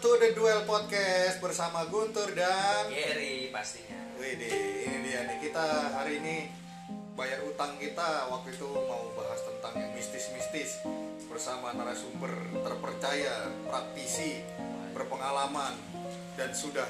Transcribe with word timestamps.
to 0.00 0.10
the 0.18 0.34
Duel 0.34 0.64
Podcast 0.64 1.38
bersama 1.38 1.86
Guntur 1.86 2.32
dan 2.34 2.90
Gary 2.90 3.48
pastinya. 3.48 3.94
Widi. 4.18 4.50
Ini 4.82 4.98
dia 5.02 5.20
nih 5.24 5.38
kita 5.40 5.66
hari 5.92 6.18
ini 6.18 6.50
bayar 7.14 7.44
utang 7.44 7.78
kita 7.78 8.26
waktu 8.26 8.52
itu 8.52 8.66
mau 8.66 9.06
bahas 9.14 9.38
tentang 9.42 9.74
yang 9.76 9.92
mistis-mistis 9.92 10.82
bersama 11.26 11.70
narasumber 11.72 12.32
terpercaya, 12.60 13.50
praktisi, 13.64 14.42
berpengalaman 14.92 15.74
dan 16.34 16.50
sudah 16.50 16.86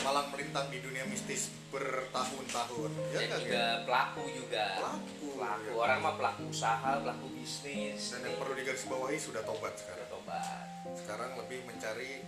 malang 0.00 0.30
melintang 0.30 0.68
di 0.68 0.80
dunia 0.80 1.04
mistis 1.06 1.50
bertahun-tahun. 1.68 2.90
Ya 3.10 3.20
Dan 3.20 3.26
nggak, 3.26 3.40
juga 3.42 3.58
Gen? 3.58 3.78
pelaku 3.84 4.22
juga. 4.30 4.64
Pelaku, 4.78 5.26
Pelaku. 5.34 5.66
ya. 5.66 5.72
Orang 5.76 5.98
mah 6.00 6.14
pelaku 6.16 6.42
usaha, 6.48 6.90
pelaku 6.96 7.26
bisnis. 7.34 8.00
Dan 8.12 8.20
yang 8.24 8.36
perlu 8.38 8.54
digarisbawahi 8.54 9.18
sudah 9.18 9.42
tobat 9.42 9.74
sekarang. 9.74 10.08
tobat. 10.08 10.69
Sekarang 10.96 11.34
lebih 11.38 11.64
mencari 11.66 12.22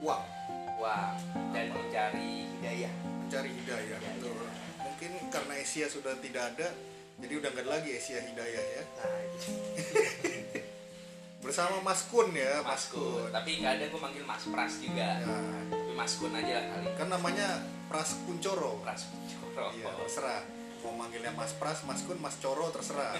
uang, 0.00 0.24
Wah, 0.80 1.14
dan 1.52 1.70
mencari 1.74 2.48
hidayah. 2.56 2.92
mencari 3.20 3.50
hidayah. 3.52 3.98
Hidayah. 4.00 4.14
Betul. 4.18 4.48
Mungkin 4.80 5.10
karena 5.28 5.54
Asia 5.60 5.86
sudah 5.86 6.16
tidak 6.18 6.56
ada, 6.56 6.68
jadi 7.20 7.34
udah 7.36 7.48
nggak 7.52 7.64
ada 7.68 7.72
lagi 7.80 7.90
Asia 7.94 8.18
hidayah 8.20 8.64
ya. 8.64 8.82
Nah. 8.96 9.20
Bersama 11.44 11.80
Mas 11.80 12.04
Kun 12.08 12.36
ya, 12.36 12.60
Mas 12.60 12.92
Kun. 12.92 13.32
Tapi 13.32 13.64
nggak 13.64 13.72
ada 13.80 13.84
gue 13.88 14.00
manggil 14.00 14.24
Mas 14.28 14.44
Pras 14.44 14.76
juga. 14.76 15.08
Ya. 15.24 15.40
Tapi 15.72 15.92
Mas 15.96 16.12
Kun 16.20 16.32
aja 16.36 16.52
lah 16.52 16.66
kali. 16.76 16.88
Kan 17.00 17.08
namanya 17.08 17.48
Pras 17.88 18.12
Kuncoro. 18.28 18.76
Pras 18.84 19.08
Coro. 19.60 19.76
Iya, 19.76 19.92
terserah. 19.92 20.42
Mau 20.80 20.96
manggilnya 20.96 21.32
Mas 21.36 21.52
Pras, 21.60 21.84
Mas 21.84 22.00
Kun, 22.08 22.16
Mas 22.16 22.36
Coro 22.40 22.72
terserah. 22.72 23.12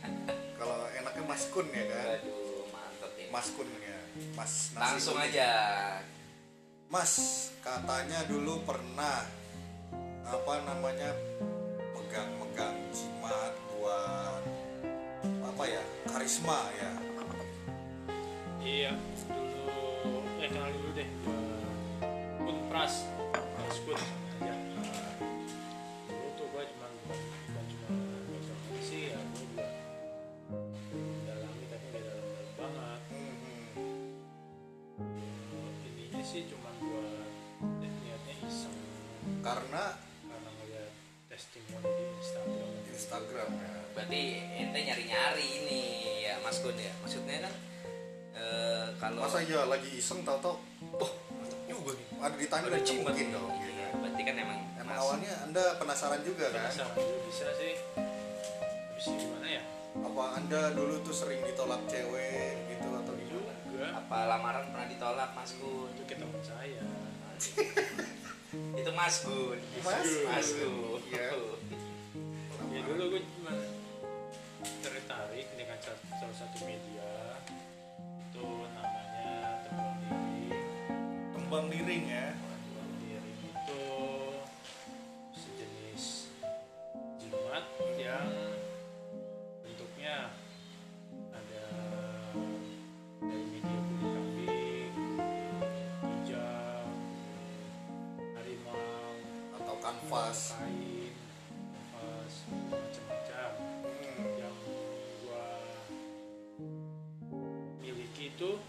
Kalau 0.58 0.88
enaknya 0.96 1.24
Mas 1.28 1.44
Kun 1.52 1.68
ya 1.68 1.84
kan. 1.84 2.16
Aduh, 2.16 2.64
mantep 2.72 3.12
ini. 3.20 3.28
Mas 3.28 3.48
Kun 3.52 3.68
ya. 3.84 3.91
Mas 4.32 4.70
nasi 4.70 4.80
Langsung 4.80 5.16
kuning. 5.16 5.32
aja. 5.32 5.50
Mas, 6.86 7.12
katanya 7.64 8.20
dulu 8.28 8.60
pernah 8.62 9.24
apa 10.22 10.54
namanya 10.64 11.10
megang-megang 11.92 12.76
jimat 12.92 13.52
buat 13.72 14.42
apa 15.22 15.64
ya 15.64 15.82
karisma 16.06 16.60
ya 16.76 16.92
Iya, 18.62 18.92
dulu 19.26 20.22
eh 20.38 20.46
kenal 20.46 20.70
dulu 20.70 20.88
deh 20.94 21.08
gua 21.24 21.40
Kun 22.38 22.58
Pras, 22.70 22.94
Pras 23.32 23.76
Kun 23.82 23.98
sih 36.32 36.48
cuma 36.48 36.72
buat 36.80 37.28
niatnya 37.84 38.34
iseng 38.48 38.72
karena 39.44 40.00
karena 40.00 40.48
ngeliat 40.56 40.88
testimoni 41.28 41.92
di 41.92 42.04
Instagram. 42.24 42.68
Instagram 42.88 43.48
ya 43.52 43.72
Berarti 43.92 44.22
ente 44.56 44.78
nyari-nyari 44.88 45.46
ini 45.60 45.80
ya 46.24 46.40
Mas 46.40 46.64
Kun 46.64 46.72
ya. 46.80 46.88
Maksudnya 47.04 47.44
kan 47.44 47.52
eh, 48.32 48.84
kalau 48.96 49.28
masa 49.28 49.44
ya 49.44 49.68
lagi 49.68 49.92
iseng 49.92 50.24
tau-tau 50.24 50.56
oh, 50.96 51.12
mantep 51.36 51.60
juga 51.68 51.92
nih. 52.00 52.06
ada 52.24 52.36
di 52.40 52.46
tangga 52.48 52.68
dan 52.72 52.80
mungkin 52.80 53.26
dong 53.28 53.52
Iya, 53.52 53.68
gitu. 53.68 53.82
Berarti 54.00 54.22
kan 54.24 54.34
emang 54.40 54.60
emang 54.80 54.96
awalnya 54.96 55.32
anda 55.44 55.64
penasaran 55.76 56.24
juga 56.24 56.48
kan 56.48 56.72
Penasaran 56.72 56.96
juga 56.96 57.18
bisa 57.28 57.46
sih. 57.60 57.74
Itu 58.96 59.10
gimana 59.20 59.48
ya? 59.52 59.62
apa 59.92 60.40
anda 60.40 60.72
dulu 60.72 61.04
tuh 61.04 61.12
sering 61.12 61.44
ditolak 61.44 61.84
cewek 61.84 62.61
Juga 64.12 64.28
apa 64.28 64.36
lamaran 64.36 64.68
pernah 64.68 64.88
ditolak 64.92 65.30
Mas 65.32 65.56
Gun? 65.56 65.88
itu 65.96 66.04
teman 66.20 66.42
saya. 66.44 66.84
Itu 68.76 68.90
Mas 68.92 69.24
Gun. 69.24 69.56
Mas 69.80 70.08
Mas 70.28 70.48
Gun. 70.52 71.00
Gun. 71.00 71.00
Iya. 71.08 71.32
ya 72.76 72.80
dulu 72.92 73.16
gue 73.16 73.22
kanvas 100.12 100.60
kain 100.60 101.08
kanvas 101.96 102.36
macam-macam. 102.68 103.50
Hmm, 103.56 104.28
yang 104.36 104.56
gua 105.24 105.48
miliki 107.80 108.36
itu 108.36 108.60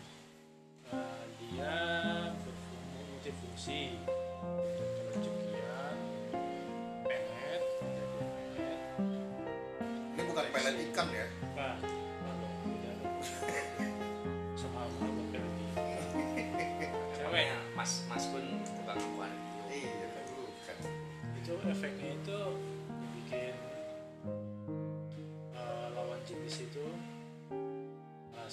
eh, 0.87 1.23
dia 1.43 1.75
berfungsi 2.31 2.99
multifungsi. 3.11 3.81
Untuk 5.11 5.35
pelet 5.43 6.03
pelet. 7.11 7.63
Ini 10.15 10.21
bukan 10.23 10.45
pelet 10.47 10.75
ikan 10.95 11.07
ya 11.11 11.42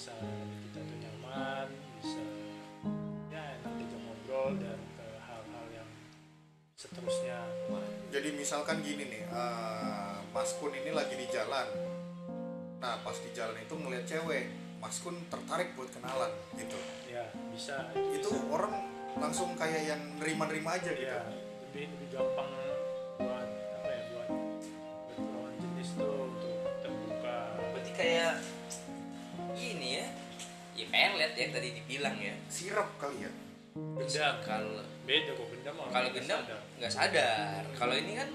merasa 0.01 0.17
kita 0.65 0.81
tuh 0.81 0.97
nyaman 0.97 1.67
bisa 2.01 2.25
ya 3.29 3.41
enak 3.61 3.71
diajak 3.77 4.01
ngobrol 4.01 4.57
dan 4.57 4.81
ke 4.97 5.05
hal-hal 5.29 5.65
yang 5.69 5.89
seterusnya. 6.73 7.37
Jadi 8.09 8.33
misalkan 8.33 8.81
gini 8.81 9.05
nih 9.05 9.29
eh, 9.29 10.17
Mas 10.33 10.57
Kun 10.57 10.73
ini 10.73 10.89
lagi 10.89 11.13
di 11.13 11.29
jalan. 11.29 11.69
Nah 12.81 12.97
pas 13.05 13.13
di 13.13 13.29
jalan 13.29 13.53
itu 13.61 13.77
ngeliat 13.77 14.09
cewek 14.09 14.49
Mas 14.81 14.97
Kun 15.05 15.21
tertarik 15.29 15.77
buat 15.77 15.93
kenalan 15.93 16.33
gitu. 16.57 16.81
Ya 17.05 17.29
bisa. 17.53 17.93
Itu 17.93 18.33
bisa. 18.33 18.49
orang 18.49 18.73
langsung 19.21 19.53
kayak 19.53 19.85
yang 19.85 20.01
nerima-nerima 20.17 20.81
aja 20.81 20.97
gitu. 20.97 21.05
Ya 21.05 21.29
lebih 21.69 21.93
lebih 21.93 22.07
gampang 22.09 22.49
dibilang 32.01 32.17
ya. 32.19 32.35
sirap 32.49 32.89
kali 32.97 33.17
ya 33.19 33.31
gendam 33.71 34.35
Kalau 34.41 34.73
beda 35.01 35.31
kok 35.31 35.47
gendam 35.47 35.73
kalau 35.85 36.09
gendam 36.11 36.39
nggak 36.75 36.91
sadar. 36.91 37.61
Kalau 37.71 37.93
ini 37.93 38.13
kan 38.15 38.29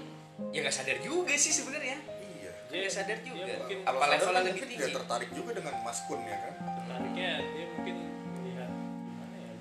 ya 0.49 0.59
nggak 0.63 0.73
sadar 0.73 0.97
juga 0.99 1.33
sih 1.35 1.51
sebenarnya. 1.51 1.99
iya 1.99 2.51
Dia 2.67 2.77
nggak 2.81 2.95
sadar 2.95 3.17
juga. 3.21 3.43
dia 3.43 3.55
mungkin 3.59 3.77
Apa 3.83 4.03
levelnya 4.07 4.23
kan 4.23 4.33
lebih 4.41 4.51
mungkin 4.55 4.67
dia 4.67 4.79
tinggi? 4.81 4.95
tertarik 4.95 5.29
juga 5.31 5.51
dengan 5.53 5.73
Mas 5.83 5.99
Kun 6.03 6.21
ya 6.21 6.37
kan 6.39 6.53
tertariknya 6.57 7.31
dia 7.45 7.65
mungkin 7.69 7.95
melihat 8.33 8.71
gimana 9.03 9.35
ya 9.35 9.51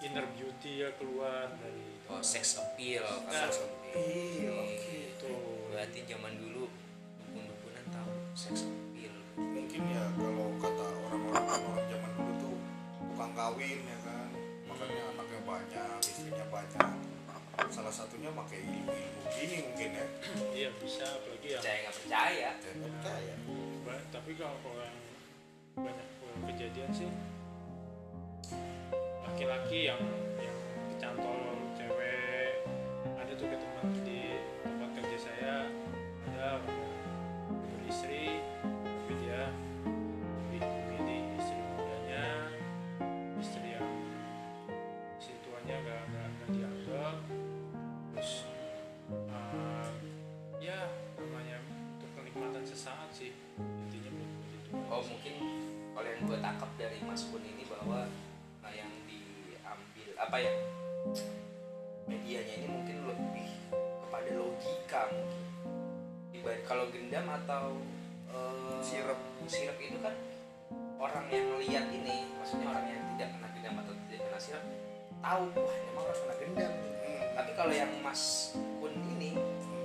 inner 0.00 0.26
beauty 0.32 0.72
ya 0.78 0.88
keluar 0.94 1.46
dari 1.58 1.82
Oh, 2.04 2.20
sex 2.20 2.60
appeal. 2.60 3.00
Nah, 3.00 3.48
Sex 3.48 3.64
iya, 3.64 3.64
appeal. 3.64 4.54
oke. 4.60 4.92
itu 5.10 5.30
Berarti 5.66 5.98
zaman 6.04 6.36
dulu 6.36 6.68
dukun-dukunan 7.18 7.84
tahu 7.90 8.12
sex 8.36 8.54
appeal. 8.62 8.83
Pakai 18.34 18.58
ilmu-ilmu 18.60 19.20
gini 19.30 19.56
mungkin 19.62 19.90
ya 19.90 20.06
iya 20.52 20.68
bisa 20.76 21.04
apalagi 21.06 21.48
yang 21.48 21.62
Percaya 21.62 21.78
nggak 21.80 21.94
percaya? 21.96 22.50
nggak 22.54 22.92
percaya 22.92 23.34
ba- 23.84 24.06
tapi 24.10 24.30
kalau 24.34 24.56
kalau 24.60 24.80
yang 24.80 24.98
banyak 25.76 26.08
kejadian 26.50 26.90
sih 26.90 27.10
laki-laki 29.24 29.78
yang 29.88 30.00
yang 30.38 30.58
dicantol 30.90 31.53
tahu 75.34 75.50
wah 75.66 75.74
emang 75.90 76.04
orang 76.06 76.18
kena 76.22 76.34
gendam 76.38 76.74
Hmm. 77.04 77.26
tapi 77.34 77.50
kalau 77.58 77.74
yang 77.74 77.90
mas 78.06 78.54
kun 78.78 78.94
ini 78.94 79.34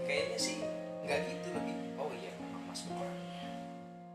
kayaknya 0.05 0.37
sih 0.37 0.61
nggak 1.01 1.25
gitu 1.25 1.47
lebih 1.57 1.73
oh 1.97 2.13
iya 2.13 2.29
memang 2.37 2.69
mas 2.69 2.85
kun 2.85 2.93
orangnya 3.01 3.49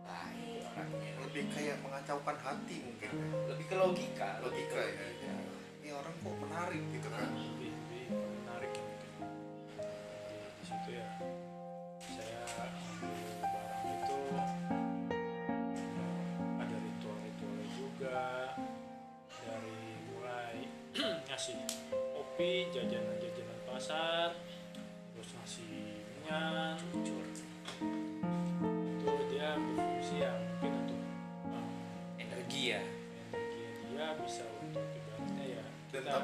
baik 0.06 0.62
orangnya 0.62 1.10
lebih 1.26 1.44
kayak 1.50 1.76
mengacaukan 1.82 2.38
hati 2.38 2.76
mungkin. 2.86 3.10
Ya. 3.10 3.26
lebih 3.50 3.66
ke 3.66 3.74
logika. 3.74 4.30
Logika 4.38 4.78
ya. 4.78 5.34
Ini 5.82 5.90
orang 5.90 6.14
kok 6.22 6.36
menarik 6.38 6.82
gitu 6.94 7.08
kan. 7.10 7.26
Lebih 7.26 7.70
lebih 7.74 8.04
menarik 8.14 8.70
mungkin 8.78 9.10
di, 9.18 10.36
di 10.38 10.64
situ 10.70 10.90
ya 10.94 11.06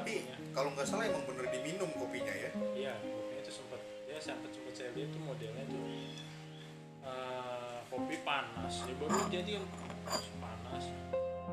tapi 0.01 0.13
punya- 0.19 0.39
kalau 0.51 0.69
nggak 0.73 0.83
salah 0.83 1.05
emang 1.05 1.23
bener 1.23 1.45
diminum 1.47 1.89
kopinya 1.93 2.33
ya 2.33 2.49
Iya, 2.73 2.93
kopinya 2.97 3.39
itu 3.39 3.51
sempat 3.53 3.79
dia 4.03 4.17
sempat 4.17 4.49
sempat 4.49 4.73
saya 4.73 4.89
lihat 4.91 5.09
tuh 5.09 5.21
modelnya 5.21 5.63
tuh 5.63 5.83
eh, 7.01 7.77
kopi 7.87 8.15
panas. 8.21 8.73
Ya 8.81 8.93
baru 8.95 9.17
jadi 9.27 9.51
panas. 10.37 10.83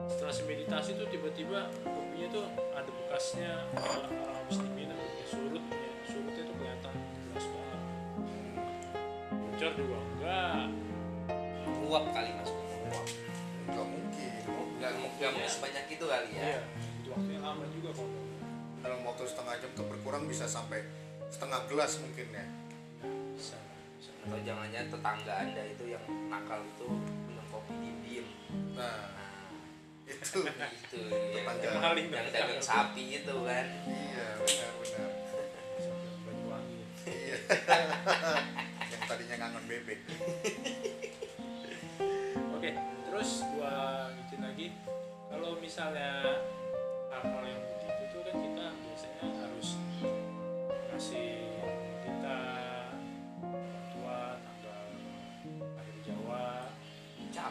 Setelah 0.07 0.31
semeditasi 0.31 0.95
tuh 0.95 1.09
tiba-tiba 1.09 1.67
kopinya 1.83 2.29
tuh 2.31 2.45
ada 2.71 2.85
bekasnya 2.87 3.53
eh, 3.71 4.07
orang 4.15 4.37
habis 4.39 4.59
diminum 4.59 4.97
ya, 4.97 5.25
surut 5.25 5.65
ya, 5.65 5.91
surutnya 6.05 6.43
tuh 6.43 6.55
kelihatan 6.55 6.95
jelas 7.27 7.47
banget. 7.47 7.81
Bocor 9.31 9.73
juga 9.75 9.97
enggak. 9.99 10.67
menguap 11.69 12.05
kali 12.11 12.31
mas 12.35 12.49
kun 12.49 12.65
menguap 12.69 13.07
nggak 13.67 13.87
mungkin 13.87 14.31
nggak 14.77 14.93
nggak 14.93 15.31
mungkin 15.33 15.49
sebanyak 15.49 15.85
itu 15.87 16.05
kali 16.05 16.29
ya 16.31 16.43
Iya, 16.45 16.61
itu 16.99 17.09
waktunya 17.09 17.41
lama 17.41 17.65
juga 17.71 17.91
kok. 17.95 18.09
Waktu 19.19 19.35
setengah 19.35 19.55
jam 19.59 19.71
tuh 19.75 19.87
berkurang 19.91 20.31
bisa 20.31 20.47
sampai 20.47 20.79
setengah 21.27 21.67
gelas 21.67 21.99
mungkin 21.99 22.31
ya. 22.31 22.47
Bisa, 23.35 23.59
bisa. 23.99 24.15
atau 24.23 24.39
jangan-jangan 24.47 24.95
tetangga 24.95 25.35
anda 25.43 25.63
itu 25.67 25.85
yang 25.91 26.05
nakal 26.31 26.63
itu 26.63 26.87
minum 27.27 27.43
kopi 27.51 27.75
diem-diem 27.83 28.27
nah 28.79 29.11
nah 29.11 29.43
itu. 30.07 30.39
itu 30.87 30.99
yang, 31.11 31.35
Tetangga. 31.35 31.67
yang, 31.67 31.83
Maling 31.83 32.07
yang 32.15 32.31
dagang 32.31 32.63
sapi 32.63 33.19
itu 33.19 33.35
kan. 33.43 33.67
Iya 33.91 34.27
benar 34.39 34.71
benar. 34.87 35.11
Iya. 37.09 37.37
Yang 38.93 39.03
tadinya 39.09 39.37
ngangon 39.41 39.65
bebek. 39.65 40.01
Oke, 42.53 42.71
terus 43.09 43.31
gua 43.57 44.07
bikin 44.13 44.41
lagi. 44.45 44.67
Kalau 45.33 45.57
misalnya 45.57 46.21
hal-hal 47.09 47.45
yang 47.49 47.63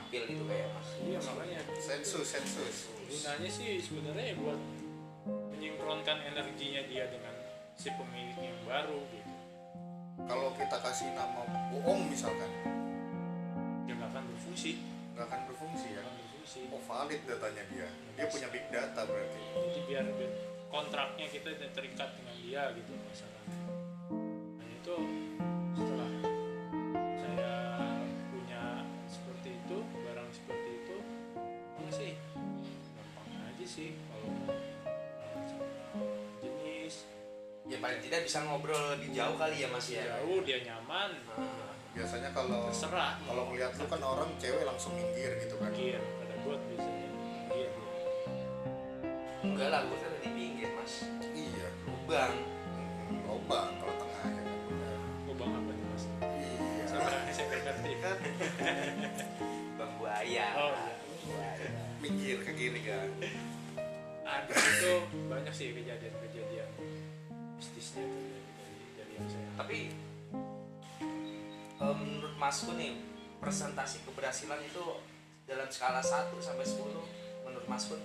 capil 0.08 0.24
itu 0.24 0.44
kayak 0.48 0.72
mas 0.72 0.88
Iya 1.04 1.20
makanya. 1.20 1.60
Sensus 1.84 2.28
sensus. 2.32 2.76
Gunanya 3.12 3.50
sih 3.52 3.76
sebenarnya 3.84 4.40
buat 4.40 4.56
menyinkronkan 5.52 6.32
energinya 6.32 6.80
dia 6.88 7.12
dengan 7.12 7.36
si 7.76 7.92
pemilik 7.92 8.40
yang 8.40 8.56
baru 8.64 9.04
gitu. 9.12 9.36
kalau 10.26 10.50
kita 10.56 10.80
kasih 10.80 11.12
nama 11.12 11.44
bohong 11.76 12.08
misalkan. 12.08 12.48
Dia 13.84 14.00
nggak 14.00 14.16
akan 14.16 14.24
berfungsi, 14.32 14.80
nggak 15.12 15.28
akan 15.28 15.42
berfungsi 15.52 15.88
nggak 15.92 16.00
ya 16.00 16.08
akan 16.08 16.16
berfungsi. 16.24 16.60
oh 16.72 16.82
valid 16.88 17.22
datanya 17.28 17.64
dia. 17.68 17.88
Dia 18.16 18.26
punya 18.32 18.48
big 18.48 18.66
data 18.72 19.04
berarti. 19.04 19.42
Jadi 19.60 19.80
biar, 19.92 20.06
biar 20.08 20.32
kontraknya 20.72 21.28
kita 21.28 21.52
terikat 21.76 22.16
dengan 22.16 22.36
dia 22.48 22.64
gitu 22.80 22.96
masalahnya 22.96 23.57
bisa 38.28 38.44
ngobrol 38.44 39.00
lebih 39.00 39.16
jauh 39.16 39.40
kali 39.40 39.64
ya 39.64 39.72
mas 39.72 39.88
ya? 39.88 40.04
Jauh 40.04 40.44
dia 40.44 40.60
nyaman. 40.60 41.16
Nah, 41.16 41.72
biasanya 41.96 42.36
kalau 42.36 42.68
terserah. 42.68 43.16
kalau 43.24 43.48
melihat 43.48 43.72
lu 43.80 43.88
kan 43.88 44.04
orang 44.04 44.28
cewek 44.36 44.68
langsung 44.68 44.92
minggir 45.00 45.32
gitu 45.48 45.56
kan. 45.56 45.72
Minggir 45.72 46.04
ada 46.04 46.36
got 46.44 46.60
biasanya. 46.68 47.08
Minggir 47.08 47.72
enggak 49.48 49.70
lah 49.72 49.82
gue 49.88 49.98
masku 72.48 72.80
nih 72.80 72.96
presentasi 73.44 74.08
keberhasilan 74.08 74.64
itu 74.64 75.04
dalam 75.44 75.68
skala 75.68 76.00
1 76.00 76.32
sampai 76.40 76.64
10 76.64 76.80
menurut 77.44 77.68
masku 77.68 78.00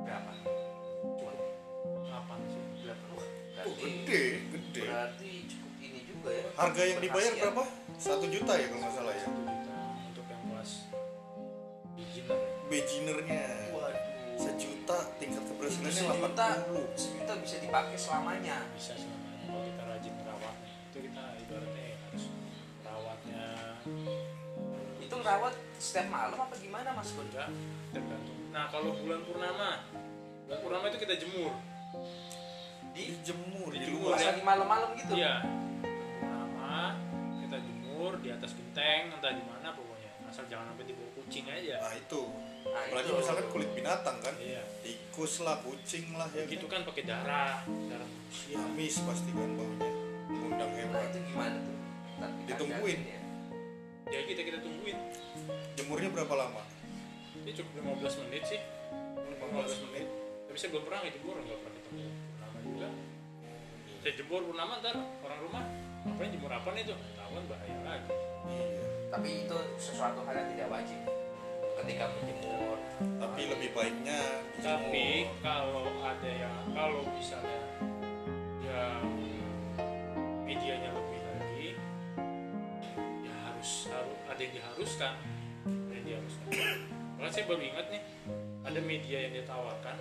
berapa? 0.00 0.32
Cuma 1.20 1.32
apa 2.08 2.40
sih? 2.48 2.88
8 2.88 2.88
wah 2.88 3.20
oh 3.20 3.28
berarti 3.52 3.84
gede 3.84 4.24
gede. 4.48 4.82
berarti 4.88 5.30
cukup 5.44 5.72
ini 5.76 6.00
juga 6.08 6.30
ya. 6.32 6.44
Harga 6.56 6.82
yang 6.88 7.00
dibayar 7.04 7.32
berapa? 7.36 7.62
Satu 8.00 8.24
juta 8.32 8.52
ya 8.56 8.66
kalau 8.72 8.80
nggak 8.80 8.94
salah 8.96 9.12
ya. 9.12 9.24
Satu 9.28 9.40
juta 9.44 9.76
untuk 10.08 10.24
yang 10.32 10.42
kelas 10.48 10.72
beginner 12.00 12.40
ya. 12.40 12.48
beginnernya. 12.72 13.44
Waduh. 13.76 14.04
Sejuta 14.40 14.98
tingkat 15.20 15.44
keberhasilannya 15.44 15.92
sejuta 15.92 16.48
80 16.64 16.96
sejuta 16.96 17.32
bisa 17.44 17.56
dipakai 17.60 17.96
selamanya. 18.00 18.56
Bisa 18.72 18.96
selamanya 18.96 19.19
itu 25.30 25.38
ngerawat 25.38 25.54
setiap 25.78 26.06
malam 26.10 26.38
apa 26.42 26.54
gimana 26.58 26.88
mas? 26.90 27.14
Enggak 27.14 27.48
tergantung 27.94 28.38
nah 28.50 28.66
kalau 28.66 28.90
bulan 28.98 29.22
purnama 29.22 29.70
bulan 30.50 30.58
purnama 30.66 30.84
itu 30.90 30.98
kita 31.06 31.14
jemur. 31.22 31.54
Di 32.90 33.14
dijemur 33.14 33.70
di 33.70 33.86
pas 34.02 34.18
ya. 34.18 34.34
lagi 34.34 34.42
malam-malam 34.42 34.90
gitu? 34.98 35.14
Iya. 35.14 35.46
Purnama 35.86 36.98
kita 37.38 37.56
jemur 37.62 38.12
di 38.18 38.28
atas 38.34 38.50
genteng 38.58 39.14
entah 39.14 39.30
di 39.30 39.44
mana 39.46 39.70
pokoknya. 39.70 40.10
Asal 40.26 40.50
jangan 40.50 40.74
sampai 40.74 40.90
dibawa 40.90 41.10
kucing 41.14 41.46
aja. 41.46 41.78
Nah 41.78 41.94
itu. 41.94 42.22
Nah, 42.66 42.82
apalagi 42.90 43.10
itu. 43.14 43.18
misalkan 43.22 43.46
kulit 43.54 43.70
binatang 43.78 44.18
kan? 44.18 44.34
Iya. 44.42 44.62
Tikus 44.82 45.46
lah 45.46 45.62
kucing 45.62 46.18
lah 46.18 46.26
ya 46.34 46.42
gitu 46.50 46.66
kan? 46.66 46.82
kan 46.82 46.90
pakai 46.90 47.02
darah 47.06 47.62
darah 47.86 48.08
manusia. 48.10 48.58
Amis 48.58 48.94
pasti 49.06 49.30
kan 49.30 49.50
baunya. 49.54 49.90
Mengundang 50.26 50.70
nah 50.74 50.78
hewan. 50.82 51.06
itu 51.14 51.18
gimana 51.30 51.56
tuh? 51.62 51.76
Ditungguin. 52.50 52.98
hati-hati 52.98 53.19
ya. 54.08 54.16
jadi 54.16 54.24
kita 54.24 54.40
kita 54.48 54.58
tungguin. 54.64 54.98
Jemurnya 55.76 56.08
berapa 56.14 56.34
lama? 56.38 56.62
Ini 57.44 57.52
cukup 57.56 58.00
15 58.00 58.22
menit 58.26 58.42
sih. 58.48 58.60
15 58.60 59.84
menit. 59.90 60.06
Tapi 60.50 60.56
saya 60.58 60.70
belum 60.74 60.84
pernah 60.88 61.00
ngejemur 61.06 61.36
nggak 61.40 61.58
pernah 61.62 61.74
ketemu 61.78 62.04
purnama 62.10 62.58
juga. 62.64 62.88
Saya 64.00 64.12
jemur 64.16 64.42
purnama 64.48 64.72
ntar 64.80 64.96
orang 64.98 65.40
rumah. 65.44 65.64
Ngapain 66.00 66.30
jemur 66.32 66.52
apa 66.52 66.68
nih 66.72 66.82
tuh 66.88 66.98
tahuan 67.18 67.44
bahaya 67.44 67.78
lagi. 67.84 68.12
Iya. 68.48 68.84
Tapi 69.10 69.28
itu 69.44 69.58
sesuatu 69.76 70.20
hal 70.24 70.34
yang 70.38 70.48
tidak 70.56 70.68
wajib 70.72 71.00
ketika 71.82 72.04
menjemur. 72.14 72.78
Tapi 73.00 73.40
lebih 73.48 73.68
baiknya 73.72 74.20
tapi 74.60 75.24
dijemur. 75.24 75.40
kalau 75.40 75.86
ada 76.04 76.30
yang 76.30 76.56
kalau 76.76 77.02
misalnya 77.16 77.60
yang 78.64 79.02
medianya 80.44 80.90
lebih 80.94 81.09
ada 84.40 84.48
yang 84.48 84.56
diharuskan. 84.56 85.14
Ada 85.68 85.92
yang 85.92 86.06
diharuskan. 86.08 86.48
Kalau 87.20 87.28
saya 87.28 87.44
baru 87.44 87.60
ingat 87.60 87.86
nih 87.92 88.02
ada 88.64 88.80
media 88.80 89.18
yang 89.28 89.34
ditawarkan 89.36 89.96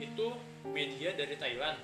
itu 0.00 0.26
media 0.72 1.12
dari 1.12 1.36
Thailand. 1.36 1.76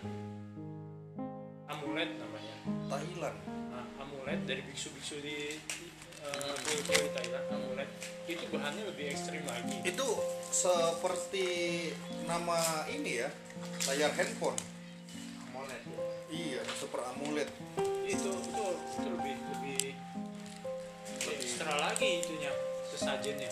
Amulet 1.68 2.10
namanya. 2.16 2.56
Thailand? 2.88 3.36
Nah, 3.68 3.84
amulet 4.00 4.40
dari 4.48 4.64
biksu-biksu 4.64 5.20
di 5.20 5.60
uh, 6.24 6.56
di 6.56 6.76
Thailand 6.88 7.46
amulet. 7.52 7.90
Itu 8.24 8.48
bahannya 8.48 8.88
lebih 8.88 9.12
ekstrim 9.12 9.44
lagi. 9.44 9.84
Itu 9.84 10.08
seperti 10.48 11.48
nama 12.24 12.88
ini 12.88 13.20
ya 13.20 13.28
layar 13.92 14.16
handphone. 14.16 14.56
AMOLED 15.52 15.84
ya. 15.84 16.00
iya 16.32 16.60
super 16.80 17.04
AMOLED 17.12 17.52
sesajennya. 22.98 23.50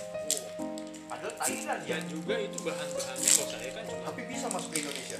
Padahal 1.06 1.34
Thailand 1.38 1.80
ya. 1.86 1.96
dan 1.96 2.04
juga 2.10 2.34
itu 2.42 2.58
bahan-bahannya 2.66 3.30
kalau 3.30 3.48
saya 3.54 3.70
kan 3.70 3.84
cuma 3.86 4.02
tapi 4.10 4.22
bisa 4.26 4.46
masuk 4.50 4.70
ke 4.74 4.78
Indonesia. 4.82 5.18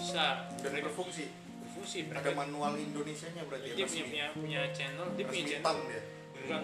Bisa. 0.00 0.26
Dan 0.64 0.68
mereka 0.72 0.88
berfungsi. 0.90 1.24
berfungsi 1.60 1.98
ada 2.08 2.08
mereka 2.08 2.30
manual 2.32 2.72
Indonesianya 2.80 3.42
berarti 3.44 3.68
ya 3.68 3.74
dia 3.76 3.86
punya 3.86 4.04
punya 4.08 4.26
punya 4.32 4.60
channel 4.72 5.06
dia 5.12 5.24
punya 5.28 5.44
channel. 5.44 5.76
dia 5.92 6.00
bukan 6.40 6.60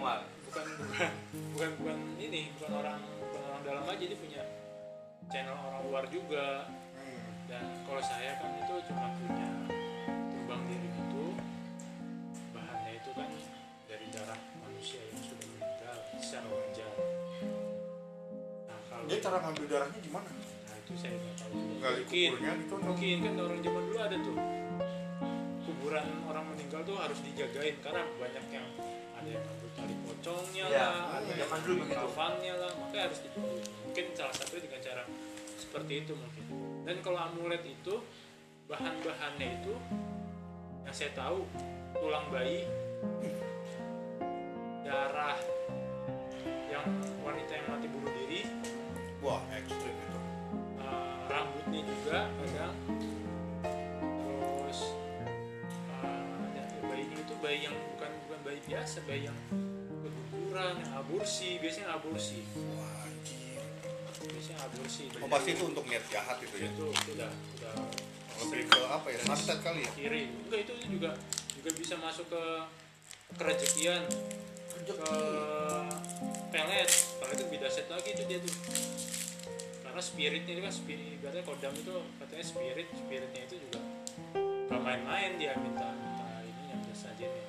bukan 0.49 0.67
bukan 0.81 1.11
bukan 1.53 1.71
bukan 1.77 1.99
ini 2.17 2.49
bukan 2.57 2.71
orang 2.81 2.99
bukan 3.21 3.43
orang 3.45 3.61
dalam 3.61 3.85
aja 3.93 4.05
dia 4.09 4.19
punya 4.19 4.43
channel 5.29 5.53
orang 5.53 5.83
luar 5.85 6.05
juga. 6.09 6.65
Hmm. 6.97 7.29
dan 7.45 7.65
kalau 7.85 8.01
saya 8.01 8.41
kan 8.41 8.57
itu 8.57 8.75
cuma 8.89 9.13
punya 9.21 9.52
dia 19.07 19.19
cara 19.19 19.37
ngambil 19.41 19.65
darahnya 19.67 20.01
gimana? 20.01 20.31
Nah 20.33 20.77
itu 20.79 20.93
saya 20.97 21.13
nggak 21.15 21.35
tahu 21.39 21.53
mungkin 21.55 22.31
gitu 22.63 22.75
mungkin 22.79 23.17
kan 23.21 23.35
orang 23.39 23.61
zaman 23.61 23.83
dulu 23.87 23.99
ada 23.99 24.17
tuh. 24.19 24.37
Kuburan 25.63 26.07
orang 26.27 26.45
meninggal 26.51 26.81
tuh 26.83 26.97
harus 26.99 27.19
dijagain 27.23 27.77
karena 27.81 28.03
banyak 28.19 28.45
yang 28.51 28.67
ada 29.15 29.29
yang 29.29 29.43
ngambil 29.43 29.69
tali 29.79 29.95
pocongnya 30.03 30.65
Ya, 30.67 30.87
lah 30.91 31.23
ada 31.23 31.31
yang 31.31 31.39
zaman 31.47 31.59
dulu 31.63 31.73
ngambil 31.73 31.87
begitu. 31.87 32.03
kafannya 32.03 32.53
lah 32.59 32.71
makanya 32.75 33.03
harus 33.07 33.19
ditungguin 33.23 33.65
mungkin 33.83 34.05
salah 34.15 34.35
satu 34.35 34.55
dengan 34.59 34.81
cara 34.83 35.03
seperti 35.55 35.93
itu 36.03 36.13
mungkin. 36.15 36.45
Dan 36.83 36.97
kalau 37.01 37.19
amulet 37.23 37.63
itu 37.63 37.95
bahan-bahannya 38.67 39.49
itu 39.63 39.75
yang 40.83 40.95
saya 40.95 41.11
tahu 41.15 41.47
tulang 41.95 42.27
bayi 42.29 42.67
darah 44.83 45.39
yang 46.67 46.87
wanita 47.23 47.53
yang 47.55 47.67
mati 47.71 47.87
bunuh 47.87 48.11
diri 48.11 48.22
wah 49.23 49.41
ekstrim 49.55 49.95
itu. 49.95 50.19
Uh, 50.83 51.31
rambutnya 51.31 51.81
juga 51.87 52.19
kadang. 52.27 52.77
Terus 54.43 54.81
uh, 56.03 56.43
ada 56.51 56.63
bayinya 56.91 57.17
itu 57.23 57.35
bayi 57.39 57.59
yang 57.71 57.77
bukan 57.95 58.11
bukan 58.27 58.39
bayi 58.43 58.59
biasa 58.67 58.97
bayi 59.07 59.31
yang 59.31 59.39
keguguran 60.03 60.75
yang 60.83 60.93
aborsi 60.99 61.63
biasanya 61.63 61.95
aborsi. 61.95 62.43
Wah 62.77 63.07
anjir 63.07 63.63
biasanya 64.23 64.59
aborsi. 64.67 65.05
Oh 65.23 65.31
pasti 65.31 65.51
itu 65.55 65.65
untuk 65.71 65.85
niat 65.87 66.05
jahat 66.11 66.37
itu 66.43 66.55
ya? 66.59 66.69
Itu 66.71 66.91
itu 66.91 67.11
udah 67.15 67.31
udah. 67.31 67.75
Lebih 68.43 68.75
ke 68.75 68.81
apa 68.91 69.07
ya 69.07 69.19
santet 69.23 69.59
kali 69.63 69.87
ya? 69.87 69.91
Kiri. 69.95 70.23
Enggak 70.51 70.61
itu 70.67 70.73
juga 70.99 71.11
juga 71.55 71.71
bisa 71.79 71.95
masuk 72.03 72.27
ke 72.27 72.43
kerejekian 73.39 74.03
ke 74.83 74.95
pelet. 76.51 76.91
Pelet 77.23 77.37
itu 77.39 77.45
beda 77.55 77.69
set 77.71 77.87
lagi 77.87 78.19
itu 78.19 78.23
dia 78.27 78.39
tuh 78.43 78.55
karena 79.93 80.09
spiritnya 80.09 80.53
itu 80.57 80.63
kan 80.65 80.73
spirit 80.73 81.05
ibaratnya 81.21 81.45
kodam 81.45 81.73
itu 81.77 81.93
katanya 82.17 82.45
spirit 82.49 82.89
spiritnya 82.97 83.45
itu 83.45 83.61
juga 83.61 83.81
gak 84.73 84.81
main-main 84.81 85.37
dia 85.37 85.53
minta 85.61 85.85
minta 85.93 86.41
ini 86.41 86.65
yang 86.73 86.81
biasa 86.81 87.13
aja 87.13 87.27
nih. 87.29 87.47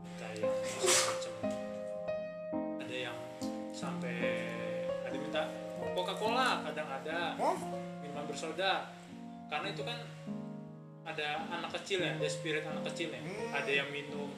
Minta 0.00 0.26
yang 0.40 0.48
macam 1.04 1.32
ada 2.80 2.96
yang 2.96 3.18
sampai 3.76 4.16
ada 5.04 5.16
minta 5.20 5.42
Coca 5.92 6.16
Cola 6.16 6.64
kadang 6.64 6.88
ada 6.88 7.36
minuman 8.00 8.24
bersoda. 8.24 8.88
Karena 9.52 9.68
itu 9.76 9.84
kan 9.84 10.00
ada 11.04 11.44
anak 11.60 11.76
kecil 11.76 12.00
ya 12.00 12.16
ada 12.16 12.24
spirit 12.24 12.64
anak 12.64 12.88
kecil 12.88 13.12
ya. 13.12 13.20
Hmm. 13.20 13.52
ada 13.52 13.68
yang 13.84 13.92
minum 13.92 14.32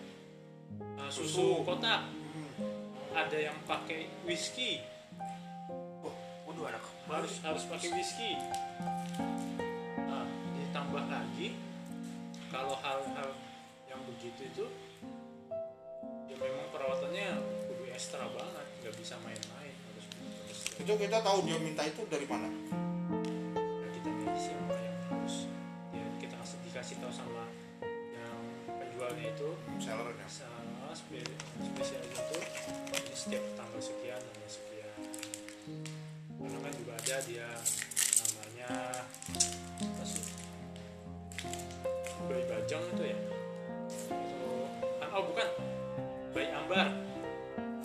uh, 0.99 1.07
susu, 1.07 1.62
Susu. 1.62 1.62
kotak. 1.62 2.02
Hmm. 2.02 3.14
ada 3.14 3.38
yang 3.38 3.54
pakai 3.62 4.11
whisky 4.26 4.83
Waduh 6.59 6.75
anak. 6.75 6.85
Harus 7.07 7.38
harus 7.47 7.62
pakai 7.71 7.88
whisky. 7.95 8.35
Nah 10.03 10.27
ditambah 10.59 11.05
lagi 11.07 11.55
kalau 12.50 12.75
hal-hal 12.83 13.31
yang 13.87 14.03
begitu 14.11 14.50
itu 14.50 14.67
ya 16.27 16.35
memang 16.35 16.67
perawatannya 16.75 17.38
kudu 17.71 17.85
ekstra 17.95 18.27
banget. 18.35 18.67
Nggak 18.83 18.95
bisa 18.99 19.15
main-main 19.23 19.71
harus 19.71 20.07
terus 20.11 20.59
itu 20.83 20.93
kita 20.99 21.23
tahu 21.23 21.47
dia 21.47 21.59
minta 21.62 21.87
itu 21.87 22.03
dari 22.11 22.27
mana? 22.27 22.50
Nah, 22.50 23.91
kita 23.95 24.11
medis 24.11 24.50
yang 24.50 24.62
yang 24.67 24.99
harus 25.15 25.47
ya 25.95 26.07
kita 26.19 26.35
kasih 26.43 26.59
dikasih 26.67 26.97
tahu 26.99 27.12
sama 27.15 27.47
yang 27.87 28.43
penjualnya 28.67 29.31
itu. 29.31 29.49
Sellernya. 29.79 30.27
Spesial 30.99 32.03
itu 32.03 32.38
setiap 33.15 33.45
tanggal 33.55 33.79
sekian 33.79 34.19
tanggal 34.19 34.50
sekian 34.50 34.88
karena 36.49 36.64
kan 36.64 36.73
juga 36.81 36.93
ada 36.97 37.17
dia 37.28 37.49
namanya 38.25 38.71
apa 39.85 40.05
sih? 40.09 40.25
Bayi 42.25 42.45
bajang 42.49 42.85
itu 42.97 43.05
ya? 43.05 43.19
Itu 44.09 44.50
ah, 45.05 45.09
oh 45.12 45.23
bukan. 45.28 45.49
Bayi 46.33 46.49
ambar. 46.57 46.88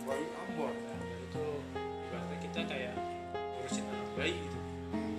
Bayi 0.07 0.25
ambon 0.31 0.71
Nah, 0.71 0.95
ambar. 0.95 1.19
Itu 1.27 1.43
ibaratnya 2.07 2.37
kita 2.39 2.59
kayak 2.63 2.95
ngurusin 3.35 3.83
anak 3.91 4.09
bayi 4.15 4.33
gitu. 4.39 4.59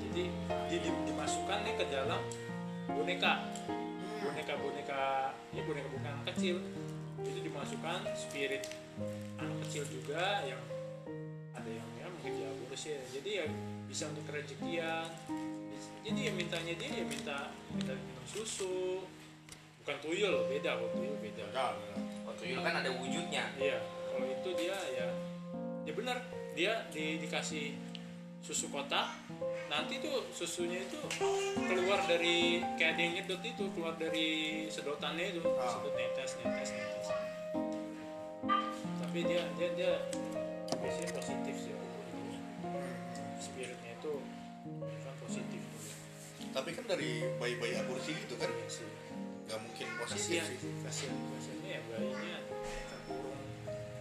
Jadi 0.08 0.24
di- 0.72 1.00
dimasukkan 1.12 1.58
nih 1.68 1.74
ke 1.76 1.84
dalam 1.92 2.20
boneka. 2.88 3.44
Boneka 4.24 4.54
boneka 4.56 5.02
ini 5.52 5.60
boneka 5.68 5.88
boneka 5.92 6.08
anak 6.16 6.24
kecil. 6.32 6.56
Itu 7.20 7.40
dimasukkan 7.44 8.08
spirit 8.16 8.72
anak 9.36 9.56
kecil 9.68 9.84
juga 9.92 10.40
yang 10.48 10.60
ada 11.52 11.68
yang 11.68 11.88
ya 12.74 12.98
jadi 13.14 13.30
ya 13.42 13.46
bisa 13.86 14.10
untuk 14.10 14.26
kerejekian. 14.26 15.06
Jadi 16.04 16.20
ya 16.28 16.32
mintanya 16.34 16.74
dia 16.76 16.90
ya 16.90 17.04
minta 17.06 17.48
minta 17.70 17.94
minum 17.94 18.26
susu. 18.26 19.06
Bukan 19.84 19.96
tuyul 20.02 20.48
beda 20.50 20.80
kalau 20.80 20.90
tuyul 20.92 21.16
beda. 21.22 21.44
Ya, 21.54 21.70
Oh 22.26 22.34
tuyul 22.34 22.60
kan 22.60 22.82
ada 22.82 22.90
wujudnya. 22.90 23.52
Iya, 23.56 23.78
kalau 24.10 24.26
itu 24.26 24.50
dia 24.58 24.76
ya 24.96 25.06
ya 25.86 25.92
benar. 25.94 26.18
Dia 26.54 26.86
di, 26.90 27.18
dikasih 27.22 27.74
susu 28.42 28.68
kotak. 28.70 29.10
Nanti 29.70 29.98
tuh 29.98 30.22
susunya 30.30 30.82
itu 30.82 30.98
keluar 31.66 32.02
dari 32.06 32.62
kayak 32.76 32.94
ada 32.94 33.00
yang 33.00 33.12
nyedot 33.22 33.42
itu 33.42 33.64
keluar 33.74 33.94
dari 33.96 34.28
sedotannya 34.70 35.34
itu 35.34 35.40
Ah. 35.56 35.72
sedot 35.72 35.94
netes 35.96 36.30
netes 36.42 36.70
netes. 36.74 37.08
Tapi 39.02 39.18
dia 39.24 39.42
dia 39.56 39.68
dia 39.74 39.92
biasanya 40.78 41.10
positif 41.16 41.54
sih. 41.58 41.83
Spiritnya 43.44 43.92
itu 44.00 44.12
kan 45.04 45.14
positif. 45.20 45.62
Tapi 46.54 46.70
kan 46.72 46.84
dari 46.88 47.20
bayi-bayi 47.36 47.76
aborsi 47.84 48.16
gitu 48.16 48.40
kan? 48.40 48.48
Iya 48.48 48.68
sih. 48.72 48.88
Nggak 49.44 49.60
mungkin 49.60 49.86
positif 50.00 50.40
kasihan 50.40 50.48
sih. 50.48 50.58
Kasihan 50.80 51.16
kasihannya 51.36 51.68
ya 51.68 51.80
bayinya 51.92 52.36
terkurung 52.88 53.42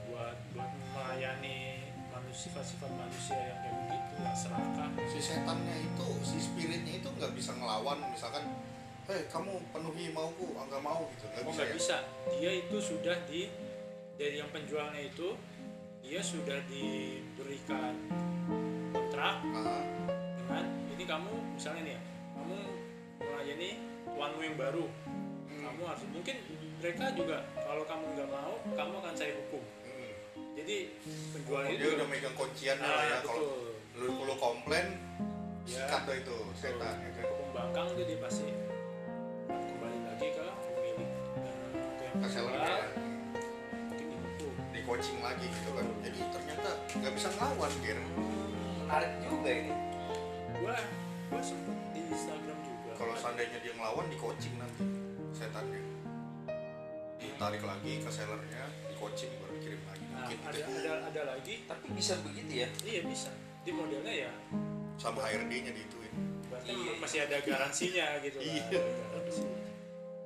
buat 0.07 0.38
buat 0.55 0.71
melayani 0.95 1.83
manusia 2.13 2.53
sifat-sifat 2.53 2.91
manusia 2.93 3.38
yang 3.38 3.59
kayak 3.59 3.75
begitu 3.85 4.13
yang 4.21 4.38
serakah 4.38 4.89
si 5.09 5.19
setannya 5.19 5.75
itu 5.81 6.07
si 6.21 6.38
spiritnya 6.38 6.93
itu 7.01 7.09
nggak 7.09 7.31
bisa 7.33 7.51
ngelawan 7.57 7.97
misalkan 8.09 8.45
hei 9.09 9.27
kamu 9.27 9.59
penuhi 9.73 10.13
mauku 10.15 10.55
ah, 10.55 10.63
nggak 10.69 10.83
mau 10.85 11.09
gitu. 11.17 11.25
Nggak 11.27 11.43
oh 11.43 11.51
bisa 11.51 11.63
ya? 11.65 11.73
bisa. 11.75 11.97
Dia 12.39 12.51
itu 12.55 12.77
sudah 12.79 13.17
di 13.27 13.41
dari 14.15 14.39
yang 14.39 14.50
penjualnya 14.53 15.01
itu 15.01 15.35
dia 16.05 16.21
sudah 16.21 16.59
diberikan 16.69 17.95
kontrak 19.24 19.39
nah, 19.56 19.84
dengan 20.36 20.65
ini 20.92 21.03
kamu 21.08 21.34
misalnya 21.56 21.82
nih 21.88 21.94
ya 21.96 22.01
kamu 22.36 22.58
melayani 23.24 23.70
tuanmu 24.03 24.42
yang 24.44 24.58
baru. 24.60 24.86
Hmm, 25.48 25.62
kamu 25.63 25.82
harus 25.88 26.03
mungkin 26.12 26.36
mereka 26.84 27.06
juga 27.15 27.38
kalau 27.56 27.84
kamu 27.88 28.03
nggak 28.20 28.30
mau 28.30 28.53
kamu 28.75 28.94
akan 29.00 29.13
saya 29.15 29.32
hukum. 29.39 29.63
Hmm. 29.88 30.12
jadi 30.60 30.77
penjualnya 31.32 31.72
dia 31.72 31.88
itu 31.88 31.96
udah 31.96 32.08
megang 32.12 32.36
kunciannya 32.36 32.84
nah, 32.84 33.00
lah 33.00 33.06
ya 33.08 33.18
kalau 33.24 33.48
lu 33.96 34.12
lu 34.27 34.36
komplain 34.38 34.88
Ya. 35.63 35.88
sikat 35.88 36.27
itu 36.27 36.38
setan 36.60 36.96
ya 37.00 37.12
kan? 37.15 37.24
Pembangkang 37.24 37.88
tuh 37.96 38.03
dia 38.03 38.20
pasti 38.20 38.51
kembali 39.48 40.00
lagi 40.03 40.27
ke 40.36 40.44
pemilik 40.44 41.08
eh, 41.39 41.72
ke 41.96 42.06
penjual, 42.20 42.51
ya. 42.51 42.84
Di 44.75 44.80
coaching 44.84 45.24
lagi 45.24 45.48
gitu 45.48 45.72
kan. 45.72 45.88
Jadi 46.03 46.20
ternyata 46.36 46.70
nggak 47.00 47.13
bisa 47.15 47.32
ngelawan 47.39 47.72
Gir 47.80 47.96
Menarik 48.93 49.25
juga 49.25 49.50
ini. 49.50 49.73
gua 50.62 50.77
gua 51.33 51.41
sempet 51.41 51.77
di 51.97 52.01
Instagram 52.13 52.57
juga. 52.62 52.93
Kalau 52.93 53.17
seandainya 53.17 53.57
dia 53.65 53.73
ngelawan 53.73 54.05
di 54.05 54.17
coaching 54.21 54.53
nanti 54.62 54.85
setannya. 55.33 55.81
Ditarik 57.17 57.65
lagi 57.65 58.05
ke 58.05 58.09
sellernya 58.13 58.69
di 58.85 58.93
coaching 58.93 59.33
baru 59.41 59.57
kirim 59.57 59.81
lagi. 59.89 60.05
Nah, 60.13 60.29
mungkin 60.29 60.38
ada, 60.45 60.53
gitu 60.53 60.71
ada 60.77 60.93
ada 61.09 61.21
lagi. 61.25 61.65
Tapi 61.65 61.85
bisa 61.89 62.21
begitu 62.21 62.53
ya? 62.53 62.69
Iya 62.85 63.01
bisa. 63.09 63.33
Di 63.65 63.73
modelnya 63.73 64.13
ya. 64.13 64.31
Sama 65.01 65.25
HRD-nya 65.25 65.73
diituin. 65.73 66.13
Berarti 66.53 66.69
Iya. 66.77 66.93
masih 67.01 67.19
ada 67.25 67.38
garansinya 67.41 68.05
gitu 68.21 68.38
lah. 68.45 68.45
Iya. 68.45 68.81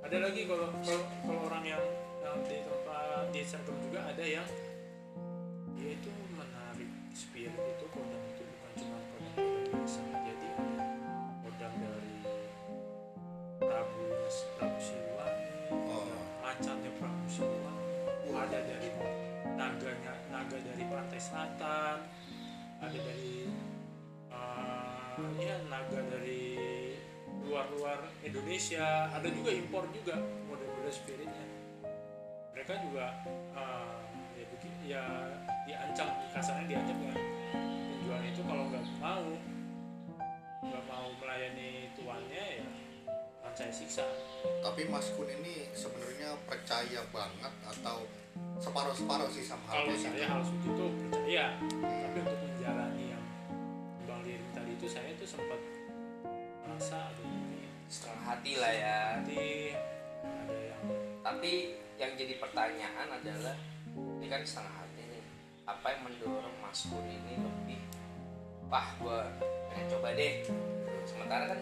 ada 0.03 0.17
lagi 0.27 0.43
kalau 0.43 0.67
kalau 0.83 1.03
kalau 1.24 1.41
orang 1.47 1.63
yang 1.63 1.83
yang 2.19 2.36
di 2.43 2.59
tempat 2.67 3.31
di 3.31 3.41
center 3.47 3.75
juga 3.79 4.12
ada 4.12 4.24
yang 4.27 4.47
dia 5.71 5.95
itu 5.95 6.12
menarik 6.36 6.91
spirit 7.15 7.55
itu 7.55 7.86
kodam 7.95 8.16
Siliwangi 14.77 15.46
Oh. 15.74 16.06
macannya 16.46 16.91
Prabu 17.01 17.25
Siliwangi 17.25 17.77
ada 18.38 18.60
dari 18.62 18.89
naganya 19.58 20.13
naga 20.29 20.58
dari 20.62 20.84
pantai 20.86 21.20
selatan. 21.20 21.98
Ada 22.77 23.00
dari 23.01 23.50
eh, 24.29 25.41
ya 25.41 25.58
naga 25.65 26.00
dari 26.06 26.44
luar-luar 27.41 28.06
Indonesia. 28.22 29.10
Ada 29.10 29.27
juga 29.34 29.50
impor 29.51 29.89
juga 29.89 30.22
model-model 30.46 30.94
spiritnya. 30.94 31.46
Mereka 32.53 32.74
juga 32.86 33.06
eh, 33.58 34.00
ya 34.38 34.46
begini 34.53 34.84
ya 34.86 35.03
diancam 35.65 36.08
kasarnya 36.32 36.77
diancam 36.77 36.98
ya. 37.10 37.15
Penjual 37.89 38.22
itu 38.22 38.41
kalau 38.46 38.63
nggak 38.70 38.86
mau 39.01 39.27
nggak 40.58 40.84
mau 40.86 41.08
melayani 41.22 41.89
tuannya 41.98 42.46
ya 42.62 42.67
saya 43.57 43.73
siksa. 43.73 44.05
Tapi 44.61 44.85
Mas 44.85 45.09
Kun 45.17 45.25
ini 45.25 45.65
sebenarnya 45.73 46.37
percaya 46.45 47.01
banget 47.09 47.53
atau 47.65 48.05
separuh-separuh 48.61 49.33
sih 49.33 49.41
sama 49.41 49.65
hal 49.73 49.89
kalau 49.89 49.97
saya 49.97 50.13
gitu 50.13 50.29
hal 50.29 50.41
seperti 50.45 50.69
itu 50.69 50.85
percaya 50.97 51.45
tapi 51.61 52.17
untuk 52.21 52.39
menjalani 52.41 53.05
yang 53.13 53.25
bang 54.05 54.21
lirin 54.25 54.49
tadi 54.53 54.71
itu 54.77 54.87
saya 54.89 55.09
tuh 55.17 55.25
sempat 55.25 55.61
merasa 56.61 57.09
aduh 57.09 57.25
ini. 57.25 57.65
Setengah 57.89 58.23
hati 58.29 58.53
lah 58.61 58.73
ya. 58.77 58.99
Nanti 59.17 59.73
ada 60.21 60.57
yang 60.61 60.83
tapi 61.25 61.53
yang 61.97 62.13
jadi 62.13 62.37
pertanyaan 62.37 63.07
adalah 63.09 63.57
ini 63.97 64.25
kan 64.29 64.45
setengah 64.45 64.85
hati 64.85 65.01
nih. 65.01 65.23
Apa 65.65 65.97
yang 65.97 66.01
mendorong 66.05 66.55
Mas 66.61 66.85
Kun 66.85 67.09
ini 67.09 67.41
lebih 67.41 67.81
wah 68.69 68.85
gue 69.01 69.19
pengen 69.73 69.85
coba 69.97 70.13
deh. 70.13 70.45
Sementara 71.09 71.49
kan 71.49 71.61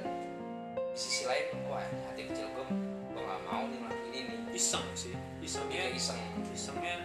di 0.96 1.04
sisi 1.04 1.28
lain 1.28 1.52
wah 1.68 1.84
hati 2.08 2.24
kecil 2.24 2.48
gue 2.56 2.66
gue 3.12 3.20
gak 3.20 3.42
mau 3.44 3.68
nih 3.68 3.84
ngelakuin 3.84 4.14
ini 4.16 4.32
nih. 4.32 4.56
Iseng 4.56 4.88
sih 4.96 5.12
isengnya 5.44 5.92
iseng. 5.92 6.16
Isengnya 6.56 7.04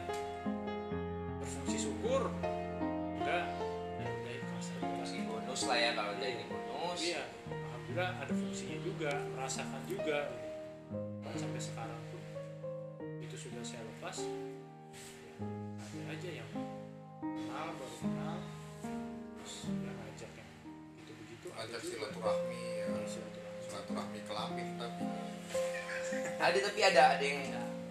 berfungsi 1.42 1.90
syukur 1.90 2.30
enggak. 3.18 3.50
Aja. 3.50 4.75
kasih 5.02 5.26
bonus 5.26 5.66
lah 5.66 5.75
ya 5.75 5.90
kalau 5.99 6.14
jadi 6.23 6.47
bonus. 6.47 6.99
Iya 7.02 7.23
alhamdulillah 7.50 8.11
ada 8.23 8.30
fungsinya 8.30 8.78
juga 8.78 9.11
merasakan 9.35 9.82
juga. 9.90 10.18
Dan 10.94 11.35
sampai 11.35 11.59
sekarang 11.59 12.00
pun 12.14 12.23
itu 13.18 13.35
sudah 13.35 13.62
saya 13.66 13.82
lepas. 13.82 14.23
Ya, 14.23 15.35
ada 15.82 16.00
aja 16.14 16.30
yang 16.30 16.50
kenal 17.18 17.75
baru 17.75 17.97
kenal. 17.99 18.38
Terus 18.87 19.54
yang 19.66 19.99
ngajak 19.99 20.30
yang 20.38 20.50
gitu 21.02 21.12
begitu 21.26 21.49
ada 21.59 21.76
silaturahmi 21.83 22.69
silaturahmi 23.90 24.18
silaturahmi 24.22 24.22
kelamin 24.31 24.68
tapi 24.79 25.03
ada 26.40 26.59
tapi 26.70 26.81
ada 26.83 27.03
ada 27.18 27.24
yang 27.24 27.42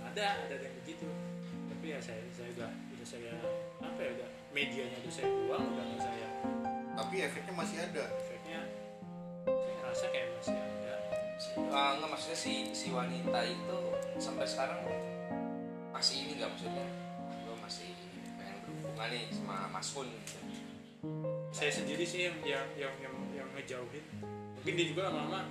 ada 0.09 0.25
ada 0.47 0.55
yang 0.55 0.75
begitu. 0.83 1.07
Tapi 1.71 1.85
ya 1.91 1.99
saya 1.99 2.23
saya 2.35 2.49
udah 2.55 2.71
udah 2.71 3.07
saya 3.07 3.33
apa 3.79 3.99
ya 3.99 4.11
udah 4.19 4.29
medianya 4.51 4.97
udah 5.03 5.13
saya 5.13 5.27
buang 5.27 5.63
udah 5.75 5.83
nggak 5.85 6.01
saya 6.03 6.27
tapi 6.99 7.15
efeknya 7.23 7.53
masih 7.55 7.77
ada. 7.79 8.03
Efeknya 8.19 8.59
saya 9.47 9.73
ngerasa 9.79 10.05
kayak 10.11 10.27
masih 10.39 10.55
ada. 10.55 10.95
Ah, 11.71 11.91
nggak 11.99 12.09
maksudnya 12.11 12.37
si 12.39 12.53
si 12.75 12.87
wanita 12.91 13.39
itu 13.47 13.79
sampai 14.19 14.43
sekarang 14.47 14.79
masih 15.95 16.15
ini 16.27 16.31
nggak 16.39 16.51
maksudnya? 16.51 16.85
Gue 17.47 17.55
masih 17.63 17.87
pengen 18.35 18.57
berhubungan 18.67 19.07
nih 19.15 19.23
sama 19.31 19.55
Mas 19.71 19.89
Kun 19.91 20.07
gitu. 20.07 20.39
saya 21.55 21.71
sendiri 21.71 22.03
sih 22.03 22.27
yang 22.27 22.35
yang 22.43 22.67
yang 22.75 22.93
yang, 22.99 23.15
yang 23.31 23.47
ngejauhin. 23.55 24.03
Mungkin 24.59 24.73
dia 24.75 24.85
juga 24.91 25.07
lama-lama 25.07 25.47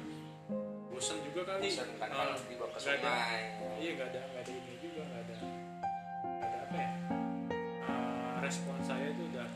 bosan 0.98 1.22
juga 1.22 1.40
kali. 1.46 1.62
Bosan 1.70 1.88
kan 1.94 2.11
Ah, 2.11 2.26
kalau 2.26 2.34
dibawa 2.50 2.68
ke 2.74 2.78
ada. 2.82 2.82
sungai. 2.82 3.40
Iya 3.78 3.90
nggak 3.94 4.08
ada 4.11 4.20
nggak 4.26 4.42
ada 4.42 4.50
ini 4.50 4.74
juga 4.82 5.00
nggak 5.06 5.20
ada. 5.22 5.37
Nggak 5.38 6.48
ada 6.50 6.58
apa 6.58 6.76
ya? 6.76 6.90
Ah, 7.87 8.37
respon 8.42 8.76
saya 8.82 9.06
itu 9.14 9.22
udah 9.30 9.48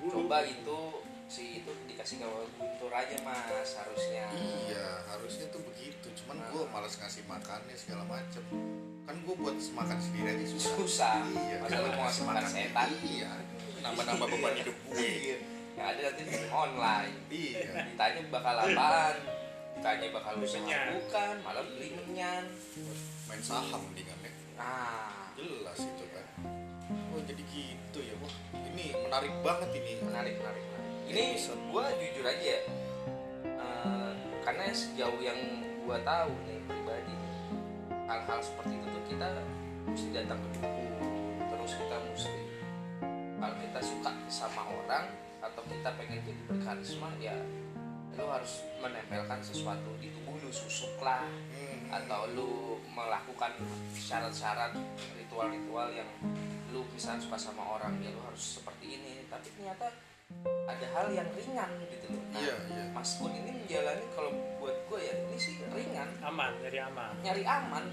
dulu 0.00 0.08
coba 0.08 0.38
itu 0.48 0.80
si 1.28 1.60
itu 1.60 1.70
dikasih 1.90 2.16
ke 2.24 2.26
Guntur 2.56 2.92
aja 2.96 3.16
mas 3.20 3.70
harusnya. 3.76 4.24
Iya 4.32 5.04
harusnya 5.04 5.52
tuh 5.52 5.60
begitu. 5.68 6.08
Cuman 6.24 6.40
gue 6.48 6.64
malas 6.72 6.96
ngasih 6.96 7.28
makannya 7.28 7.76
segala 7.76 8.08
macem. 8.08 8.40
Kan 9.04 9.16
gue 9.20 9.34
buat 9.36 9.56
makan 9.60 9.98
sendiri 10.00 10.32
aja 10.32 10.46
susah. 10.48 10.72
Susah. 10.80 11.14
Iya 11.28 11.56
masa 11.60 11.76
lu 11.84 11.92
mau 11.92 12.08
ngasih 12.08 12.24
makan 12.24 12.44
setan? 12.48 12.88
iya 13.04 13.30
nambah-nambah 13.84 14.26
beban 14.32 14.54
hidup 14.58 14.76
gue 14.90 15.12
ya 15.28 15.38
ada 15.76 16.00
nanti 16.08 16.22
di 16.24 16.38
online. 16.48 17.14
Iya. 17.28 17.70
Ditanya 17.84 18.20
bakal 18.32 18.54
apaan 18.64 19.35
ditanya 19.86 20.18
bakal 20.18 20.34
usaha 20.42 20.78
bukan 20.98 21.34
malah 21.46 21.62
beli 21.62 21.94
menyan. 21.94 22.42
Main 23.30 23.38
saham 23.38 23.86
mendingan 23.86 24.18
ya? 24.18 24.30
Nah 24.58 25.30
jelas 25.38 25.78
itu 25.78 26.04
kan 26.10 26.26
oh 27.14 27.22
jadi 27.22 27.42
gitu 27.46 27.98
ya 28.02 28.18
wah. 28.18 28.34
Ini 28.66 28.98
menarik 28.98 29.30
banget 29.46 29.70
ini. 29.78 30.02
Menarik 30.02 30.42
menarik 30.42 30.64
menarik. 30.66 31.06
ini 31.06 31.38
gue 31.38 31.84
jujur 32.02 32.26
aja 32.26 32.42
ya 32.42 32.60
eh, 33.46 34.12
karena 34.42 34.74
sejauh 34.74 35.22
yang 35.22 35.38
gue 35.62 35.98
tahu 36.02 36.32
nih 36.50 36.58
pribadi 36.66 37.14
hal-hal 38.10 38.42
seperti 38.42 38.74
itu 38.74 38.86
tuh 38.90 39.04
kita 39.06 39.28
mesti 39.86 40.08
datang 40.10 40.42
ke 40.42 40.48
buku 40.66 40.86
terus 41.46 41.72
kita 41.78 41.96
mesti 42.10 42.34
kalau 43.38 43.54
kita 43.62 43.80
suka 43.86 44.10
sama 44.26 44.66
orang 44.66 45.14
atau 45.38 45.62
kita 45.70 45.94
pengen 45.94 46.26
jadi 46.26 46.42
berkarisma 46.50 47.14
ya 47.22 47.38
lu 48.16 48.26
harus 48.32 48.64
menempelkan 48.80 49.40
sesuatu 49.44 49.92
di 50.00 50.08
tubuh 50.12 50.36
lu 50.40 50.50
susuk 50.50 50.96
lah. 51.04 51.24
Hmm. 51.52 52.02
atau 52.02 52.26
lu 52.34 52.82
melakukan 52.90 53.54
syarat-syarat 53.94 54.74
ritual-ritual 55.14 55.86
yang 55.94 56.10
lu 56.74 56.82
misalnya 56.90 57.22
suka 57.22 57.38
sama 57.38 57.62
orang. 57.78 57.94
Ya 58.02 58.10
lu 58.10 58.20
harus 58.26 58.58
seperti 58.58 58.98
ini. 58.98 59.22
Tapi 59.30 59.46
ternyata 59.54 59.86
ada 60.66 60.86
hal 60.98 61.06
yang 61.14 61.28
ringan 61.30 61.70
gitu 61.86 62.06
loh. 62.10 62.22
Nah, 62.34 62.40
iya 62.42 62.54
iya. 62.66 62.84
Mas 62.90 63.14
Kun 63.22 63.30
ini 63.30 63.54
menjalani 63.54 64.04
kalau 64.18 64.34
buat 64.58 64.74
gue 64.90 64.98
ya 64.98 65.14
ini 65.14 65.38
sih 65.38 65.62
ringan. 65.70 66.10
Aman 66.26 66.58
dari 66.58 66.78
aman. 66.82 67.14
Nyari 67.22 67.44
aman 67.46 67.84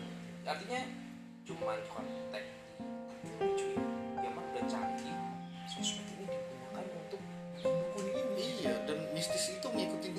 artinya 0.43 0.81
cuman 1.47 1.79
kontak 1.88 2.43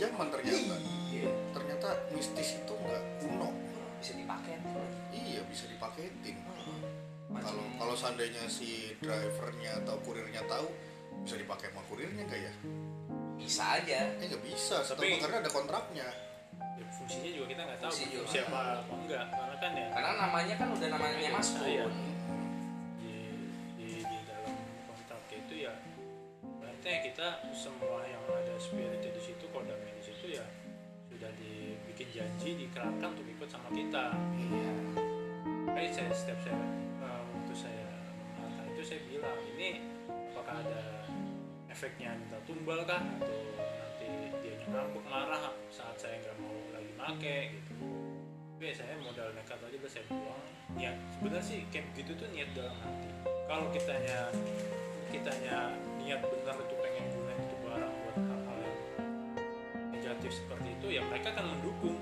zaman 0.04 0.26
ternyata. 0.28 0.74
Iya. 1.08 1.30
Ternyata 1.50 1.88
mistis 2.10 2.48
itu 2.56 2.72
nggak 2.74 3.02
kuno. 3.18 3.48
Bisa 3.98 4.12
dipakai 4.14 4.54
iya 5.10 5.40
bisa 5.46 5.64
dipaketin. 5.66 6.36
Macam- 7.28 7.50
kalau 7.50 7.64
kalau 7.80 7.94
seandainya 7.94 8.44
si 8.46 8.92
drivernya 8.98 9.80
atau 9.80 9.96
kurirnya 10.00 10.44
tahu 10.44 10.68
bisa 11.22 11.34
dipakai 11.34 11.72
sama 11.72 11.82
kurirnya 11.86 12.22
nggak 12.22 12.40
ya? 12.40 12.52
Bisa 13.34 13.62
aja. 13.74 13.98
Eh 14.18 14.26
nggak 14.26 14.42
bisa 14.42 14.84
Tapi- 14.84 15.18
karena 15.18 15.40
ada 15.40 15.50
kontraknya. 15.50 16.08
Ya, 16.74 16.86
fungsinya 16.90 17.30
juga 17.30 17.46
kita 17.48 17.62
nggak 17.64 17.78
tahu 17.80 17.92
juga. 17.94 18.26
siapa 18.26 18.58
apa 18.82 18.94
enggak 18.96 19.24
karena 19.30 19.56
kan 19.58 19.70
ya 19.72 19.86
karena 19.94 20.10
namanya 20.18 20.54
kan 20.58 20.68
udah 20.74 20.88
namanya 20.90 21.18
Mas 21.30 21.48
Iya. 21.62 21.84
Kun 21.86 21.94
di, 22.98 23.14
di 23.78 23.86
di 24.02 24.18
dalam 24.26 24.54
kontrak 24.84 25.22
itu 25.30 25.54
ya 25.54 25.72
berarti 26.42 26.86
ya 26.88 26.98
kita 27.06 27.26
semua 27.54 28.02
yang 28.04 28.22
ada 28.26 28.54
spiritnya 28.58 29.06
di 29.06 29.22
situ 29.22 29.44
kodamnya 29.54 29.86
ya 29.86 29.93
sudah 31.24 31.40
dibikin 31.40 32.08
janji 32.12 32.68
dikerahkan 32.68 33.08
untuk 33.16 33.24
ikut 33.24 33.48
sama 33.48 33.72
kita. 33.72 34.12
Iya. 34.36 34.72
Saya 35.88 36.12
setiap 36.12 36.36
saya 36.44 36.60
eh, 37.00 37.20
waktu 37.32 37.54
saya 37.56 37.88
mengatakan 38.36 38.66
itu 38.76 38.82
saya 38.84 39.00
bilang 39.08 39.40
ini 39.56 39.80
apakah 40.36 40.60
ada 40.60 41.08
efeknya 41.72 42.12
minta 42.20 42.36
tumbal 42.44 42.84
kah? 42.84 43.00
Atau 43.00 43.40
nanti 43.56 44.08
dia 44.44 44.52
ngambek 44.68 45.04
marah 45.08 45.48
saat 45.72 45.96
saya 45.96 46.20
nggak 46.20 46.36
mau 46.44 46.52
lagi 46.76 46.92
make 46.92 47.38
gitu. 47.56 47.72
Tapi 48.52 48.62
ya 48.68 48.74
saya 48.76 49.00
modal 49.00 49.28
nekat 49.32 49.58
aja 49.64 49.76
udah 49.80 49.92
saya 49.96 50.04
buang. 50.12 50.44
Ya 50.76 50.92
sebenarnya 51.16 51.40
sih 51.40 51.58
kayak 51.72 51.88
gitu 51.96 52.12
tuh 52.20 52.28
niat 52.36 52.52
dalam 52.52 52.76
hati. 52.84 53.08
Kalau 53.48 53.66
kitanya 53.72 54.28
kitanya 55.08 55.72
niat 56.04 56.20
benar 56.20 56.56
itu 56.60 56.76
negatif 60.24 60.40
seperti 60.40 60.68
itu 60.72 60.86
ya 60.88 61.02
mereka 61.04 61.36
akan 61.36 61.46
mendukung 61.52 61.96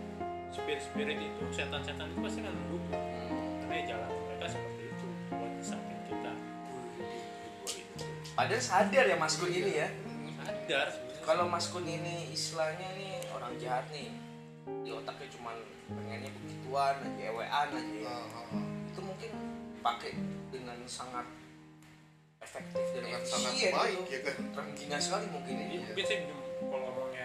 spirit-spirit 0.55 1.19
itu 1.19 1.43
setan-setan 1.51 2.07
itu 2.07 2.19
pasti 2.23 2.39
akan 2.39 2.55
mendukung 2.55 2.95
Hmm. 2.95 3.59
karena 3.59 3.75
ya 3.75 3.85
jalan 3.91 4.09
mereka 4.15 4.47
seperti 4.47 4.83
itu 4.87 5.07
buat 5.29 5.51
nyesakin 5.51 5.99
kita 6.07 6.33
padahal 8.33 8.63
sadar 8.63 9.05
ya 9.11 9.17
Mas 9.19 9.35
Kun 9.35 9.51
ini 9.51 9.73
ya 9.75 9.89
sadar 10.39 10.87
kalau 11.23 11.45
Mas 11.49 11.67
Kun 11.67 11.83
ini 11.83 12.31
istilahnya 12.31 12.89
nih 12.95 13.27
orang 13.33 13.59
jahat 13.59 13.91
nih 13.91 14.15
di 14.87 14.91
otaknya 14.93 15.27
cuman 15.33 15.57
pengennya 15.91 16.31
begituan 16.33 16.95
aja 16.97 17.23
ewean 17.27 17.51
aja 17.51 17.79
ya. 17.81 18.07
Ah, 18.07 18.23
ah. 18.31 18.65
itu 18.87 19.01
mungkin 19.03 19.31
pakai 19.83 20.15
dengan 20.49 20.79
sangat 20.87 21.27
efektif 22.39 22.85
dan 22.95 23.03
dengan 23.03 23.23
sangat 23.25 23.53
gitu. 23.57 23.75
baik 23.75 24.01
ya 24.07 24.19
kan 24.23 24.37
tergina 24.53 24.97
sekali 24.99 25.27
mungkin 25.27 25.55
ini 25.57 25.75
Iya. 25.75 25.87
mungkin 25.91 26.05
saya 26.05 26.19
ngomongnya 26.23 26.42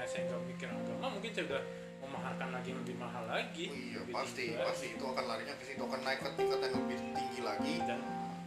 saya 0.07 0.21
nggak 0.25 0.41
mikir 0.47 0.67
agama 0.67 1.05
mungkin 1.11 1.31
saya 1.31 1.45
udah 1.45 1.61
memaharkan 1.99 2.49
lagi 2.49 2.67
yang 2.71 2.79
lebih 2.81 2.97
mahal 2.97 3.23
lagi. 3.27 3.65
Oh 3.67 3.75
iya 3.75 3.97
lebih 3.99 4.13
pasti 4.15 4.35
tinggi 4.41 4.55
lagi. 4.55 4.67
pasti 4.71 4.85
itu 4.89 5.03
akan 5.05 5.25
larinya 5.27 5.55
ke 5.55 5.63
situ 5.63 5.81
akan 5.83 6.01
naik 6.01 6.19
ke 6.19 6.29
tingkat 6.33 6.59
yang 6.63 6.73
lebih 6.73 6.97
tinggi 7.11 7.39
lagi. 7.41 7.73
Dan 7.83 7.99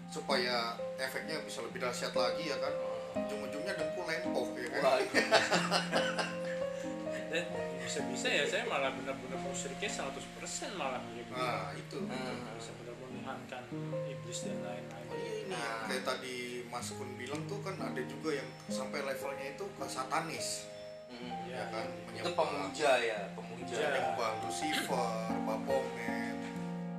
supaya 0.08 0.56
efeknya 0.96 1.36
bisa 1.44 1.58
lebih 1.60 1.78
dahsyat 1.78 2.12
lagi 2.12 2.44
ya 2.46 2.56
kan? 2.56 2.74
Ujung-ujungnya 3.10 3.74
dengkul 3.74 4.04
lempoh 4.04 4.48
ya 4.54 4.68
kan? 4.70 4.80
Wah, 4.80 4.98
dan 7.30 7.44
bisa-bisa 7.78 8.26
ya 8.26 8.42
saya 8.42 8.66
malah 8.66 8.90
benar-benar 8.90 9.38
musyriknya 9.38 9.86
100% 9.86 10.18
malah 10.74 10.98
ya 11.14 11.22
nah 11.30 11.70
itu 11.70 12.02
Hmm. 12.02 12.42
bisa 12.58 12.74
benar-benar 12.74 13.06
menuhankan 13.06 13.62
iblis 14.04 14.38
dan 14.46 14.58
lain-lain. 14.62 15.06
Oh, 15.06 15.14
iya, 15.14 15.32
ini 15.42 15.50
Nah. 15.50 15.86
kayak 15.86 16.02
tadi 16.02 16.36
Mas 16.66 16.90
Kun 16.90 17.14
bilang 17.14 17.42
tuh 17.46 17.58
kan 17.60 17.78
ada 17.78 18.02
juga 18.02 18.34
yang 18.34 18.46
sampai 18.66 19.02
levelnya 19.02 19.54
itu 19.54 19.62
ke 19.62 19.84
satanis 19.86 20.66
hmm. 21.10 21.50
ya 21.50 21.62
kan 21.74 21.86
itu 22.14 22.30
pemuja 22.32 22.90
ya 22.98 23.20
pemuja. 23.34 23.74
Ya. 23.76 23.88
menyembah 23.90 24.32
Lucifer, 24.46 25.14
Baphomet 25.46 26.38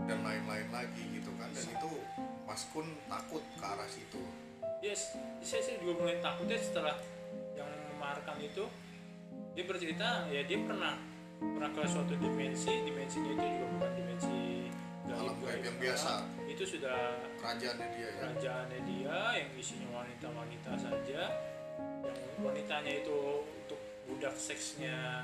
dan 0.07 0.17
lain-lain 0.23 0.67
lagi 0.71 1.03
gitu 1.19 1.31
kan. 1.35 1.49
Dan 1.51 1.65
itu 1.67 1.91
Mas 2.47 2.67
Kun 2.71 2.87
takut 3.07 3.43
ke 3.59 3.63
arah 3.63 3.87
situ. 3.87 4.23
Yes 4.81 5.15
saya, 5.41 5.61
saya 5.61 5.77
juga 5.81 6.05
mulai 6.05 6.17
takutnya 6.21 6.57
setelah 6.57 6.95
yang 7.57 7.69
memaharkan 7.93 8.37
itu 8.41 8.65
dia 9.51 9.63
bercerita 9.67 10.25
ya 10.31 10.41
dia 10.47 10.59
pernah 10.63 10.95
pernah 11.41 11.69
ke 11.73 11.81
suatu 11.89 12.13
dimensi 12.15 12.71
dimensinya 12.85 13.33
itu 13.33 13.45
juga 13.45 13.67
bukan 13.77 13.91
dimensi 13.97 14.41
Alam 15.11 15.37
gaib 15.43 15.59
yang 15.65 15.77
biasa. 15.81 16.23
itu 16.47 16.63
sudah 16.63 17.19
kerajaannya 17.35 17.87
dia 17.91 18.07
ya. 18.07 18.11
kerajaannya 18.21 18.79
dia 18.87 19.17
yang 19.43 19.49
isinya 19.59 19.87
wanita-wanita 19.91 20.71
saja. 20.79 21.21
Yang 22.05 22.39
wanitanya 22.39 22.93
itu 23.03 23.19
untuk 23.43 23.79
budak 24.11 24.35
seksnya 24.35 25.23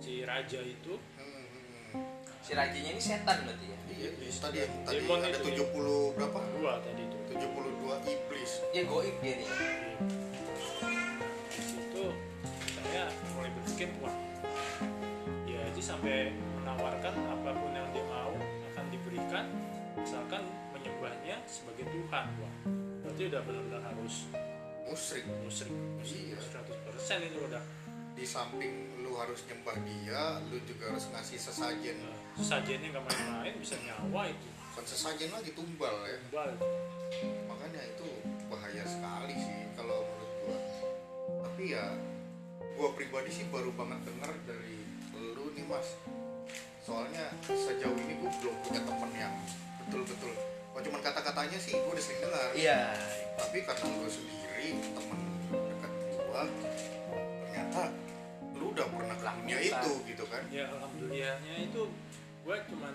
si 0.00 0.24
raja 0.24 0.64
itu. 0.64 0.96
Hmm, 0.96 1.28
hmm, 1.28 1.44
hmm. 1.92 2.04
si 2.40 2.56
rajanya 2.56 2.90
ini 2.96 3.02
setan 3.04 3.44
berarti 3.44 3.66
ya? 3.68 3.78
Iya 3.94 4.08
itu 4.16 4.40
tadi 4.40 4.56
yang 4.64 4.72
tadi 4.82 4.96
Demon 5.04 5.20
ada 5.20 5.38
itu. 5.38 5.48
70 5.52 6.16
berapa? 6.16 6.38
Dua 6.56 6.72
tadi 6.80 7.02
itu. 7.04 7.18
72 7.36 8.10
iblis. 8.10 8.52
Dia 8.72 8.82
goib 8.88 9.16
dia 9.20 9.34
nih. 9.38 9.48
Di 11.52 11.60
situ 11.62 12.04
saya 12.80 13.04
mulai 13.36 13.50
berpikir 13.60 13.88
wah 14.00 14.16
dia 15.44 15.60
aja 15.68 15.82
sampai 15.84 16.32
menawarkan 16.58 17.14
apa 17.28 17.50
pun 17.52 17.70
yang 17.76 17.88
dia 17.92 18.04
mau 18.08 18.34
akan 18.72 18.84
diberikan 18.88 19.44
misalkan 20.00 20.42
menyembahnya 20.72 21.38
sebagai 21.44 21.86
Tuhan. 21.92 22.24
Wah 22.40 22.54
berarti 23.04 23.22
udah 23.30 23.40
benar-benar 23.44 23.82
harus 23.94 24.26
musyrik. 24.90 25.28
musyrik. 25.44 25.72
Musyrik 26.00 26.34
Iya. 26.34 26.38
100% 27.06 27.30
itu 27.30 27.38
udah 27.46 27.62
di 28.14 28.22
samping 28.22 29.02
lu 29.02 29.18
harus 29.18 29.42
nyembah 29.50 29.74
dia 29.82 30.38
lu 30.46 30.56
juga 30.62 30.94
harus 30.94 31.10
ngasih 31.10 31.38
sesajen. 31.38 31.98
Uh, 31.98 32.38
sesajennya 32.38 32.94
nggak 32.94 33.04
main-main 33.04 33.54
bisa 33.58 33.74
nyawa 33.82 34.30
itu. 34.30 34.48
Bukan 34.74 34.84
sesajen 34.86 35.30
lagi 35.34 35.50
tumbal 35.54 35.94
ya. 36.06 36.18
Tumbal. 36.30 36.50
Makanya 37.50 37.82
itu 37.82 38.08
bahaya 38.46 38.84
sekali 38.86 39.34
sih 39.34 39.60
kalau 39.74 40.06
menurut 40.06 40.32
gua. 40.46 40.58
Tapi 41.46 41.64
ya 41.74 41.86
gua 42.78 42.88
pribadi 42.94 43.30
sih 43.34 43.46
baru 43.50 43.74
banget 43.74 43.98
denger 44.06 44.30
dari 44.46 44.78
lu 45.14 45.50
nih 45.54 45.66
mas. 45.66 45.98
Soalnya 46.86 47.34
sejauh 47.44 47.98
ini 47.98 48.18
gua 48.22 48.30
belum 48.38 48.54
punya 48.62 48.80
temen 48.82 49.10
yang 49.18 49.34
betul-betul 49.84 50.32
kalau 50.74 50.90
cuma 50.90 50.98
kata-katanya 50.98 51.58
sih 51.60 51.76
gua 51.78 51.94
udah 51.94 52.02
sering 52.02 52.20
dengar 52.24 52.50
iya. 52.56 52.94
Tapi 53.38 53.62
karena 53.62 53.94
lu 53.94 54.10
sendiri 54.10 54.68
temen 54.90 55.20
dekat 55.50 55.92
gua 56.18 56.42
ternyata 57.46 57.82
udah 58.74 58.86
pernah 58.90 59.14
ke 59.14 59.22
dunia 59.22 59.56
Lakukan. 59.56 59.82
itu 59.86 59.92
gitu 60.10 60.24
kan. 60.26 60.42
Ya 60.50 60.64
alhamdulillahnya 60.66 61.54
itu 61.62 61.82
gue 62.44 62.56
cuman 62.74 62.94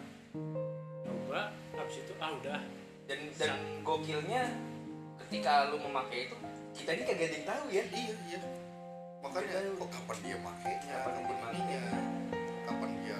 coba 1.07 1.41
habis 1.79 1.95
itu 2.03 2.13
ah 2.19 2.29
udah. 2.35 2.59
Dan 3.07 3.19
dan 3.39 3.51
gokilnya 3.81 4.43
ketika 5.25 5.71
lu 5.71 5.79
memakai 5.81 6.29
itu 6.29 6.35
kita 6.75 6.89
ini 6.93 7.03
kagak 7.07 7.25
ada 7.31 7.35
yang 7.39 7.47
tahu 7.47 7.65
ya? 7.71 7.83
Iya 7.89 8.15
iya. 8.27 8.39
Makanya 9.19 9.59
kok 9.75 9.89
kapan 9.91 10.17
dia 10.23 10.37
makainya 10.39 10.95
Kapan 11.03 11.11
kapan, 11.27 11.49
dia 11.51 11.59
ininya 11.59 11.81
kapan 12.67 12.89
dia 13.03 13.19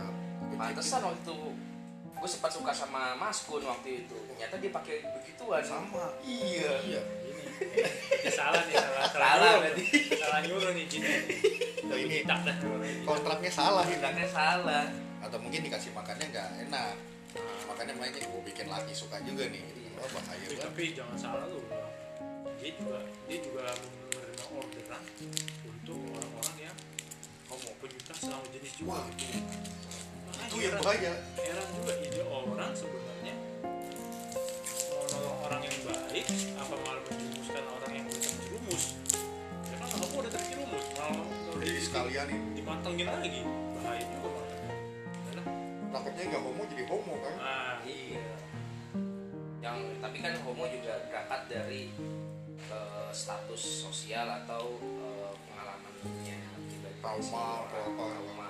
pantesan 0.59 1.01
waktu 1.07 1.19
itu 1.23 1.37
gue 2.19 2.27
sempat 2.27 2.51
suka 2.51 2.71
sama 2.75 3.15
Mas 3.15 3.47
Kun 3.47 3.63
waktu 3.63 4.03
itu. 4.03 4.15
Ternyata 4.27 4.59
dia 4.59 4.71
pakai 4.75 4.95
begituan. 5.15 5.63
Sama. 5.63 6.11
Iya. 6.27 6.71
Iya 6.83 7.01
salah 8.29 8.61
nih 8.63 8.75
salah 8.75 9.05
Salah 9.09 9.35
nyuruh. 9.35 9.57
berarti. 9.61 9.83
salah 10.13 10.39
nyuruh 10.41 10.71
nih 10.71 10.85
gini 10.85 11.09
Nah, 11.81 11.97
ini- 11.97 12.21
tak 12.23 12.39
dah. 12.43 12.55
kontraknya 13.01 13.49
salah 13.49 13.83
ini 13.83 13.97
Bilangnya 13.97 14.27
salah. 14.27 14.85
Atau 15.19 15.37
mungkin 15.37 15.59
dikasih 15.61 15.91
makannya 15.91 16.25
nggak 16.27 16.49
enak. 16.69 16.93
Makanya 17.65 17.93
mereka 17.93 18.17
gue 18.21 18.41
bikin 18.43 18.67
laki 18.67 18.93
suka 18.93 19.17
juga 19.21 19.45
nih. 19.45 19.61
Oh, 19.95 20.07
bahaya 20.09 20.39
Ya, 20.39 20.47
banget. 20.47 20.63
tapi 20.63 20.83
jangan 20.93 21.17
salah 21.17 21.43
lu 21.45 21.59
dia 22.55 22.71
juga 22.73 22.99
dia 23.25 23.39
juga 23.39 23.67
menerima 23.71 24.45
orderan 24.53 25.03
untuk 25.65 25.99
orang-orang 26.09 26.57
yang 26.61 26.77
homo 27.45 27.71
penyuka 27.77 28.13
selalu 28.13 28.47
jenis 28.53 28.73
juga. 28.75 28.89
Wah, 28.93 29.03
Makanya 29.05 29.39
itu 30.45 30.55
yang 30.61 30.75
bahaya. 30.77 31.13
Heran 31.35 31.67
juga 31.73 31.93
ini 31.97 32.19
orang 32.21 32.71
sebenarnya 32.73 33.33
mau 33.35 33.48
orang 35.49 35.62
yang 35.65 35.77
baik 35.81 36.25
apa 36.53 36.75
malah 36.77 37.01
menjerumuskan 37.01 37.63
orang 37.65 37.91
yang 37.91 38.05
udah 38.05 38.21
terjerumus 38.21 38.83
ya 39.65 39.75
kan 39.75 39.88
kamu 39.89 40.15
udah 40.21 40.31
terjerumus 40.31 40.85
malah 40.93 41.12
mau 41.17 41.25
jadi 41.59 41.73
di- 41.73 41.81
sekalian 41.83 42.25
nih. 42.29 42.39
Dimantengin 42.55 43.07
lagi. 43.09 43.41
Bahaya 43.75 44.03
juga 44.05 44.29
malah. 44.29 45.45
Takutnya 45.89 46.23
nggak 46.29 46.41
homo 46.45 46.62
jadi 46.69 46.83
homo 46.85 47.13
kan? 47.19 47.33
Nah 47.35 47.75
iya. 47.81 48.27
Yang 49.59 49.77
tapi 49.99 50.17
kan 50.21 50.33
homo 50.39 50.63
juga 50.69 50.93
berangkat 51.09 51.41
dari 51.49 51.81
eh, 52.62 53.09
status 53.12 53.62
sosial 53.83 54.29
atau 54.45 54.77
eh, 54.79 55.31
pengalamannya 55.49 56.38
pribadi 56.69 56.97
Trauma 57.01 57.65
atau 57.65 57.81
apa. 57.89 58.05
trauma 58.05 58.49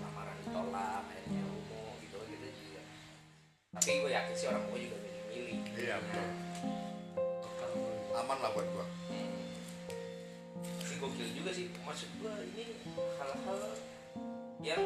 lamaran 0.00 0.36
ditolak 0.40 1.04
akhirnya 1.04 1.42
homo 1.44 1.82
gitu 2.00 2.16
gitu 2.26 2.46
juga 2.48 2.82
tapi 3.68 4.00
gue 4.00 4.10
yakin 4.10 4.34
sih 4.34 4.46
orang 4.48 4.64
homo 4.66 4.76
juga 4.78 4.96
milih-milih 5.38 5.86
iya 5.86 5.96
betul 6.02 6.48
aman 8.18 8.38
lah 8.42 8.50
buat 8.50 8.66
gua. 8.74 8.86
Tapi 10.82 10.94
gokil 10.98 11.28
juga 11.38 11.50
sih 11.54 11.70
maksud 11.86 12.10
gua 12.18 12.34
ini 12.42 12.74
hal-hal 13.16 13.60
yang 14.58 14.84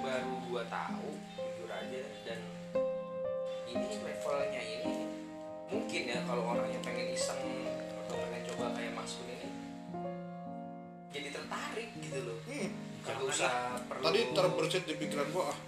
baru 0.00 0.34
gua 0.48 0.62
tahu 0.72 1.12
jujur 1.36 1.68
aja 1.68 2.02
dan 2.24 2.40
ini 3.68 3.86
levelnya 4.00 4.62
ini 4.64 5.04
mungkin 5.68 6.02
ya 6.08 6.18
kalau 6.24 6.56
orang 6.56 6.68
yang 6.72 6.82
pengen 6.84 7.12
iseng 7.12 7.40
atau 8.04 8.16
pengen 8.16 8.42
coba 8.52 8.72
kayak 8.76 8.92
Mas 8.96 9.12
Kun 9.16 9.28
ini 9.28 9.48
jadi 11.12 11.28
tertarik 11.28 11.88
gitu 12.00 12.20
loh 12.24 12.38
hmm. 12.48 12.68
Gak 13.02 13.18
usah 13.18 13.82
perlu 13.90 14.04
tadi 14.06 14.20
terbersit 14.30 14.84
di 14.88 14.94
pikiran 14.96 15.28
gua 15.34 15.52
ah 15.52 15.58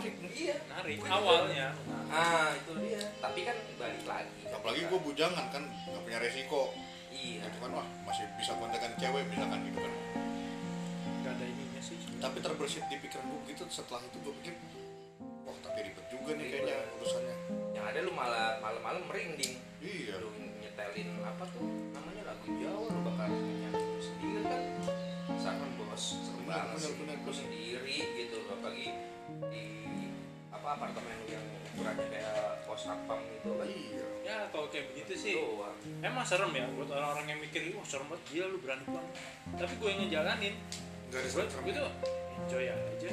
nih 0.00 0.12
iya. 0.32 0.54
Menarik. 0.66 0.94
Gua 0.96 1.06
juga- 1.06 1.18
awalnya. 1.20 1.68
Ah 2.10 2.48
itu 2.56 2.72
dia. 2.80 3.02
Tapi 3.20 3.40
kan 3.44 3.56
balik 3.76 4.04
lagi. 4.04 4.42
Apalagi 4.48 4.82
gua 4.88 5.00
bujangan 5.00 5.46
kan 5.52 5.62
nggak 5.68 6.02
punya 6.02 6.18
resiko. 6.18 6.62
Iya. 7.10 7.40
Itu 7.46 7.58
kan 7.60 7.70
wah 7.76 7.86
masih 8.08 8.24
bisa 8.40 8.52
kontekan 8.56 8.92
cewek 8.96 9.24
misalkan 9.28 9.60
gitu 9.68 9.78
kan. 9.78 9.92
Nggak 11.20 11.32
ada 11.36 11.44
ininya 11.44 11.80
sih. 11.82 11.96
Sebenarnya. 12.00 12.22
tapi 12.22 12.38
terbersit 12.40 12.84
di 12.88 12.96
pikiran 13.00 13.24
gua 13.28 13.40
gitu 13.48 13.62
setelah 13.68 14.00
itu 14.04 14.16
gua 14.20 14.34
pikir 14.40 14.54
wah 15.44 15.56
tapi 15.64 15.78
ribet 15.84 16.06
juga 16.08 16.30
nih 16.36 16.44
Ribet. 16.44 16.52
kayaknya 16.64 16.76
urusannya. 16.98 17.36
Yang 17.76 17.84
ada 17.90 17.98
lu 18.04 18.12
malah 18.12 18.46
malam-malam 18.60 19.02
merinding. 19.08 19.54
Iya. 19.80 20.14
Lu 20.20 20.28
nyetelin 20.60 21.08
apa 21.24 21.44
tuh 21.52 21.64
namanya 21.92 22.22
lagu 22.32 22.46
Jawa 22.48 22.86
lu 22.88 23.00
bakal 23.04 23.28
nyanyi 23.28 24.00
sendiri 24.00 24.42
kan. 24.44 24.60
Misalkan 25.30 25.68
bos 25.78 26.04
serem 26.20 26.44
banget 26.44 26.76
sih 26.82 27.10
sendiri 27.30 27.96
gitu 28.18 28.34
loh 28.42 28.58
apalagi 28.58 28.90
apa 30.50 30.68
apartemen 30.76 31.18
yang 31.24 31.44
ukurannya 31.72 32.06
kayak 32.12 32.66
pos 32.68 32.84
sapam 32.84 33.18
gitu? 33.32 33.56
Kan 33.56 33.64
iya. 33.64 34.06
Ya 34.20 34.36
kalau 34.52 34.68
kayak 34.68 34.92
begitu 34.92 35.12
sih. 35.16 35.34
Doang. 35.40 35.72
Emang 36.04 36.24
serem 36.26 36.52
ya 36.52 36.68
buat 36.76 36.92
orang-orang 36.92 37.26
yang 37.32 37.38
mikir 37.40 37.72
wah 37.72 37.86
serem 37.88 38.06
banget 38.12 38.22
gila 38.28 38.46
lu 38.52 38.58
berani 38.60 38.84
banget. 38.84 39.14
Tapi 39.56 39.72
gue 39.80 39.88
yang 39.88 40.00
ngejalanin. 40.04 40.54
Nggak 41.10 41.20
ada 41.24 41.28
gue 41.32 41.72
tuh 41.72 41.92
enjoy 42.44 42.64
aja. 42.68 43.10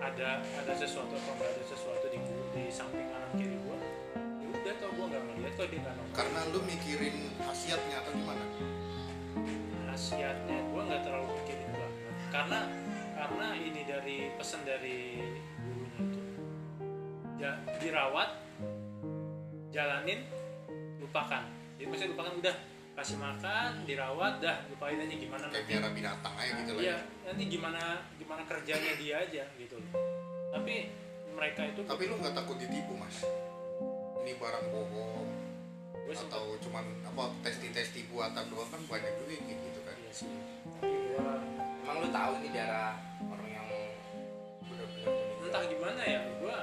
Ada 0.00 0.28
ada 0.44 0.72
sesuatu 0.76 1.12
atau 1.12 1.32
nggak 1.36 1.50
ada 1.56 1.64
sesuatu 1.64 2.06
di 2.08 2.18
di 2.56 2.62
samping 2.72 3.04
kanan 3.04 3.30
kiri 3.36 3.52
gue 3.52 3.76
ya 4.40 4.46
udah 4.48 4.74
tau 4.80 4.90
gue 4.96 5.06
nggak 5.12 5.22
ngeliat 5.28 5.52
kok 5.60 5.68
dia 5.68 5.80
nggak 5.84 5.94
nongol 5.94 6.16
karena 6.16 6.40
lu 6.50 6.60
mikirin 6.64 7.16
khasiatnya 7.36 7.96
atau 8.00 8.12
gimana? 8.16 8.44
Khasiatnya 9.92 10.58
gue 10.72 10.82
nggak 10.88 11.02
terlalu 11.04 11.28
mikirin 11.36 11.68
banget. 11.72 11.92
Karena 12.32 12.60
karena 13.12 13.46
ini 13.60 13.80
dari 13.84 14.16
pesan 14.40 14.64
dari 14.64 15.20
itu 15.20 15.49
ya 17.40 17.52
dirawat 17.80 18.28
jalanin 19.72 20.20
lupakan. 21.00 21.42
Jadi 21.80 21.88
maksudnya 21.88 22.12
lupakan 22.12 22.34
udah 22.36 22.54
kasih 23.00 23.16
makan 23.16 23.70
dirawat 23.88 24.44
dah 24.44 24.60
lupain 24.68 25.00
aja 25.00 25.16
gimana 25.16 25.48
kayak 25.48 25.64
nanti. 25.64 25.72
biara 25.72 25.88
binatang 25.88 26.34
aja 26.36 26.52
gitu 26.52 26.72
lah 26.76 26.82
iya 26.84 26.92
ya. 26.92 26.98
nanti 27.32 27.42
gimana 27.48 27.82
gimana 28.20 28.42
kerjanya 28.44 28.92
dia 29.00 29.14
aja 29.24 29.44
gitu. 29.56 29.74
Loh 29.80 29.92
tapi 30.52 30.92
mereka 31.32 31.60
itu 31.64 31.80
tapi 31.88 32.02
lu 32.12 32.20
nggak 32.20 32.36
takut 32.36 32.60
ditipu 32.60 32.92
mas? 33.00 33.24
Ini 34.20 34.36
barang 34.36 34.66
bohong 34.68 35.28
atau 36.10 36.58
cuman 36.58 36.84
apa 37.06 37.30
testi-testi 37.46 38.10
buatan 38.10 38.50
doang? 38.50 38.68
Kan 38.68 38.82
banyak 38.90 39.14
juga 39.22 39.32
yang 39.32 39.46
kayak 39.46 39.60
gitu 39.62 39.80
kan. 39.86 39.96
Iya 39.96 40.12
sih. 40.12 40.28
Tapi 40.82 40.90
gue 40.90 41.22
emang 41.86 41.96
lu 42.04 42.08
tahu 42.12 42.32
ini 42.42 42.48
darah 42.52 42.94
orang 43.30 43.48
yang 43.48 43.68
benar-benar 44.66 45.08
meninggal 45.08 45.46
entah 45.48 45.62
gimana 45.70 46.02
ya 46.04 46.20
gue 46.36 46.56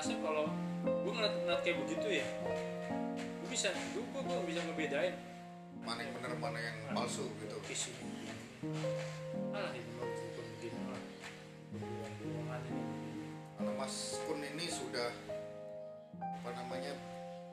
ngerasa 0.00 0.16
kalau 0.24 0.48
gue 0.80 1.12
ngeliat, 1.12 1.34
ngeliat 1.44 1.60
kayak 1.60 1.76
begitu 1.84 2.24
ya 2.24 2.26
gue 3.20 3.48
bisa 3.52 3.68
gue 3.68 4.00
gue, 4.00 4.22
gue 4.24 4.48
bisa 4.48 4.64
ngebedain. 4.64 5.12
Mana 5.84 6.00
yang 6.00 6.16
bener 6.16 6.32
mana 6.40 6.56
yang 6.56 6.76
palsu 6.96 7.28
gitu. 7.36 7.60
Kisi 7.68 7.92
alah 9.52 9.76
ini 9.76 9.92
mah 10.00 10.08
bukan 10.08 10.44
begini 10.56 10.80
lah. 10.88 11.02
Karena 13.60 13.72
Mas 13.76 14.16
Kun 14.24 14.40
ini 14.40 14.72
sudah 14.72 15.12
apa 16.16 16.48
namanya 16.56 16.96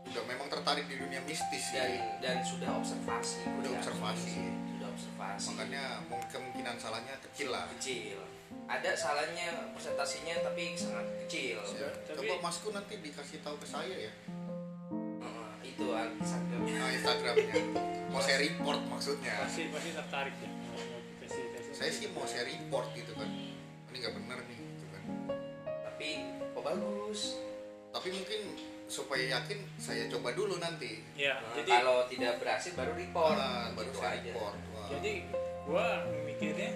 udah 0.08 0.24
memang 0.24 0.48
tertarik 0.48 0.88
di 0.88 1.04
dunia 1.04 1.20
mistis 1.28 1.68
dan 1.76 1.84
sih. 1.92 2.00
Dan 2.24 2.38
sudah 2.48 2.70
observasi. 2.80 3.44
Udah 3.60 3.76
Ya, 3.76 3.78
observasi. 3.84 4.36
sudah 4.72 4.88
observasi. 4.96 5.48
Makanya 5.52 5.84
mungkin 6.08 6.28
kemungkinan 6.32 6.80
salahnya 6.80 7.20
kecil 7.28 7.52
lah. 7.52 7.68
Kecil 7.76 8.37
ada 8.66 8.92
salahnya 8.94 9.48
presentasinya 9.72 10.36
tapi 10.42 10.74
sangat 10.74 11.08
kecil. 11.24 11.60
Ya, 11.74 11.88
Tapi- 12.06 12.28
coba 12.28 12.36
Mas 12.44 12.58
Kun 12.60 12.74
nanti 12.74 12.96
dikasih 12.98 13.40
tahu 13.40 13.56
ke 13.56 13.66
saya 13.66 13.96
ya. 14.02 14.14
Heeh, 15.18 15.50
itu 15.66 15.86
Instagramnya. 15.88 16.76
Nah, 16.76 16.90
Instagramnya. 16.92 17.56
Mau 18.08 18.20
saya 18.20 18.38
report 18.42 18.82
maksudnya. 18.86 19.36
Pasti 19.40 19.68
pasti 19.70 19.92
tertarik 19.92 20.36
ya. 20.38 20.50
Saya 21.70 21.92
sih 21.92 22.10
mau 22.10 22.24
saya 22.24 22.44
report 22.44 22.90
gitu 22.92 23.14
kan. 23.14 23.30
Ini 23.88 23.96
nggak 23.96 24.14
bener 24.16 24.40
nih 24.44 24.58
gitu 24.58 24.86
kan. 24.90 25.04
Tapi 25.86 26.10
kok 26.52 26.64
bagus? 26.66 27.22
Tapi 27.90 28.08
mungkin 28.12 28.42
supaya 28.88 29.24
yakin 29.32 29.60
saya 29.76 30.08
coba 30.08 30.32
dulu 30.32 30.58
nanti. 30.58 31.04
Ya 31.14 31.38
Nah, 31.38 31.54
jadi 31.56 31.72
kalau 31.78 31.98
tidak 32.08 32.40
berhasil 32.40 32.72
baru 32.74 32.94
report. 32.94 33.36
Ah, 33.36 33.70
baru 33.72 33.88
Gitu 33.88 34.00
saya 34.00 34.12
aja. 34.14 34.24
report. 34.26 34.56
Wah. 34.70 34.88
jadi 34.90 35.12
gue 35.68 35.88
mikirnya 36.26 36.70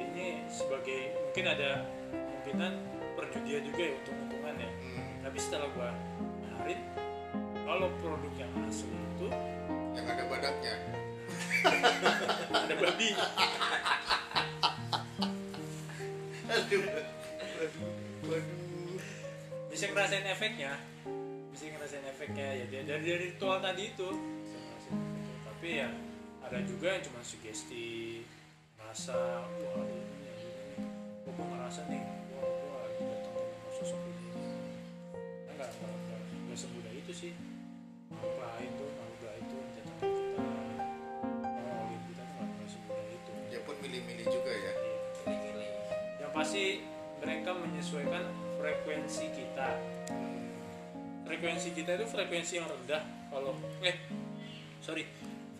ini 0.00 0.44
sebagai 0.48 1.12
mungkin 1.16 1.44
ada 1.48 1.84
kemungkinan 2.12 2.72
perjudian 3.16 3.62
juga 3.66 3.82
ya 3.82 3.92
untuk 4.00 4.14
untungan 4.16 4.54
ya. 4.60 4.70
Hmm, 4.70 5.06
tapi 5.24 5.38
setelah 5.40 5.68
gue 5.72 5.90
nyariin 6.44 6.80
kalau 7.66 7.88
produk 8.00 8.32
yang 8.38 8.52
asli 8.68 8.94
itu 8.94 9.28
yang 9.96 10.06
ada 10.06 10.24
badaknya. 10.28 10.74
Ada 12.54 12.74
babi. 12.78 13.10
Aduh. 16.46 16.84
Waduh 18.22 18.66
bisa 19.76 19.92
ngerasain 19.92 20.24
efeknya. 20.24 20.72
Bisa 21.52 21.68
ngerasain 21.68 22.00
efeknya 22.08 22.48
ya. 22.48 22.64
Dari 22.64 22.84
dari 22.88 23.02
dari 23.04 23.24
ritual 23.28 23.60
tadi 23.60 23.92
itu. 23.92 24.08
Bisa 24.08 24.56
ngerasain 24.56 24.96
efeknya. 24.96 25.36
tapi 25.44 25.68
ya 25.84 25.88
ada 26.48 26.58
juga 26.64 26.96
yang 26.96 27.02
cuma 27.04 27.20
sugesti 27.20 28.24
merasa 28.96 29.44
wah 29.60 29.84
ini 29.84 30.24
ya 30.24 30.32
nih. 30.40 30.88
gua 31.28 31.44
ngerasa 31.52 31.84
nih 31.92 32.00
wah 32.32 32.48
gua 32.48 32.76
lagi 32.80 33.04
datangin 33.04 33.44
sama 33.52 33.68
sosok 33.76 34.00
ini 34.08 34.24
Nah, 34.24 35.52
nggak 35.52 35.68
nggak 35.68 35.92
nggak 36.00 36.20
nggak 36.48 36.56
semudah 36.56 36.92
itu 36.96 37.12
sih 37.12 37.32
tuh 37.36 37.44
makhluk 38.08 38.40
lain 38.40 38.70
tuh 38.72 38.88
datangin 39.76 40.16
kita 40.16 40.40
ngomongin 41.60 42.00
kita 42.08 42.22
tuh 42.24 42.34
nggak 42.40 42.48
nggak 42.56 42.68
semudah 42.72 43.04
itu 43.12 43.32
dia 43.52 43.60
pun 43.68 43.76
milih-milih 43.84 44.26
juga 44.32 44.48
ya 44.56 44.72
Iya. 44.72 44.72
Milih-milih. 45.28 45.70
yang 46.24 46.32
pasti 46.32 46.64
mereka 47.20 47.50
menyesuaikan 47.52 48.24
frekuensi 48.56 49.24
kita 49.28 49.68
frekuensi 51.28 51.68
kita 51.76 51.90
itu 52.00 52.06
frekuensi 52.08 52.52
yang 52.56 52.64
rendah 52.64 53.04
kalau 53.28 53.52
eh 53.84 53.96
sorry 54.80 55.04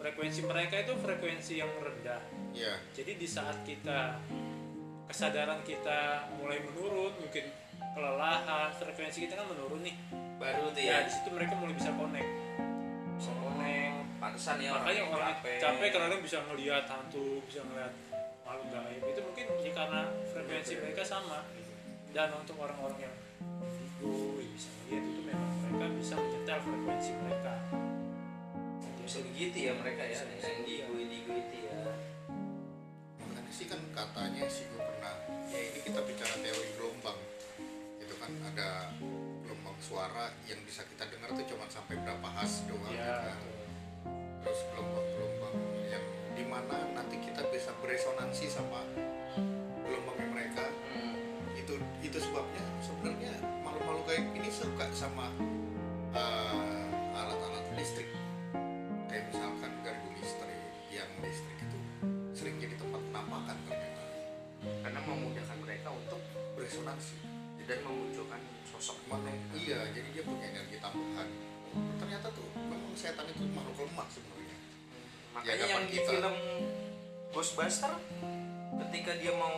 frekuensi 0.07 0.47
mereka 0.47 0.79
itu 0.87 0.95
frekuensi 1.03 1.59
yang 1.59 1.71
rendah. 1.83 2.23
Ya 2.55 2.79
jadi 2.95 3.19
di 3.19 3.27
saat 3.27 3.67
kita 3.67 4.23
kesadaran 5.11 5.67
kita 5.67 6.31
mulai 6.39 6.63
menurun 6.63 7.11
mungkin 7.19 7.51
kelelahan 7.91 8.71
frekuensi 8.79 9.27
kita 9.27 9.35
kan 9.35 9.51
menurun 9.51 9.83
nih. 9.83 9.99
Baru 10.39 10.71
tuh 10.71 10.79
ya 10.79 11.03
ya. 11.03 11.11
di 11.11 11.11
situ 11.11 11.35
mereka 11.35 11.59
mulai 11.59 11.75
bisa 11.75 11.91
connect. 11.91 12.31
Bisa 13.19 13.33
connect. 13.35 13.95
Pantesan 14.23 14.63
ya 14.63 14.71
makanya 14.79 15.03
orang 15.11 15.35
capek. 15.43 15.59
capek 15.59 15.89
kadang 15.91 16.23
bisa 16.23 16.39
ngelihat 16.47 16.85
hantu 16.87 17.43
bisa 17.51 17.61
ngelihat 17.67 17.93
makhluk 18.47 18.69
gaib. 18.71 19.03
Itu 19.11 19.21
mungkin 19.27 19.47
ya 19.59 19.73
karena 19.75 20.01
frekuensi 20.31 20.73
mereka 20.87 21.03
sama. 21.03 21.43
Dan 22.15 22.31
untuk 22.31 22.63
orang-orang 22.63 23.11
yang 23.11 23.15
indigo 23.59 24.39
bisa 24.39 24.71
ngelihat 24.71 25.03
itu 25.03 25.21
memang 25.27 25.51
mereka 25.67 25.87
bisa 25.99 26.15
menyetel 26.15 26.59
frekuensi 26.63 27.11
mereka 27.19 27.55
bisa 29.07 29.23
begitu 29.23 29.71
ya 29.71 29.73
mereka 29.79 30.03
ya. 30.03 30.19
Yang 30.19 30.67
indigo 30.67 30.93
indigo 30.99 31.33
itu 31.39 31.57
ya. 31.63 31.95
Makanya 33.23 33.53
sih 33.55 33.67
kan 33.71 33.79
katanya 33.95 34.43
sih 34.51 34.67
gue 34.67 34.83
pernah 34.83 35.15
ya 35.47 35.59
ini 35.63 35.79
kita 35.87 36.03
bicara 36.03 36.35
teori 36.43 36.71
gelombang. 36.75 37.19
Itu 38.03 38.15
kan 38.19 38.35
ada 38.51 38.91
gelombang 39.47 39.79
suara 39.79 40.35
yang 40.51 40.59
bisa 40.67 40.83
kita 40.91 41.07
dengar 41.07 41.31
tuh 41.39 41.47
cuma 41.55 41.71
sampai 41.71 41.95
berapa 42.03 42.29
has 42.35 42.66
dan 67.67 67.79
memunculkan 67.83 68.41
sosok 68.67 68.97
Makanya, 69.07 69.35
mereka 69.35 69.55
iya 69.59 69.79
jadi 69.91 70.09
dia 70.11 70.23
punya 70.23 70.47
energi 70.49 70.77
tambahan. 70.79 71.29
Ternyata 71.99 72.27
tuh 72.31 72.47
memang 72.57 72.95
setan 72.95 73.27
itu 73.27 73.43
makhluk 73.51 73.85
lemah 73.85 74.07
sebenarnya. 74.09 74.57
Makanya 75.35 75.51
Ya, 75.51 75.55
yang 75.59 75.69
kapan 75.69 75.85
di 75.85 75.97
kita- 75.97 76.09
film 76.09 76.35
Ghostbuster 77.29 77.93
ketika 78.79 79.13
dia 79.15 79.33
mau 79.35 79.57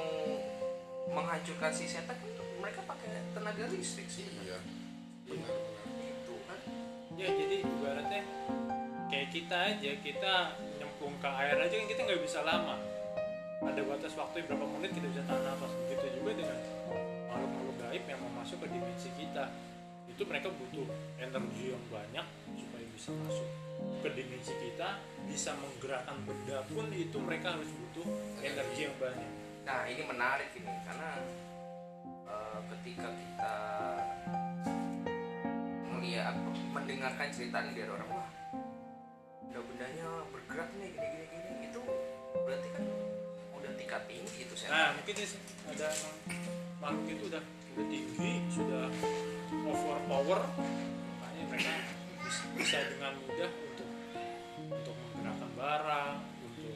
menghancurkan 1.09 1.71
si 1.71 1.85
setan 1.85 2.16
kan 2.16 2.31
mereka 2.59 2.81
pakai 2.83 3.07
tenaga 3.31 3.64
listrik 3.71 4.09
sih 4.09 4.27
iya 4.42 4.59
benar-benar 5.25 5.87
itu 6.01 6.35
kan? 6.44 6.59
Ya 7.14 7.27
jadi 7.29 7.57
ibaratnya 7.62 8.23
kayak 9.07 9.29
kita 9.31 9.57
aja 9.57 9.90
kita 10.01 10.35
nyemplung 10.77 11.16
ke 11.16 11.29
air 11.29 11.57
aja 11.57 11.75
kan 11.75 11.87
kita 11.87 12.01
nggak 12.03 12.23
bisa 12.23 12.40
lama. 12.42 12.77
Ada 13.59 13.83
batas 13.85 14.14
waktu 14.14 14.42
berapa 14.44 14.66
menit 14.68 14.90
kita 14.92 15.07
bisa 15.09 15.23
tahan 15.25 15.42
nafas. 15.44 15.71
Begitu 15.87 16.07
juga 16.18 16.31
dengan 16.35 16.59
masuk 18.48 18.64
ke 18.64 18.80
dimensi 18.80 19.12
kita 19.12 19.44
itu 20.08 20.24
mereka 20.24 20.48
butuh 20.48 20.88
energi 21.20 21.68
yang 21.68 21.84
banyak 21.92 22.24
supaya 22.56 22.87
bisa 22.96 23.12
masuk 23.12 23.48
ke 24.00 24.08
dimensi 24.16 24.56
kita 24.56 24.88
bisa 25.28 25.52
menggerakkan 25.61 26.16
benda 26.24 26.64
pun 26.72 26.88
itu 26.96 27.12
mereka 27.20 27.52
harus 27.52 27.68
butuh 27.68 28.08
energi 28.40 28.88
yang 28.88 28.96
banyak. 28.96 29.32
Nah 29.68 29.84
ini 29.84 30.00
menarik 30.00 30.48
ini 30.56 30.72
karena 30.88 31.11
eh, 32.24 32.61
ketika 32.72 33.12
kita 33.12 33.54
melihat 35.92 36.32
mendengarkan 36.72 37.28
cerita 37.28 37.61
dari 37.68 37.84
orang 37.84 38.08
wah 38.08 38.32
benda-bendanya 39.44 40.08
bergerak 40.32 40.72
nih 40.80 40.96
gini 40.96 41.20
gini 41.20 41.37
gini 41.37 41.64
itu 41.68 41.80
berarti 42.32 42.68
kan 42.72 42.84
udah 43.61 43.72
tingkat 43.76 44.02
tinggi 44.08 44.48
itu 44.48 44.54
nah 44.72 44.88
setan 44.88 44.96
mungkin 44.96 45.16
ada 45.68 45.88
makhluk 46.80 47.12
itu 47.12 47.24
udah 47.28 47.44
udah 47.78 47.86
tinggi 47.94 48.42
sudah 48.50 48.90
overpower 49.70 50.42
makanya 51.22 51.44
mereka 51.46 51.72
bisa, 52.58 52.82
dengan 52.90 53.14
mudah 53.22 53.50
untuk 53.70 53.88
untuk 54.66 54.94
menggerakkan 54.98 55.50
barang 55.54 56.14
untuk 56.42 56.74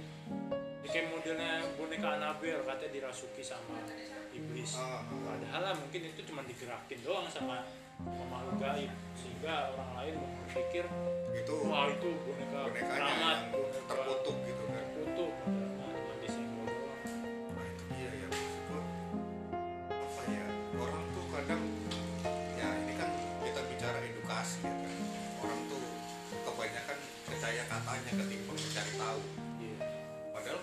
ya 0.86 0.88
kayak 0.94 1.10
modelnya 1.10 1.66
boneka 1.74 2.06
anak 2.06 2.38
Anabel 2.38 2.62
katanya 2.62 2.90
dirasuki 2.94 3.42
sama 3.42 3.82
iblis 4.30 4.78
Ah, 4.78 5.02
ah. 5.02 5.02
padahal 5.26 5.74
mungkin 5.82 6.06
itu 6.06 6.22
cuma 6.22 6.46
digerakin 6.46 6.98
doang 7.02 7.26
sama 7.26 7.66
makhluk 8.06 8.62
gaib 8.62 8.90
sehingga 9.18 9.74
orang 9.74 9.90
lain 9.98 10.14
berpikir 10.46 10.86
itu 11.34 11.54
wah 11.66 11.90
itu 11.90 12.10
boneka 12.14 12.70
bonekanya 12.70 12.94
keramat 12.94 13.36
yang 13.42 13.50
boneka 13.58 13.80
terkutuk 13.90 14.36
gitu 14.46 14.61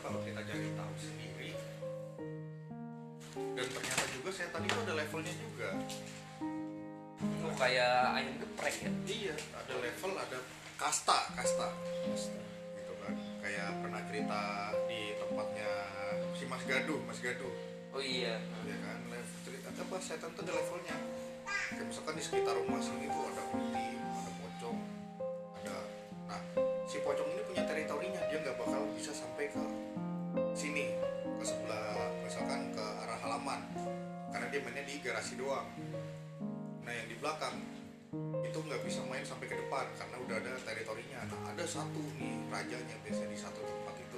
kalau 0.10 0.26
kita 0.26 0.41
cari 0.41 0.67
tahu 0.74 0.93
sendiri. 0.98 1.52
Dan 3.38 3.67
ternyata 3.69 4.04
juga 4.10 4.30
saya 4.34 4.50
tadi 4.50 4.65
tuh 4.65 4.82
ada 4.89 4.93
levelnya 4.98 5.34
juga. 5.38 5.69
Oh, 7.45 7.54
kayak 7.54 8.17
ayam 8.17 8.34
geprek 8.41 8.76
ya? 8.82 8.91
Iya 9.06 9.36
ada 9.54 9.74
level 9.78 10.12
ada 10.17 10.41
kasta 10.82 11.30
kasta. 11.38 11.69
Gitu 12.10 12.93
kan. 13.06 13.13
Kayak 13.45 13.69
pernah 13.86 14.02
cerita 14.10 14.74
di 14.89 15.13
tempatnya 15.22 15.72
si 16.34 16.43
Mas 16.50 16.65
Gaduh 16.65 17.00
Mas 17.06 17.22
Gaduh 17.22 17.54
oh 17.93 18.02
iya. 18.02 18.41
Ya 18.65 18.78
kan 18.82 19.06
level 19.13 19.38
cerita. 19.45 19.69
Apa 19.78 20.02
setan 20.02 20.34
tuh 20.34 20.41
ada 20.41 20.58
levelnya. 20.58 20.98
Kayak 21.69 21.86
misalkan 21.86 22.17
di 22.17 22.24
sekitar 22.26 22.58
rumah 22.58 22.82
sini 22.82 23.06
tuh 23.13 23.24
ada 23.30 23.43
kunti 23.54 23.86
ada 23.93 24.32
pocong 24.41 24.80
ada 25.62 25.78
nah 26.26 26.69
karena 34.50 34.66
dia 34.66 34.66
mainnya 34.66 34.86
di 34.90 34.98
garasi 35.06 35.38
doang. 35.38 35.70
Nah 36.82 36.90
yang 36.90 37.06
di 37.06 37.14
belakang 37.22 37.54
itu 38.42 38.58
nggak 38.58 38.82
bisa 38.82 39.06
main 39.06 39.22
sampai 39.22 39.46
ke 39.46 39.54
depan 39.54 39.86
karena 39.94 40.18
udah 40.26 40.42
ada 40.42 40.58
teritorinya. 40.66 41.22
Nah 41.30 41.54
ada 41.54 41.66
satu 41.70 42.02
nih 42.18 42.50
rajanya 42.50 42.98
biasanya 43.06 43.30
di 43.30 43.38
satu 43.38 43.62
tempat 43.62 43.94
itu 44.02 44.18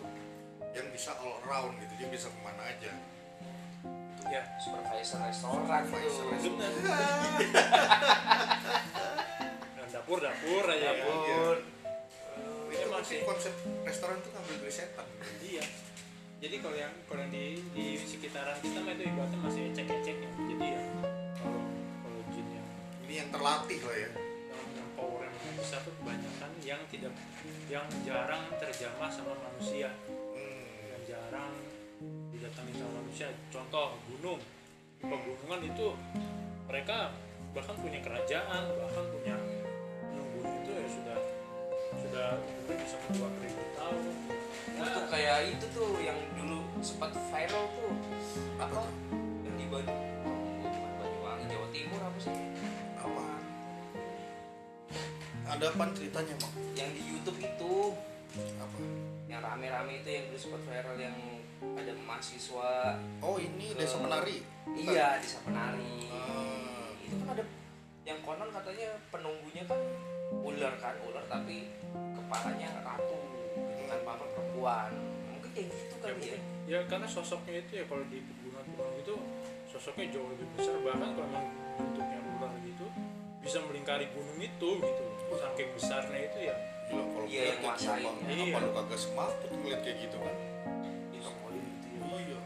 yang 0.71 0.87
bisa 0.95 1.11
all 1.19 1.43
around 1.43 1.75
gitu 1.83 1.91
dia 1.99 2.07
bisa 2.07 2.31
ke 2.31 2.39
mana 2.39 2.63
aja. 2.63 2.95
Ya 4.31 4.47
supervisor 4.63 5.19
restoran 5.19 5.83
Supervisor 5.83 6.25
restoran. 6.31 6.71
dan 9.75 9.87
dapur 9.91 10.17
dapur 10.23 10.63
aja. 10.63 10.79
Ya 10.79 10.91
dapur. 10.95 11.55
Itu 12.71 12.87
Emang 12.87 13.03
mungkin 13.03 13.19
sih. 13.19 13.19
konsep 13.27 13.51
restoran 13.83 14.15
tuh 14.23 14.31
ngambil 14.31 14.63
dari 14.63 14.71
setan. 14.71 15.03
Iya 15.43 15.67
jadi 16.41 16.55
kalau 16.57 16.73
yang 16.73 16.93
kalau 17.05 17.21
yang 17.21 17.29
di 17.29 17.61
di 17.77 17.85
sekitaran 18.01 18.57
kita 18.65 18.81
mah 18.81 18.97
itu 18.97 19.03
ibaratnya 19.05 19.37
masih 19.45 19.61
ecek-eceknya 19.69 20.29
jadi 20.49 20.65
ya 20.73 20.81
kalau 21.37 21.61
kalau 22.01 22.19
jin 22.33 22.47
yang 22.49 22.67
ini 23.05 23.13
yang 23.21 23.29
terlatih 23.29 23.79
lah 23.85 23.95
ya. 23.95 24.09
yang, 24.49 24.65
yang 24.73 24.89
power 24.97 25.21
yang 25.21 25.55
besar 25.61 25.79
tuh 25.85 25.93
kebanyakan 26.01 26.51
yang 26.65 26.81
tidak 26.89 27.13
yang 27.69 27.85
jarang 28.01 28.43
terjamah 28.57 29.09
sama 29.13 29.37
manusia. 29.37 29.93
Hmm. 30.33 30.91
yang 30.91 31.01
jarang 31.07 31.53
didatangi 32.33 32.73
sama 32.75 32.91
manusia. 32.99 33.27
Contoh 33.47 33.95
gunung. 34.11 34.41
Pegunungan 35.01 35.61
itu 35.65 35.87
mereka 36.67 37.15
bahkan 37.53 37.75
punya 37.79 38.01
kerajaan 38.01 38.63
bahkan 38.81 39.05
punya 39.13 39.35
gunung 40.09 40.53
itu 40.61 40.71
ya 40.73 40.87
sudah 40.89 41.19
sudah 42.01 42.27
umurnya 42.37 42.75
bisa 42.81 42.97
ribu 43.13 43.63
tahun 43.77 44.40
Nah, 44.71 44.87
tuh 44.89 45.05
kayak 45.07 45.37
itu 45.49 45.65
tuh 45.69 45.89
yang 45.99 46.17
dulu 46.33 46.61
sempat 46.79 47.13
viral 47.29 47.65
tuh 47.71 47.91
apa 48.57 48.81
yang 49.45 49.55
di 49.55 49.65
bukan 49.67 49.85
Banyuwangi 50.97 51.45
Jawa 51.47 51.67
Timur 51.69 52.01
apa 52.01 52.17
sih? 52.17 52.35
Apa 52.95 53.23
ada 55.51 55.65
apa 55.67 55.83
ceritanya 55.91 56.33
mak? 56.39 56.51
Yang 56.73 56.89
di 56.95 57.01
YouTube 57.05 57.39
itu. 57.39 57.73
Apa? 58.55 58.77
Yang 59.27 59.41
rame-rame 59.43 59.93
itu 59.99 60.09
yang 60.09 60.23
dulu 60.29 60.39
sempat 60.39 60.61
viral 60.63 60.95
yang 60.95 61.15
ada 61.61 61.93
mahasiswa 61.93 62.97
oh 63.21 63.37
ini 63.37 63.77
desa 63.77 63.95
Ke- 63.95 64.03
penari 64.03 64.37
Bukan? 64.65 64.81
iya 64.81 65.07
di 65.21 65.27
Sapenari 65.29 66.09
Ah. 66.09 66.89
itu 66.97 67.13
kan 67.15 67.37
ada 67.37 67.43
yang 68.01 68.17
konon 68.25 68.49
katanya 68.49 68.89
penunggunya 69.07 69.63
kan 69.69 69.77
ular 70.41 70.73
kan 70.81 70.95
ular 71.05 71.21
tapi 71.29 71.69
kepalanya 71.93 72.81
ratu 72.81 73.13
gitu 73.91 74.07
kan 74.07 74.07
papa 74.07 74.25
perempuan. 74.31 74.91
Mungkin 75.27 75.49
kayak 75.51 75.67
gitu 75.67 75.83
ya, 75.91 75.99
kali 75.99 76.07
ya 76.07 76.15
mungkin, 76.15 76.39
ya 76.65 76.79
karena 76.87 77.07
sosoknya 77.07 77.59
itu 77.59 77.71
ya 77.75 77.83
kalau 77.85 78.03
di 78.07 78.17
pegunungan-pegunungan 78.23 78.95
itu 79.03 79.15
sosoknya 79.67 80.05
jauh 80.15 80.27
lebih 80.31 80.47
besar. 80.55 80.75
Bahkan 80.79 81.09
kalau 81.11 81.27
memang 81.27 81.47
bentuknya 81.75 82.19
ular 82.31 82.53
gitu 82.63 82.85
bisa 83.41 83.57
melingkari 83.65 84.05
gunung 84.13 84.39
itu 84.39 84.69
gitu 84.79 85.03
saking 85.35 85.69
besarnya 85.75 86.19
itu 86.23 86.39
ya. 86.47 86.55
Gila, 86.87 87.03
kalau 87.07 87.27
Iya, 87.27 87.41
yang 87.47 87.59
nguasain. 87.63 88.03
apa, 88.03 88.31
Iya. 88.31 88.43
apa 88.51 88.57
lu 88.59 88.69
kagak 88.75 88.99
semaput 88.99 89.49
ngeliat 89.49 89.79
kayak 89.81 89.97
gitu 90.03 90.17
kan? 90.19 90.35
Itu 91.11 91.29
konon 91.31 91.63
gitu 91.63 91.87
ya. 91.87 91.99
iya. 92.19 92.39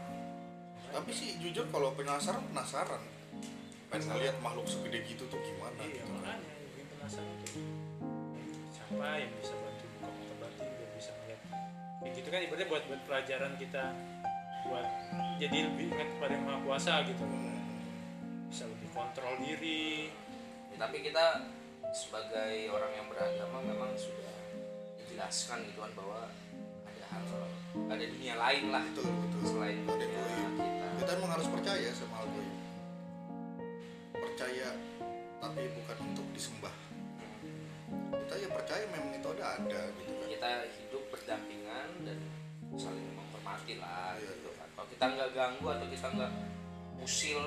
Tapi 0.90 1.10
sih 1.10 1.28
jujur 1.38 1.66
kalau 1.68 1.90
penasaran 1.92 2.42
penasaran. 2.50 3.02
Pengen 3.86 4.06
ngeliat 4.10 4.36
makhluk 4.38 4.66
segede 4.66 4.98
gitu 5.06 5.26
tuh 5.26 5.38
gimana 5.38 5.78
iya 5.82 6.02
gitu 6.02 6.10
makanya 6.10 6.42
bikin 6.58 6.86
penasaran 6.90 7.30
tuh 7.38 7.54
siapa 8.74 9.06
yang 9.14 9.30
bisa 9.38 9.54
bantu 9.54 9.75
gitu 12.16 12.28
kan 12.32 12.40
ibaratnya 12.40 12.68
buat 12.72 12.82
buat 12.88 13.00
pelajaran 13.04 13.52
kita 13.60 13.92
buat 14.66 14.88
jadi 15.36 15.68
lebih 15.70 15.94
ingat 15.94 16.08
kepada 16.16 16.32
yang 16.32 16.44
maha 16.48 16.58
kuasa 16.64 17.04
gitu. 17.06 17.22
Bisa 18.50 18.64
lebih 18.66 18.88
kontrol 18.90 19.36
diri. 19.38 20.10
Ya, 20.72 20.76
tapi 20.80 21.04
kita 21.04 21.46
sebagai 21.94 22.72
orang 22.72 22.92
yang 22.98 23.06
beragama 23.06 23.62
memang 23.62 23.94
sudah 23.94 24.32
dijelaskan 24.98 25.62
gitu 25.70 25.78
kan 25.84 25.92
bahwa 25.94 26.26
ada 26.88 27.04
hal 27.14 27.24
ada 27.86 28.04
dunia 28.04 28.34
lain 28.34 28.64
lah 28.74 28.82
betul 28.90 29.06
betul 29.06 29.42
selain 29.46 29.78
Ada 29.86 30.02
dunia 30.02 30.22
kita. 30.56 30.86
Kita 31.04 31.10
emang 31.20 31.32
harus 31.36 31.48
percaya 31.52 31.88
sama 31.94 32.14
hal 32.24 32.26
goib 32.32 32.54
percaya 34.16 34.68
tapi 35.40 35.62
bukan 35.72 35.96
untuk 36.12 36.26
disembah. 36.36 36.85
Kita 38.26 38.42
ya 38.42 38.50
percaya 38.50 38.82
memang 38.90 39.14
itu 39.14 39.28
ada 39.38 39.54
ada 39.54 39.80
gitu 40.02 40.10
kan. 40.18 40.26
Kita 40.26 40.50
hidup 40.66 41.02
berdampingan 41.14 41.88
dan 42.02 42.18
saling 42.74 43.06
menghormati 43.14 43.78
lah 43.78 44.18
Iya, 44.18 44.34
gitu 44.34 44.50
iya. 44.50 44.58
kan. 44.58 44.68
Kalau 44.74 44.88
kita 44.90 45.04
nggak 45.14 45.30
ganggu 45.30 45.66
atau 45.70 45.86
kita 45.86 46.06
nggak 46.10 46.32
usil 47.06 47.40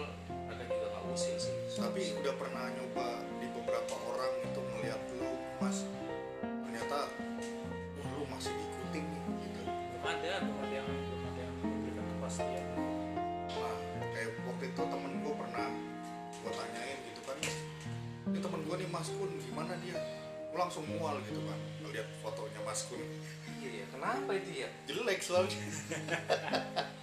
mereka 0.47 0.71
juga 0.71 0.87
nggak 0.95 1.05
usil 1.11 1.35
sih. 1.35 1.55
Tapi 1.75 2.01
udah 2.23 2.33
pernah 2.39 2.63
nyoba 2.71 3.07
di 3.43 3.47
beberapa 3.51 3.93
orang 4.07 4.31
itu 4.39 4.59
melihat 4.71 5.01
lu 5.19 5.29
mas 5.59 5.83
ternyata 6.39 6.99
"Wah, 7.99 8.09
lu 8.15 8.23
masih 8.31 8.55
diikutin 8.55 9.03
nih 9.03 9.21
gitu. 9.51 9.59
Belum 9.67 10.03
ada 10.07 10.31
belum 10.47 10.57
ada 10.63 10.75
yang 10.79 10.87
belum 10.87 11.23
ada 11.27 11.41
yang 11.43 11.55
memberikan 11.59 12.05
kepastian. 12.07 12.65
Nah 13.51 13.75
kayak 14.15 14.31
waktu 14.47 14.63
itu 14.71 14.81
temen 14.87 15.11
gue 15.27 15.33
pernah 15.35 15.67
gue 16.39 16.51
tanyain 16.55 16.99
gitu 17.03 17.21
kan 17.27 17.35
ini 18.31 18.39
temen 18.39 18.59
gue 18.63 18.75
nih 18.79 18.87
mas 18.87 19.11
kun 19.11 19.31
gimana 19.43 19.75
dia 19.83 19.99
langsung 20.53 20.83
mual 20.89 21.17
gitu 21.25 21.41
kan 21.45 21.59
ngeliat 21.85 22.07
fotonya 22.21 22.59
mas 22.65 22.85
kun. 22.89 23.01
Iya 23.59 23.85
kenapa 23.91 24.31
itu 24.35 24.65
ya? 24.65 24.69
Jelek 24.88 25.19
selalu 25.19 25.51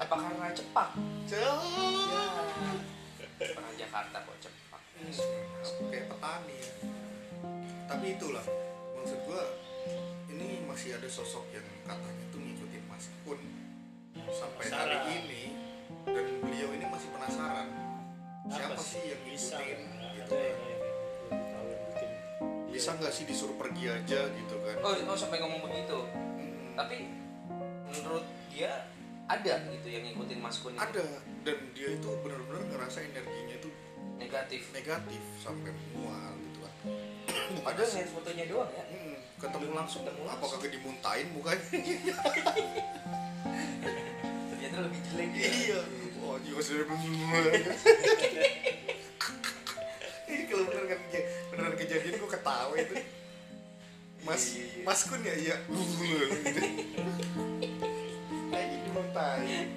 apa 0.03 0.15
karena 0.15 0.49
cepak 0.57 0.89
Cel. 1.29 1.57
orang 3.37 3.75
Jakarta 3.77 4.17
kok 4.25 4.37
cepak 4.41 4.81
kayak 5.93 6.09
petani 6.09 6.57
ya. 6.57 6.71
tapi 7.85 8.07
itulah 8.17 8.45
maksud 8.97 9.19
gua 9.29 9.45
ini 10.33 10.65
masih 10.65 10.97
ada 10.97 11.05
sosok 11.05 11.45
yang 11.53 11.65
katanya 11.85 12.25
tuh 12.33 12.41
ngikutin 12.41 12.83
Mas 12.89 13.07
Kun 13.23 13.41
sampai 14.33 14.65
hari 14.73 14.99
ini 15.21 15.43
dan 16.09 16.27
beliau 16.41 16.73
ini 16.73 16.85
masih 16.89 17.09
penasaran 17.13 17.69
siapa 18.49 18.73
Apa 18.73 18.83
sih 18.83 19.05
yang 19.05 19.23
bisa 19.29 19.61
ngikutin 19.61 19.81
nggak 20.01 20.13
gitu 20.17 20.33
kan. 20.33 20.76
Bisa 22.77 22.93
nggak 22.93 23.09
sih 23.09 23.25
disuruh 23.25 23.57
pergi 23.57 23.89
aja 23.89 24.29
gitu 24.37 24.61
kan? 24.61 24.77
Oh, 24.85 24.93
oh 24.93 25.17
sampai 25.17 25.41
ngomong 25.41 25.65
begitu? 25.65 25.97
Hmm, 25.97 26.77
tapi 26.77 27.09
menurut 27.89 28.21
dia 28.53 28.85
ada 29.25 29.65
gitu 29.73 29.89
yang 29.89 30.05
ngikutin 30.05 30.45
Mas 30.45 30.61
Kun 30.61 30.77
ada 30.77 31.01
dan 31.41 31.57
dia 31.73 31.97
itu 31.97 32.09
benar-benar 32.21 32.69
ngerasa 32.69 33.01
energinya 33.01 33.57
itu 33.57 33.73
negatif. 34.21 34.69
negatif 34.77 35.25
sampai 35.41 35.73
mual 35.97 36.37
gitu 36.37 36.59
kan. 36.61 36.75
Bukan 37.57 37.65
padahal 37.65 37.89
ngeliat 37.89 38.13
fotonya 38.13 38.45
doang 38.45 38.69
ya? 38.77 38.85
Hmm, 38.93 39.17
ketemu 39.41 39.73
langsung 39.73 40.05
Ketemu 40.05 40.21
apa 40.29 40.37
langsung. 40.37 40.61
kagak 40.61 40.73
dimuntahin 40.77 41.29
mukanya? 41.33 41.65
Ternyata 44.53 44.77
lebih 44.85 45.01
jelek 45.01 45.33
ya 45.33 45.49
iya. 45.49 45.81
Oh 46.21 46.37
juga 46.45 46.61
sudah 46.69 46.85
ketawa 52.47 52.75
itu. 52.79 52.95
Mas 54.23 54.43
mas 54.87 55.01
kun 55.11 55.21
ya 55.27 55.35
iya. 55.35 55.57
Kayak 58.47 58.67
gitu 58.71 58.89
muntahin 58.95 59.69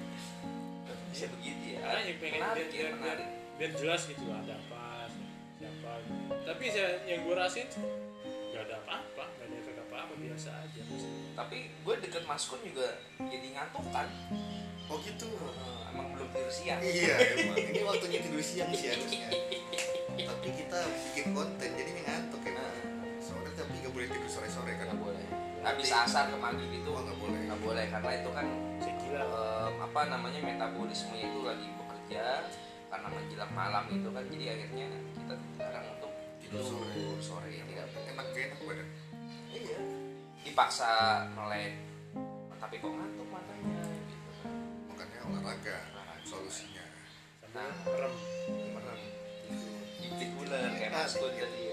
makanya 1.90 2.14
pengen 2.22 2.38
menarik 2.38 2.66
biar, 2.70 2.70
ya 2.70 2.70
biar, 2.70 2.70
biar, 2.70 2.92
menarik. 2.94 3.28
biar 3.58 3.70
jelas 3.74 4.00
gitu 4.06 4.22
ada 4.30 4.54
apa 4.54 5.10
siapa 5.58 5.92
tapi 6.46 6.64
saya 6.70 7.02
yang 7.10 7.26
gue 7.26 7.34
rasain 7.34 7.66
nggak 8.54 8.62
ada 8.70 8.74
apa-apa 8.86 9.24
nggak 9.26 9.46
ada 9.50 9.56
efek 9.58 9.76
apa-apa 9.90 10.14
biasa 10.18 10.50
aja. 10.54 10.82
Tapi 11.34 11.70
gue 11.70 11.94
deket 11.98 12.22
Mas 12.26 12.46
Kun 12.46 12.62
juga 12.62 12.98
jadi 13.18 13.48
ngantuk 13.54 13.86
kan? 13.90 14.06
Oh 14.90 14.98
gitu. 15.02 15.26
Eh, 15.26 15.82
emang 15.94 16.14
belum 16.14 16.28
tidur 16.30 16.50
siang. 16.50 16.78
Iya 16.82 17.14
emang. 17.42 17.58
Ini 17.58 17.80
waktunya 17.86 18.18
tidur 18.22 18.42
siang 18.42 18.70
sih 18.74 18.90
harusnya. 18.90 19.28
Tapi 20.14 20.48
kita 20.54 20.78
bikin 21.10 21.26
konten 21.34 21.68
jadinya 21.74 22.02
ngantuk 22.06 22.29
nggak 24.30 24.38
boleh 24.38 24.46
tidur 24.46 24.46
sore 24.46 24.48
sore 24.48 24.72
kan. 24.78 24.86
Nggak 24.86 25.00
boleh. 25.02 25.24
Nggak 25.60 25.76
bisa 25.76 25.94
asar 26.06 26.24
ke 26.30 26.36
maghrib 26.38 26.70
itu 26.72 26.90
Oh, 26.90 27.02
nggak 27.02 27.18
boleh. 27.18 27.40
nggak 27.50 27.60
boleh 27.60 27.84
karena 27.90 28.10
itu 28.16 28.30
kan 28.32 28.46
em, 29.10 29.74
apa 29.82 30.00
namanya 30.06 30.40
metabolisme 30.40 31.14
itu 31.18 31.38
lagi 31.42 31.66
bekerja 31.74 32.46
karena 32.90 33.08
menjelang 33.10 33.52
malam 33.54 33.84
itu 33.90 34.08
kan 34.10 34.24
jadi 34.30 34.44
akhirnya 34.54 34.86
kita 35.14 35.34
dilarang 35.34 35.86
untuk 35.98 36.10
Tidur 36.40 36.62
sore. 36.62 37.02
sore. 37.20 37.50
Tidak 37.50 37.88
enak 38.14 38.26
enak 38.32 38.58
badan. 38.64 38.88
Iya. 39.50 39.78
Dipaksa 40.46 40.90
melek 41.36 41.74
tapi 42.60 42.76
kok 42.76 42.92
ngantuk 42.92 43.28
matanya 43.32 43.82
gitu 43.82 44.30
kan. 44.44 44.52
Makanya 44.92 45.18
olahraga 45.26 45.76
solusinya. 46.22 46.84
Sambil 47.42 47.66
merem. 47.88 48.14
Merem. 48.78 49.00
Gitu 50.00 50.24
ular 50.38 50.70
kayak 50.78 50.92
mas 50.94 51.14
tadi. 51.18 51.66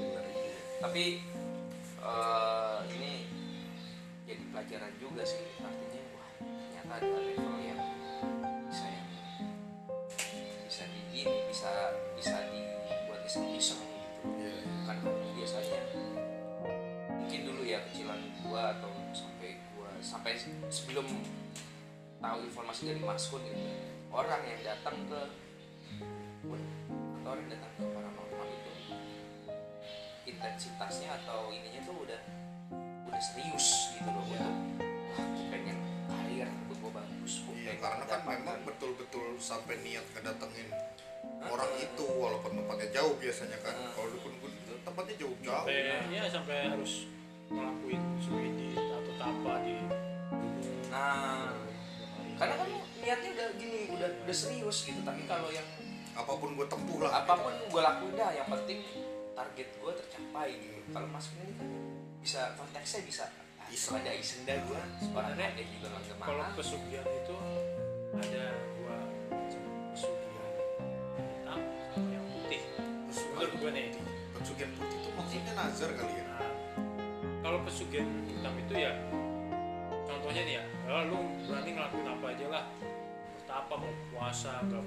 Tapi 0.77 1.03
eh, 2.01 2.79
ini 2.93 3.13
jadi 4.27 4.43
pelajaran 4.51 4.91
juga 4.99 5.23
sih 5.23 5.41
artinya 5.59 6.01
wah 6.13 6.29
ternyata 6.39 6.93
ada 6.99 7.17
level 7.23 7.55
yang 7.63 7.81
bisa 8.67 8.85
yang 8.85 9.07
bisa 10.67 10.83
di 10.91 11.01
ini 11.25 11.37
bisa 11.47 11.71
bisa 12.13 12.37
dibuat 12.51 13.21
iseng-iseng 13.25 13.81
gitu 13.81 13.97
Iya. 14.27 14.55
kan 14.89 14.97
biasanya 15.37 15.81
mungkin 17.15 17.39
dulu 17.47 17.61
ya 17.63 17.79
kecilan 17.87 18.19
gua 18.43 18.75
atau 18.75 18.91
sampai 19.15 19.61
gua 19.75 19.89
sampai 20.03 20.33
sebelum 20.67 21.07
tahu 22.17 22.37
informasi 22.43 22.91
dari 22.91 23.01
Mas 23.01 23.29
Kun 23.29 23.41
gitu 23.45 23.61
orang 24.11 24.41
yang 24.43 24.61
datang 24.65 24.97
ke 25.07 25.21
Kun 26.43 26.61
atau 27.21 27.29
orang 27.31 27.41
yang 27.47 27.53
datang 27.59 27.71
ke 27.77 27.83
itu 27.85 28.06
intensitasnya 30.37 31.09
atau 31.17 31.49
ininya 31.49 31.81
tuh 31.81 31.97
udah 32.05 32.21
udah 33.09 33.21
serius 33.21 33.97
gitu 33.97 34.05
loh 34.05 34.21
Iya. 34.29 34.45
untuk 34.45 34.85
wah 35.09 35.25
gue 35.25 35.45
pengen 35.49 35.77
karir 36.05 36.47
untuk 36.63 36.77
gue 36.77 36.91
bagus 36.93 37.33
gue 37.41 37.53
Iya, 37.57 37.73
pengen 37.73 37.81
karena 37.81 38.03
kan 38.05 38.19
memang 38.23 38.57
betul-betul 38.61 39.27
sampai 39.41 39.81
niat 39.81 40.05
kedatengin 40.13 40.69
Hah? 40.69 41.49
orang 41.49 41.71
itu 41.77 42.05
walaupun 42.05 42.53
tempatnya 42.53 42.87
jauh 42.93 43.17
biasanya 43.17 43.57
kan 43.65 43.73
Heeh. 43.73 43.91
kalau 43.97 44.07
dukun-dukun 44.13 44.51
itu 44.53 44.73
tempatnya 44.85 45.15
jauh-jauh 45.17 45.65
sampai 45.65 46.13
ya 46.13 46.23
sampai 46.29 46.55
harus 46.69 46.93
ngelakuin 47.47 48.01
suidi 48.21 48.67
atau 48.77 49.13
tapa 49.17 49.53
di 49.65 49.73
nah 50.87 51.49
karena 52.37 52.53
kan 52.53 52.69
niatnya 53.01 53.29
udah 53.33 53.47
gini 53.57 53.79
udah 53.89 54.09
udah 54.21 54.35
serius 54.35 54.85
gitu 54.85 55.01
tapi 55.01 55.25
kalau 55.25 55.49
yang 55.49 55.65
apa 56.13 56.29
pun 56.29 56.53
gue 56.53 56.67
tempuh 56.69 56.97
lah 57.01 57.25
apa 57.25 57.33
pun 57.33 57.53
gue 57.53 57.81
lakuin 57.81 58.13
dah 58.13 58.31
yang 58.33 58.45
penting 58.47 58.81
target 59.37 59.69
gue 59.69 59.91
tercapai 59.93 60.49
gitu. 60.57 60.81
Kalau 60.89 61.07
mas 61.13 61.29
ini 61.37 61.53
kan 61.53 61.69
bisa 62.17 62.57
konteksnya 62.57 63.05
bisa. 63.05 63.25
Iseng. 63.67 63.99
ada 63.99 64.15
iseng 64.15 64.47
dah 64.47 64.55
gue 64.63 64.79
Sebenarnya, 65.03 65.51
ada 65.51 65.63
juga 65.67 65.91
nggak 65.91 66.23
kalau 66.23 66.39
pesugihan 66.55 67.03
itu 67.03 67.35
ada 68.15 68.45
dua 68.79 68.95
macam 69.27 69.61
pesugihan 69.91 70.51
hitam 71.19 71.59
sama 71.91 72.09
yang 72.15 72.25
putih. 72.31 72.61
Menurut 73.11 73.53
gue 73.59 73.71
nih. 73.75 73.87
pesugihan 74.39 74.71
putih 74.71 74.97
itu 75.03 75.09
maksudnya 75.19 75.51
nazar 75.59 75.91
kali 75.99 76.15
ya? 76.15 76.25
Nah, 76.31 76.51
kalau 77.43 77.59
pesugihan 77.67 78.07
hitam 78.23 78.55
itu 78.55 78.73
ya 78.79 78.91
contohnya 80.07 80.41
nih 80.47 80.55
ya, 80.55 80.63
ya 80.87 81.03
lu 81.11 81.19
berani 81.43 81.69
ngelakuin 81.75 82.07
apa 82.07 82.25
aja 82.31 82.45
lah. 82.47 82.63
Apa 83.51 83.73
mau 83.75 83.93
puasa 84.15 84.63
nggak 84.63 84.83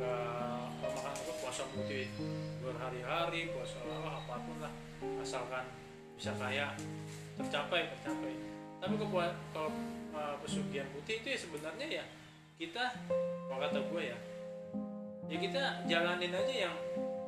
nggak 0.00 0.60
makan 0.80 1.12
apa 1.12 1.32
puasa 1.44 1.68
putih 1.68 2.08
berhari-hari 2.64 3.52
puasa 3.52 3.76
apa 3.84 4.10
apa 4.16 4.34
pun 4.40 4.56
lah. 4.64 4.72
Asalkan 5.20 5.68
bisa 6.16 6.32
kaya 6.40 6.72
tercapai 7.36 7.92
tercapai. 7.92 8.32
Tapi 8.80 8.94
kalau 8.96 9.68
uh, 10.16 10.34
pesugihan 10.40 10.88
putih 10.96 11.20
itu 11.20 11.28
ya 11.28 11.38
sebenarnya 11.38 11.86
ya 12.00 12.04
kita 12.56 12.84
kalau 13.48 13.60
kata 13.60 13.78
gue 13.84 14.02
ya 14.08 14.18
ya 15.28 15.36
kita 15.36 15.62
jalanin 15.84 16.32
aja 16.32 16.54
yang 16.68 16.74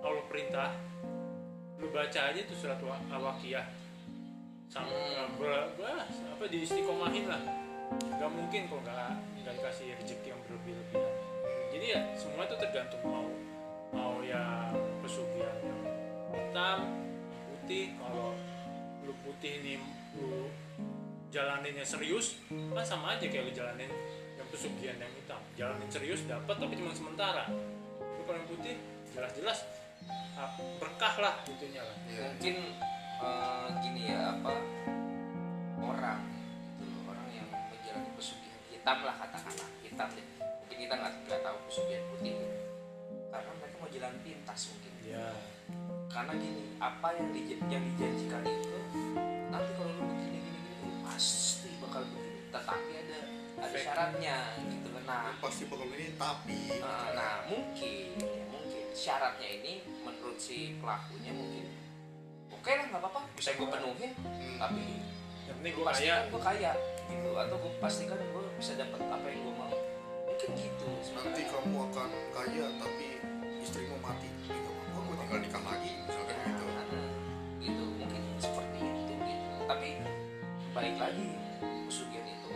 Allah 0.00 0.24
perintah. 0.26 0.72
Lu 1.76 1.90
baca 1.90 2.20
aja 2.30 2.40
tuh 2.46 2.56
surat 2.56 2.78
wa- 2.80 3.04
al-wakiyah 3.10 3.66
sama 4.72 4.88
Hmm. 4.88 5.36
ber, 5.36 5.76
ber- 5.76 6.08
apa 6.08 6.44
di 6.48 6.64
istiqomahin 6.64 7.28
lah. 7.28 7.42
Nggak 8.16 8.30
mungkin 8.32 8.60
kalau 8.70 8.80
nggak 8.80 9.12
nggak 9.44 9.54
dikasih 9.60 9.92
rezeki 10.00 10.28
yang 10.32 10.40
berlebih-lebihan 10.46 11.11
jadi 11.82 11.98
ya 11.98 12.02
semua 12.14 12.46
itu 12.46 12.54
tergantung 12.62 13.02
mau 13.02 13.26
mau 13.90 14.22
yang 14.22 14.70
pesugihan 15.02 15.50
yang 15.66 15.82
hitam 16.30 16.78
putih. 17.50 17.98
Kalau 17.98 18.38
lu 19.02 19.10
putih 19.26 19.58
ini 19.58 19.82
lu 20.14 20.46
jalaninnya 21.34 21.82
serius 21.82 22.38
kan 22.46 22.86
sama 22.86 23.18
aja 23.18 23.26
kayak 23.26 23.50
lu 23.50 23.52
jalanin 23.58 23.90
yang 24.38 24.46
pesugihan 24.54 24.94
yang 24.94 25.10
hitam. 25.10 25.42
Jalanin 25.58 25.90
serius 25.90 26.22
dapat 26.22 26.54
tapi 26.54 26.78
cuma 26.78 26.94
sementara. 26.94 27.50
Tapi 27.50 28.22
kalau 28.30 28.38
yang 28.38 28.46
putih 28.46 28.78
jelas-jelas 29.10 29.66
ah, 30.38 30.54
berkah 30.78 31.18
lah 31.18 31.34
itunya 31.50 31.82
lah. 31.82 31.98
Iya. 32.06 32.30
mungkin 32.30 32.56
eh, 33.26 33.66
gini 33.82 34.02
ya 34.06 34.38
apa 34.38 34.54
orang 35.82 36.30
loh 36.78 37.10
orang 37.10 37.26
yang 37.34 37.50
menjalani 37.50 38.10
pesugihan 38.14 38.62
hitam 38.70 39.02
lah 39.02 39.18
katakanlah. 39.18 39.66
Hitam 39.82 40.10
deh 40.14 40.31
kita 40.82 40.94
nggak 40.98 41.12
nggak 41.30 41.40
tahu 41.46 41.56
pesugihan 41.70 42.02
putih 42.10 42.34
gitu. 42.34 42.58
karena 43.30 43.50
mereka 43.56 43.76
mau 43.78 43.88
jalan 43.88 44.14
pintas 44.26 44.60
mungkin. 44.74 44.92
Ya 45.06 45.30
karena 46.12 46.32
gini 46.36 46.64
apa 46.76 47.08
yang 47.16 47.28
di, 47.32 47.40
yang 47.72 47.82
dijanjikan 47.94 48.44
itu 48.44 48.78
nanti 49.48 49.70
kalau 49.80 49.92
lu 49.96 50.04
begini 50.12 50.38
gini 50.44 50.58
gini 50.60 50.92
pasti 51.06 51.70
bakal 51.80 52.02
begini. 52.04 52.40
Tetapi 52.52 52.92
ada 53.00 53.18
ada 53.62 53.78
syaratnya 53.78 54.36
gitu 54.68 54.88
kan 54.92 55.02
nah 55.08 55.32
pasti 55.40 55.62
bakal 55.72 55.88
ini 55.88 56.12
tapi 56.20 56.58
Nah, 56.82 57.08
nah, 57.16 57.34
mungkin 57.48 58.06
ya, 58.20 58.44
mungkin 58.52 58.84
syaratnya 58.92 59.48
ini 59.48 59.72
menurut 60.04 60.36
si 60.36 60.76
pelakunya 60.76 61.32
mungkin 61.32 61.64
oke 62.52 62.68
lah 62.68 62.84
nggak 62.92 63.00
apa-apa. 63.00 63.20
Bisa 63.32 63.56
gue 63.56 63.68
penuhin 63.72 64.12
Hmm. 64.20 64.58
tapi 64.60 64.84
yang 65.48 65.56
penting 65.58 65.72
gue 65.72 65.84
kaya. 65.88 66.16
gue 66.28 66.40
kaya 66.44 66.72
gitu. 67.08 67.30
Atau 67.40 67.56
gue 67.56 67.72
pastikan 67.80 68.20
gue 68.20 68.44
bisa 68.60 68.76
dapat 68.76 69.00
apa 69.00 69.26
yang 69.32 69.40
gue 69.48 69.54
mau 69.56 69.71
mungkin 70.42 70.58
gitu. 70.58 70.90
Nanti 71.14 71.42
kamu 71.46 71.76
akan 71.90 72.10
kaya 72.34 72.66
tapi 72.82 73.06
istrimu 73.62 73.96
mati. 74.02 74.26
Nggak 74.50 74.58
apa-apa 74.58 74.98
gue 75.06 75.14
tinggal 75.14 75.38
nikah 75.38 75.62
lagi 75.62 75.90
misalkan 76.02 76.36
gitu. 76.42 76.64
Nah, 76.66 76.86
gitu 77.62 77.84
mungkin 77.94 78.22
seperti 78.42 78.78
itu 78.82 79.12
gitu. 79.22 79.48
Tapi 79.70 79.88
balik 80.74 80.96
lagi 80.98 81.26
pesugihan 81.86 82.26
itu 82.26 82.50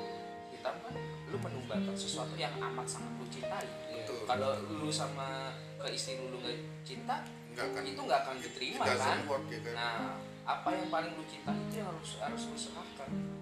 kita 0.50 0.70
kan 0.82 0.94
lu 1.30 1.36
menumbalkan 1.38 1.94
sesuatu 1.94 2.34
yang 2.34 2.54
amat 2.58 2.86
sangat 2.90 3.12
lu 3.22 3.26
cintai. 3.30 3.66
Betul. 3.94 4.22
kalau 4.26 4.50
lu 4.66 4.90
sama 4.90 5.54
ke 5.78 5.86
istri 5.94 6.18
lu 6.18 6.34
lu 6.34 6.38
nggak 6.42 6.58
cinta 6.82 7.22
akan 7.56 7.84
itu 7.86 8.00
nggak 8.02 8.20
akan 8.26 8.34
it- 8.36 8.52
diterima 8.52 8.84
kan? 8.84 9.18
work, 9.30 9.46
ya 9.48 9.58
kan? 9.62 9.74
Nah 9.74 9.98
apa 10.46 10.68
yang 10.74 10.86
paling 10.90 11.12
lu 11.14 11.24
cinta 11.26 11.50
itu 11.54 11.82
yang 11.82 11.90
harus 11.90 12.10
harus 12.22 12.42
lu 12.50 12.56
serahkan 12.58 13.08
gitu 13.10 13.35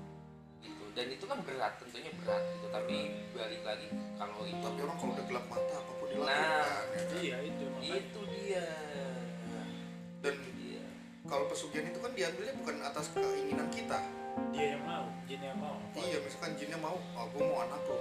dan 0.95 1.07
itu 1.11 1.25
kan 1.27 1.39
berat 1.43 1.75
tentunya 1.83 2.11
berat 2.23 2.43
gitu. 2.55 2.67
Tapi 2.71 2.97
balik 3.35 3.63
lagi 3.67 3.87
kalau 4.15 4.47
itu 4.47 4.63
tapi 4.63 4.79
orang 4.87 4.97
kalau 5.03 5.13
udah 5.19 5.27
gelap 5.27 5.47
mata 5.51 5.75
apa 5.75 5.93
pun 5.99 6.07
dilakukan 6.07 6.31
Nah, 6.31 6.79
ya 6.95 7.03
kan? 7.03 7.19
iya 7.19 7.37
itu 7.43 7.65
makanya 7.67 7.97
itu 7.99 8.21
dia. 8.31 8.67
Dan 10.25 10.35
itu 10.41 10.51
dia. 10.57 10.85
kalau 11.29 11.45
pesugihan 11.51 11.87
itu 11.91 11.99
kan 12.01 12.13
diambilnya 12.15 12.55
bukan 12.57 12.77
atas 12.87 13.07
keinginan 13.13 13.69
kita. 13.75 13.99
Dia 14.55 14.67
yang 14.79 14.83
mau 14.87 15.07
jin 15.27 15.41
yang 15.43 15.59
mau. 15.59 15.77
Apa 15.77 15.99
iya 16.07 16.19
misalkan 16.23 16.55
jinnya 16.55 16.79
mau 16.79 16.97
oh, 16.97 17.27
gue 17.29 17.43
mau 17.43 17.59
anak 17.67 17.83
lo 17.85 17.99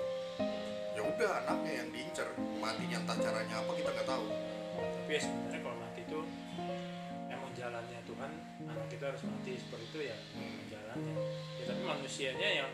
ya 0.94 1.02
udah 1.02 1.32
anaknya 1.42 1.72
yang 1.82 1.90
diincer 1.90 2.28
matinya 2.62 3.02
entah 3.02 3.18
caranya 3.18 3.56
apa 3.66 3.72
kita 3.74 3.90
nggak 3.90 4.08
tahu. 4.08 4.28
Tapi 4.78 5.10
ya 5.10 5.20
sebenarnya 5.26 5.60
kalau 5.66 5.78
mati 5.82 6.02
itu 6.06 6.20
emang 7.34 7.52
jalannya 7.58 8.00
Tuhan 8.06 8.32
anak 8.70 8.88
kita 8.94 9.06
harus 9.10 9.22
mati. 9.26 9.52
Seperti 9.58 9.86
itu 9.90 10.00
ya. 10.06 10.18
Hmm. 10.38 10.73
Jalannya 10.94 11.16
ya 11.58 11.64
tapi 11.66 11.82
manusianya 11.82 12.50
yang 12.62 12.70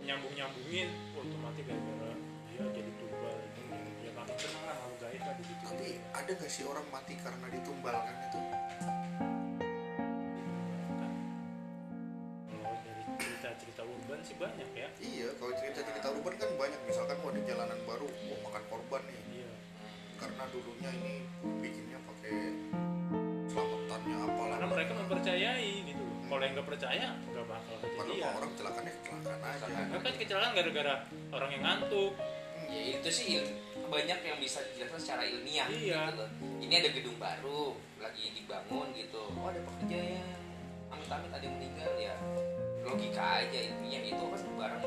nyambung 0.00 0.32
nyambungin 0.32 0.88
oh 1.12 1.22
itu 1.22 1.36
mati 1.36 1.60
gara-gara 1.68 2.12
dia 2.48 2.64
jadi 2.72 2.90
tumbal 2.96 3.36
Hmm. 3.70 3.86
ya 4.02 4.10
makin 4.16 4.34
senang 4.34 4.64
lah 4.66 4.76
malu 4.82 4.96
gaib 4.98 5.22
lah 5.22 5.34
di 5.38 5.44
situ 5.46 5.62
tapi 5.62 5.88
ada 6.10 6.30
nggak 6.34 6.50
sih 6.50 6.64
orang 6.66 6.82
mati 6.90 7.14
karena 7.22 7.46
ditumbalkan 7.54 8.16
itu? 8.26 8.38
Kalau 12.50 12.74
cerita-cerita 13.14 13.82
urban 13.86 14.18
sih 14.26 14.34
banyak 14.34 14.68
ya. 14.74 14.88
Iya 14.98 15.28
kalau 15.38 15.52
cerita 15.54 15.80
cerita 15.86 16.08
urban 16.10 16.34
kan 16.34 16.50
banyak. 16.58 16.80
Misalkan 16.82 17.16
mau 17.22 17.30
di 17.30 17.42
jalanan 17.46 17.78
baru 17.86 18.10
mau 18.26 18.38
makan 18.50 18.64
korban 18.66 19.02
nih. 19.06 19.22
Iya. 19.38 19.52
Karena 20.18 20.42
dulunya 20.50 20.90
ini 20.98 21.14
bikinnya 21.62 21.98
pakai 22.02 22.34
selamatannya 23.54 24.16
apalah. 24.18 24.56
Karena 24.58 24.66
mereka 24.66 24.92
mempercayai 24.98 25.70
gitu 25.86 25.99
kalau 26.30 26.42
yang 26.46 26.54
nggak 26.54 26.68
percaya 26.70 27.08
nggak 27.26 27.46
bakal 27.50 27.74
padahal 27.74 27.98
kejadian 28.06 28.22
mah 28.22 28.38
orang 28.38 28.50
celakannya 28.54 28.92
kecelakaan 28.94 29.40
aja. 29.42 29.66
Karena 29.66 29.98
kan 29.98 30.14
kecelakaan 30.14 30.52
gara-gara 30.54 30.94
orang 31.34 31.50
yang 31.50 31.62
ngantuk. 31.66 32.12
Ya 32.70 32.82
itu 32.94 33.08
sih 33.10 33.42
banyak 33.90 34.18
yang 34.22 34.38
bisa 34.38 34.62
dijelaskan 34.70 35.00
secara 35.02 35.22
ilmiah 35.26 35.66
Iya. 35.66 36.14
gitu 36.14 36.22
loh. 36.22 36.30
ini 36.62 36.74
ada 36.78 36.88
gedung 36.94 37.18
baru 37.18 37.74
lagi 37.98 38.30
dibangun 38.30 38.94
gitu. 38.94 39.22
Oh 39.34 39.50
ada 39.50 39.58
pekerja 39.58 39.98
yang 40.22 40.28
amit-amit 40.94 41.30
ada 41.34 41.42
yang 41.42 41.56
meninggal 41.58 41.90
ya 41.98 42.14
logika 42.86 43.42
aja 43.42 43.58
ilmiah. 43.58 44.02
Itu 44.06 44.22
kan 44.22 44.40
barang 44.54 44.82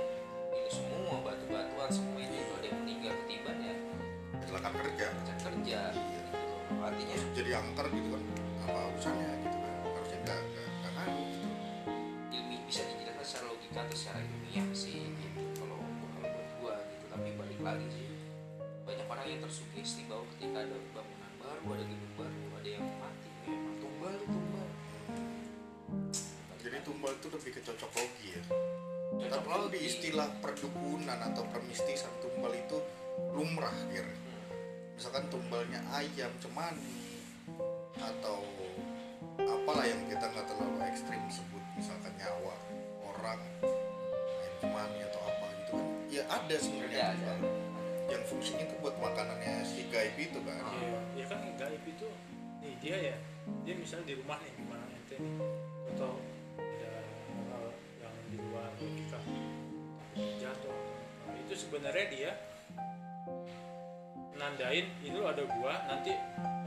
ini 0.56 0.70
semua 0.72 1.16
batu-batuan 1.20 1.90
semua 1.92 2.20
ini 2.24 2.38
kalau 2.40 2.58
ada 2.64 2.68
yang 2.72 2.80
meninggal 2.88 3.14
ketiban 3.28 3.56
ya. 3.60 3.76
Kecelakaan 4.40 4.74
kerja. 4.80 5.06
Kerja 5.12 5.34
kerja 5.44 5.80
gitu. 5.92 6.20
Loh. 6.72 6.88
artinya 6.88 7.16
jadi 7.36 7.52
angker 7.60 7.88
gitu 7.92 8.08
kan? 8.16 8.24
Apa 8.64 8.80
urusannya 8.96 9.30
dijelaskan 13.74 13.98
secara 13.98 14.20
ilmiah 14.22 14.70
sih 14.78 15.02
gitu. 15.18 15.42
Kalau 15.58 15.82
kalau 15.82 16.30
buat 16.30 16.50
gua 16.62 16.76
gitu. 16.78 17.06
Tapi 17.10 17.28
balik 17.34 17.60
lagi 17.66 17.88
sih 17.90 18.06
banyak 18.86 19.08
orang 19.10 19.26
yang 19.26 19.42
tersugesti 19.42 20.02
bahwa 20.06 20.30
ketika 20.38 20.62
ada 20.62 20.78
bangunan 20.94 21.34
baru 21.42 21.66
ada 21.74 21.84
gedung 21.90 22.14
baru 22.14 22.42
ada 22.62 22.70
yang 22.70 22.86
mati. 23.02 23.30
Memang 23.50 23.76
tumbal 23.82 24.16
tumbal. 24.30 24.68
Jadi 26.62 26.78
tumbal 26.86 27.12
itu 27.18 27.28
lebih 27.34 27.52
ke 27.58 27.62
cocok 27.66 27.92
logi 27.98 28.28
ya? 28.30 28.44
Cocok 29.18 29.42
tapi 29.42 29.48
kan 29.50 29.62
di 29.74 29.80
istilah 29.82 30.30
perdukunan 30.38 31.20
atau 31.34 31.44
permistisan 31.50 32.14
tumbal 32.22 32.54
itu 32.54 32.78
lumrah 33.34 33.74
Hmm. 33.74 34.10
misalkan 34.98 35.26
tumbalnya 35.30 35.82
ayam 35.94 36.30
cemani 36.38 37.22
atau 37.98 38.42
apalah 39.38 39.86
yang 39.86 40.02
kita 40.10 40.26
nggak 40.34 40.46
terlalu 40.50 40.78
ekstrim 40.86 41.22
sebut 41.30 41.62
misalkan 41.78 42.14
nyawa 42.18 42.58
orang 43.24 43.40
ayam 43.64 44.56
cemani 44.60 45.00
atau 45.08 45.22
apa 45.24 45.46
gitu 45.64 45.72
kan 45.80 45.88
ya 46.12 46.24
ada 46.28 46.56
sebenarnya 46.60 47.04
ada. 47.16 47.32
tumbal. 47.40 47.52
yang 48.12 48.24
fungsinya 48.28 48.64
itu 48.68 48.76
buat 48.84 48.96
makanannya 49.00 49.64
si 49.64 49.88
gaib 49.88 50.16
itu 50.20 50.40
kan 50.44 50.60
Ah. 50.60 50.76
Iya, 50.76 51.00
ya 51.24 51.26
kan 51.32 51.40
gaib 51.56 51.84
itu 51.88 52.08
nih 52.60 52.76
dia 52.84 52.98
ya 53.00 53.16
dia 53.64 53.74
misalnya 53.80 54.12
di 54.12 54.16
rumah 54.20 54.38
nih 54.44 54.52
gimana 54.60 54.84
ente 54.92 55.16
nih 55.16 55.36
atau 55.96 56.20
ada 56.60 56.92
hal 57.48 57.66
yang 58.04 58.16
di 58.28 58.38
luar 58.44 58.68
takut 59.08 59.40
jatuh 60.44 60.78
nah, 61.24 61.36
itu 61.40 61.54
sebenarnya 61.56 62.06
dia 62.12 62.32
nandain 64.36 64.86
ini 65.00 65.16
lu 65.16 65.24
ada 65.24 65.44
gua 65.48 65.74
nanti 65.88 66.12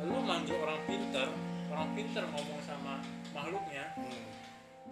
lu 0.01 0.17
manggil 0.25 0.57
orang 0.57 0.81
pintar 0.89 1.29
orang 1.69 1.89
pintar 1.93 2.25
ngomong 2.33 2.61
sama 2.65 3.05
makhluknya 3.37 3.93
Hmm. 3.97 4.46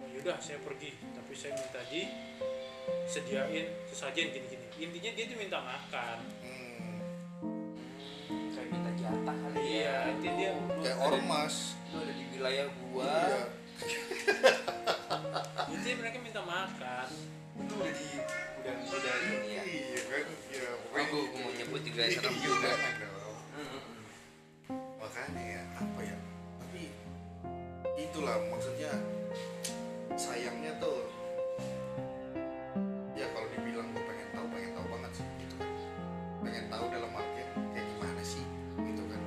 Oh, 0.05 0.13
yaudah 0.13 0.37
saya 0.37 0.61
pergi. 0.61 0.93
Tapi 1.01 1.33
saya 1.33 1.57
minta 1.57 1.81
di 1.89 2.05
sediain 3.09 3.65
sesajen 3.89 4.29
gini-gini. 4.29 4.65
Intinya 4.77 5.11
dia 5.17 5.25
tuh 5.25 5.37
minta 5.41 5.59
makan. 5.61 6.17
Hmm. 6.45 7.01
kayak 8.53 8.69
minta 8.71 8.91
jatah 8.95 9.35
kali 9.35 9.57
Iya, 9.57 9.97
ya 9.97 10.13
itu 10.13 10.27
dia. 10.37 10.51
Kayak 10.85 10.97
ormas. 11.01 11.55
lu 11.89 11.97
ada 12.01 12.13
di 12.13 12.23
wilayah 12.37 12.67
gua. 12.69 13.09
Iya. 13.09 13.43
jadi 15.73 15.89
mereka 15.97 16.17
minta 16.21 16.41
makan. 16.45 17.07
Lu 17.57 17.73
udah 17.81 17.93
di 17.93 18.07
udah 18.61 18.73
udah 18.93 19.15
ini 19.33 19.49
ya? 19.49 19.63
Iya 19.65 20.01
kan? 20.07 20.25
Ya 20.53 20.69
Oh, 20.95 21.03
gua, 21.11 21.23
gua 21.27 21.39
mau 21.43 21.51
nyebut 21.51 21.81
juga 21.83 22.01
serem 22.07 22.35
juga 22.39 22.71
makanya 25.05 25.43
ya 25.47 25.61
apa 25.77 26.01
ya? 26.01 26.17
Tapi 26.59 26.83
itulah 27.95 28.35
maksudnya 28.49 28.91
sayangnya 30.15 30.71
tuh 30.79 31.03
ya 33.19 33.27
kalau 33.35 33.47
dibilang 33.51 33.91
gue 33.91 34.03
pengen 34.03 34.27
tahu 34.31 34.47
pengen 34.47 34.71
tahu 34.71 34.87
banget 34.87 35.11
sih 35.19 35.27
gitu 35.43 35.55
kan. 35.59 35.71
Pengen 36.39 36.65
tahu 36.71 36.85
dalam 36.87 37.11
artian 37.11 37.49
kayak 37.75 37.85
gimana 37.91 38.23
sih 38.23 38.45
gitu 38.79 39.03
kan. 39.11 39.21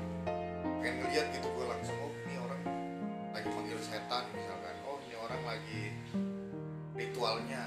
Pengen 0.80 0.94
ngeliat 1.04 1.26
gitu 1.36 1.48
gue 1.52 1.66
langsung 1.68 1.96
oh 2.00 2.12
ini 2.24 2.36
orang 2.40 2.60
lagi 3.36 3.48
manggil 3.52 3.78
setan 3.84 4.24
misalkan. 4.32 4.76
Oh 4.88 4.96
ini 5.04 5.16
orang 5.20 5.42
lagi 5.44 5.82
ritualnya. 6.96 7.62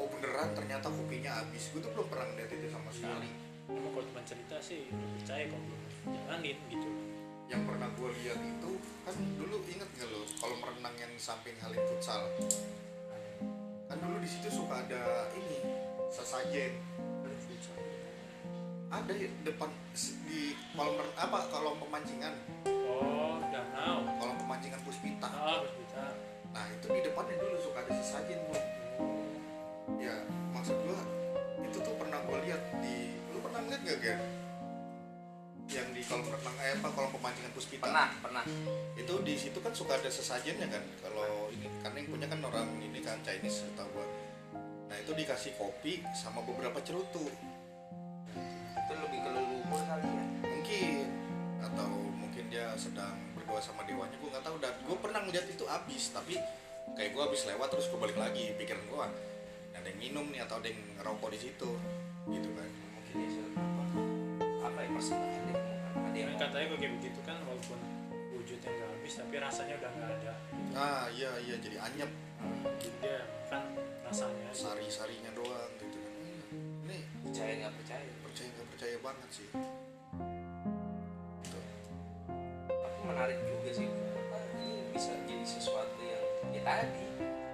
Oh 0.00 0.08
beneran 0.08 0.56
ternyata 0.56 0.88
kopinya 0.88 1.44
habis. 1.44 1.68
Gue 1.76 1.84
tuh 1.84 1.92
belum 1.92 2.08
pernah 2.08 2.24
ngeliat 2.32 2.50
itu 2.56 2.68
sama 2.72 2.88
sekali. 2.88 3.30
Emang 3.68 3.92
kalau 3.92 4.06
cuma 4.08 4.22
cerita 4.24 4.56
sih 4.64 4.88
percaya 4.92 5.44
kalau 5.50 5.60
belum 5.60 5.80
jalanin 6.08 6.58
gitu 6.72 6.88
yang 7.46 7.62
pernah 7.62 7.88
gue 7.94 8.10
lihat 8.22 8.38
itu 8.42 8.72
kan 9.06 9.16
dulu 9.38 9.62
inget 9.70 9.86
nggak 9.86 10.08
lo 10.10 10.26
kalau 10.42 10.56
merenang 10.58 10.94
yang 10.98 11.12
samping 11.18 11.54
Halim 11.62 11.82
Futsal? 11.86 12.26
Kan 13.86 13.96
dulu 14.02 14.18
di 14.18 14.28
situ 14.28 14.48
suka 14.50 14.82
ada 14.82 15.30
ini 15.34 15.62
sesajen 16.10 16.74
ada 18.86 19.12
ya 19.12 19.26
depan 19.42 19.66
di 20.30 20.54
kolam 20.78 21.10
apa 21.18 21.38
kolam 21.50 21.74
pemancingan? 21.82 22.34
Oh 22.66 23.42
danau 23.50 24.06
kolam 24.22 24.36
pemancingan 24.38 24.78
Puspita. 24.86 25.26
Ah 25.26 25.58
hospital 25.62 26.14
nah 26.56 26.64
itu 26.72 26.86
di 26.88 27.00
depannya 27.04 27.36
dulu 27.36 27.56
suka 27.60 27.84
ada 27.84 27.92
sesajen 28.00 28.40
bro 28.48 28.60
ya 30.00 30.24
maksud 30.56 30.72
gua 30.88 31.04
itu 31.60 31.78
tuh 31.84 31.94
pernah 32.00 32.16
gua 32.24 32.40
lihat 32.48 32.62
di 32.80 33.12
lu 33.28 33.44
pernah 33.44 33.60
ngeliat 33.60 33.80
gak 33.84 33.98
Ger? 34.00 34.18
Kolam 36.06 36.22
renang 36.30 36.56
eh 36.62 36.72
apa 36.78 36.88
kolam 36.94 37.10
pemancingan 37.10 37.52
Puspita? 37.52 37.82
Pernah 37.82 38.08
pernah. 38.22 38.44
Itu 38.94 39.20
di 39.26 39.34
situ 39.34 39.58
kan 39.58 39.74
suka 39.74 39.98
ada 39.98 40.06
sesajennya 40.06 40.70
kan? 40.70 40.82
Kalau 41.02 41.50
ini 41.50 41.66
karena 41.82 41.96
yang 41.98 42.08
punya 42.08 42.26
kan 42.30 42.40
orang 42.46 42.68
ini 42.78 42.98
kan 43.02 43.18
Chinese 43.26 43.66
setahu 43.66 43.90
gua. 43.90 44.06
Nah 44.86 44.96
itu 45.02 45.10
dikasih 45.12 45.58
kopi 45.58 46.06
sama 46.14 46.46
beberapa 46.46 46.78
cerutu. 46.86 47.26
Itu 48.78 48.92
lebih 48.94 49.18
ke 49.18 49.30
leluhur 49.34 49.82
kali 49.82 50.06
ya? 50.06 50.24
Mungkin. 50.46 51.06
Atau 51.58 51.90
mungkin 52.14 52.44
dia 52.54 52.70
sedang 52.78 53.18
berdoa 53.34 53.58
sama 53.58 53.82
dewanya 53.82 54.14
gua 54.22 54.38
nggak 54.38 54.44
tahu. 54.46 54.56
Dan 54.62 54.74
gua 54.86 54.96
pernah 55.02 55.20
ngeliat 55.26 55.46
itu 55.50 55.64
habis 55.66 56.14
tapi 56.14 56.38
kayak 56.94 57.10
gua 57.18 57.26
habis 57.26 57.42
lewat 57.50 57.66
terus 57.74 57.90
gua 57.90 58.06
balik 58.06 58.18
lagi 58.18 58.54
pikiran 58.54 58.86
gua. 58.86 59.10
Ada 59.74 59.90
yang 59.90 59.98
minum 59.98 60.26
nih 60.30 60.46
atau 60.46 60.62
ada 60.62 60.70
yang 60.70 60.78
ngerokok 61.02 61.34
di 61.34 61.38
situ. 61.50 61.70
Gitu 62.30 62.48
kan. 62.54 62.70
Mungkin 62.94 63.14
dia 63.18 63.30
sudah 63.34 63.50
apa 63.58 63.82
apa 64.66 64.78
ya 64.82 64.90
persembahan 64.94 65.45
yang 66.16 66.32
katanya 66.40 66.66
kayak 66.80 66.92
begitu 66.96 67.20
kan 67.28 67.36
walaupun 67.44 67.78
wujudnya 68.32 68.70
nggak 68.72 68.88
habis 68.88 69.12
tapi 69.20 69.34
rasanya 69.36 69.74
udah 69.76 69.90
nggak 69.92 70.10
ada. 70.16 70.32
Ah 70.72 71.04
iya 71.12 71.30
iya 71.44 71.56
jadi 71.60 71.76
anyep. 71.76 72.10
Jadi 72.80 72.88
dia 73.04 73.20
kan 73.52 73.62
rasanya 74.06 74.48
sari 74.56 74.88
sarinya 74.88 75.28
doang 75.36 75.70
gitu 75.76 75.98
kan. 76.00 76.12
Ini 76.88 76.98
percaya 77.26 77.52
nggak 77.60 77.74
percaya? 77.76 78.10
Percaya 78.24 78.48
nggak 78.48 78.68
percaya 78.72 78.96
banget 79.04 79.28
sih. 79.28 79.48
Gitu. 81.44 81.58
tapi 82.72 82.98
menarik 83.04 83.38
juga 83.44 83.70
sih. 83.76 83.88
Apa 83.92 84.38
ini 84.56 84.68
bisa 84.96 85.12
jadi 85.28 85.44
sesuatu 85.44 86.00
yang 86.00 86.24
ya 86.56 86.62
tadi 86.64 87.06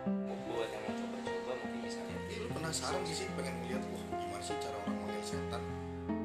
mau 0.06 0.36
buat 0.46 0.68
yang 0.70 0.82
mau 0.86 0.94
coba-coba 0.94 1.52
mungkin 1.66 1.80
misalnya 1.82 2.16
Ih, 2.30 2.38
lu 2.46 2.48
penasaran 2.54 3.02
sih 3.08 3.16
sih? 3.24 3.26
Pengen 3.34 3.54
ngeliat 3.64 3.82
wah 3.90 4.04
gimana 4.22 4.42
sih 4.44 4.56
cara 4.62 4.76
orang 4.86 4.96
manggil 5.02 5.24
setan 5.26 5.81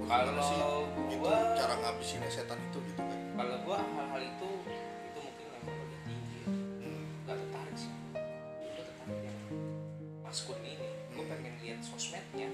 Sih 0.07 0.13
kalau 0.15 0.87
itu 0.87 1.15
gua 1.19 1.35
cara 1.51 1.73
ngabisinnya 1.77 2.29
setan 2.29 2.59
itu 2.63 2.79
gitu 2.87 3.01
kan? 3.01 3.19
Kalau 3.35 3.55
gua 3.61 3.77
hal-hal 3.83 4.21
itu 4.23 4.49
itu 5.03 5.19
mungkin 5.19 5.45
level 5.51 5.75
udah 5.75 5.99
tinggi. 6.01 6.37
Ya. 6.37 6.45
Hmm. 6.47 7.03
nggak 7.25 7.37
tertarik 7.37 7.75
sih. 7.75 7.91
Gua 8.15 8.21
tertarik 8.79 9.19
yang 9.21 9.39
Mas 10.23 10.39
Kun 10.41 10.59
ini 10.61 10.87
gua 11.11 11.19
Hmm. 11.19 11.31
pengen 11.35 11.53
lihat 11.59 11.79
sosmednya. 11.83 12.49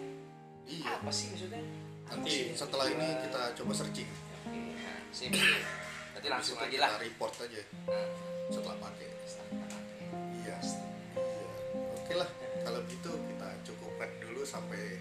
Iya. 0.65 0.87
Apa 0.97 1.11
sih 1.13 1.25
maksudnya? 1.29 1.61
Nanti 2.03 2.29
sih? 2.29 2.45
setelah 2.53 2.85
ini 2.89 3.07
kita 3.21 3.41
coba 3.53 3.71
searching. 3.71 4.09
Oke 4.09 4.59
nah 4.75 4.97
sip. 5.09 5.31
Nanti 6.13 6.27
langsung 6.29 6.57
aja 6.57 6.77
lah. 6.79 6.89
kita 6.89 7.01
report 7.05 7.33
aja. 7.39 7.61
Nah, 7.85 8.07
setelah 8.49 8.77
pakai. 8.79 9.07
Setelah 9.23 9.47
kita 9.49 9.65
pakai. 9.67 10.05
iya. 10.41 10.57
Iya. 10.57 11.49
Oke 11.93 12.13
lah. 12.15 12.29
Kalau 12.63 12.79
gitu 12.87 13.11
kita 13.27 13.47
cukupkan 13.61 14.09
dulu 14.19 14.41
sampai 14.41 14.97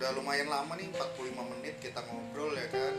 udah 0.00 0.16
lumayan 0.16 0.48
lama 0.48 0.72
nih 0.80 0.88
45 0.96 1.52
menit 1.52 1.76
kita 1.76 2.00
ngobrol 2.08 2.56
ya 2.56 2.72
kan 2.72 2.94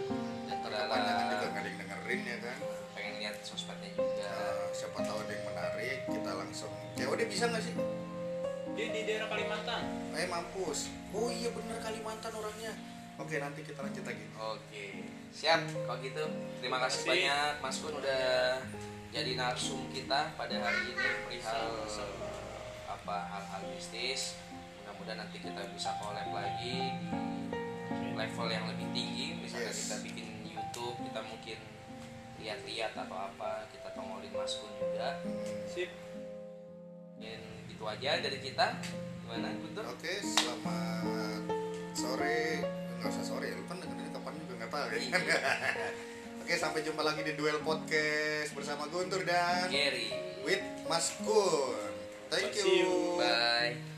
dan 0.45 0.57
kepanjangan 0.61 1.25
juga 1.33 1.45
nggak 1.49 1.61
ada 1.65 1.69
yang 1.73 1.79
dengerin 1.81 2.21
ya 2.29 2.37
kan 2.45 2.57
pengen 2.93 3.13
lihat 3.17 3.35
sosmednya 3.41 3.89
juga 3.97 4.29
Nah, 4.29 4.69
siapa 4.69 5.01
tahu 5.01 5.17
ada 5.25 5.33
yang 5.33 5.45
menarik 5.49 5.97
kita 6.05 6.31
langsung 6.37 6.69
ya 6.93 7.09
udah 7.09 7.25
bisa 7.25 7.49
nggak 7.49 7.63
sih 7.65 7.73
dia 8.77 8.87
di 8.93 9.01
daerah 9.03 9.27
Kalimantan 9.27 9.83
Eh 10.15 10.27
mampus. 10.27 10.91
Oh 11.15 11.27
iya 11.31 11.49
bener 11.51 11.79
Kalimantan 11.79 12.31
orangnya. 12.35 12.71
Oke 13.19 13.39
nanti 13.39 13.63
kita 13.63 13.79
lanjut 13.83 14.03
lagi. 14.03 14.25
Oke, 14.37 14.85
siap. 15.31 15.63
Kalau 15.65 15.99
gitu, 16.03 16.23
terima 16.59 16.77
kasih 16.83 17.03
Terima 17.03 17.09
kasih. 17.09 17.09
banyak 17.09 17.53
Mas 17.63 17.77
Kun 17.79 17.93
udah 17.99 18.59
jadi 19.11 19.31
narsum 19.39 19.81
kita 19.91 20.35
pada 20.35 20.55
hari 20.55 20.93
ini 20.93 21.07
perihal 21.27 21.83
apa 22.87 23.17
hal-hal 23.27 23.61
mistis. 23.71 24.35
Mudah-mudahan 25.01 25.25
nanti 25.25 25.41
kita 25.41 25.61
bisa 25.73 25.89
collab 25.97 26.29
lagi 26.29 26.77
di 27.89 28.09
level 28.13 28.47
yang 28.53 28.69
lebih 28.69 28.85
tinggi. 28.93 29.33
Misalnya 29.33 29.73
Yes. 29.73 29.89
kita 29.89 29.95
bikin 30.05 30.27
YouTube 30.45 30.93
kita 31.01 31.21
mungkin 31.25 31.57
lihat-lihat 32.37 32.93
atau 32.93 33.17
apa 33.17 33.65
kita 33.73 33.89
tongolin 33.97 34.29
Mas 34.29 34.61
Kun 34.61 34.69
juga 34.77 35.17
sip 35.65 35.89
mungkin 37.17 37.41
gitu 37.65 37.83
aja 37.89 38.21
dari 38.21 38.37
kita 38.45 38.77
gimana 39.25 39.49
Guntur 39.57 39.89
Oke, 39.89 40.21
selamat 40.21 41.49
sore. 41.97 42.61
Nggak 43.01 43.09
usah 43.09 43.25
sore, 43.25 43.57
lu 43.57 43.65
kan 43.65 43.81
dengerin 43.81 44.13
kapan 44.13 44.33
juga 44.37 44.53
nggak 44.53 44.69
tahu 44.69 44.85
ya. 44.85 44.97
Iya. 45.01 45.37
Oke, 46.45 46.53
sampai 46.61 46.85
jumpa 46.85 47.01
lagi 47.01 47.25
di 47.25 47.33
Duel 47.33 47.57
Podcast 47.65 48.53
bersama 48.53 48.85
Guntur 48.85 49.25
dan 49.25 49.65
Gary 49.65 50.13
with 50.45 50.61
Mas 50.85 51.09
Kun. 51.25 51.89
Thank 52.29 52.53
you. 52.61 53.17
bye 53.17 53.90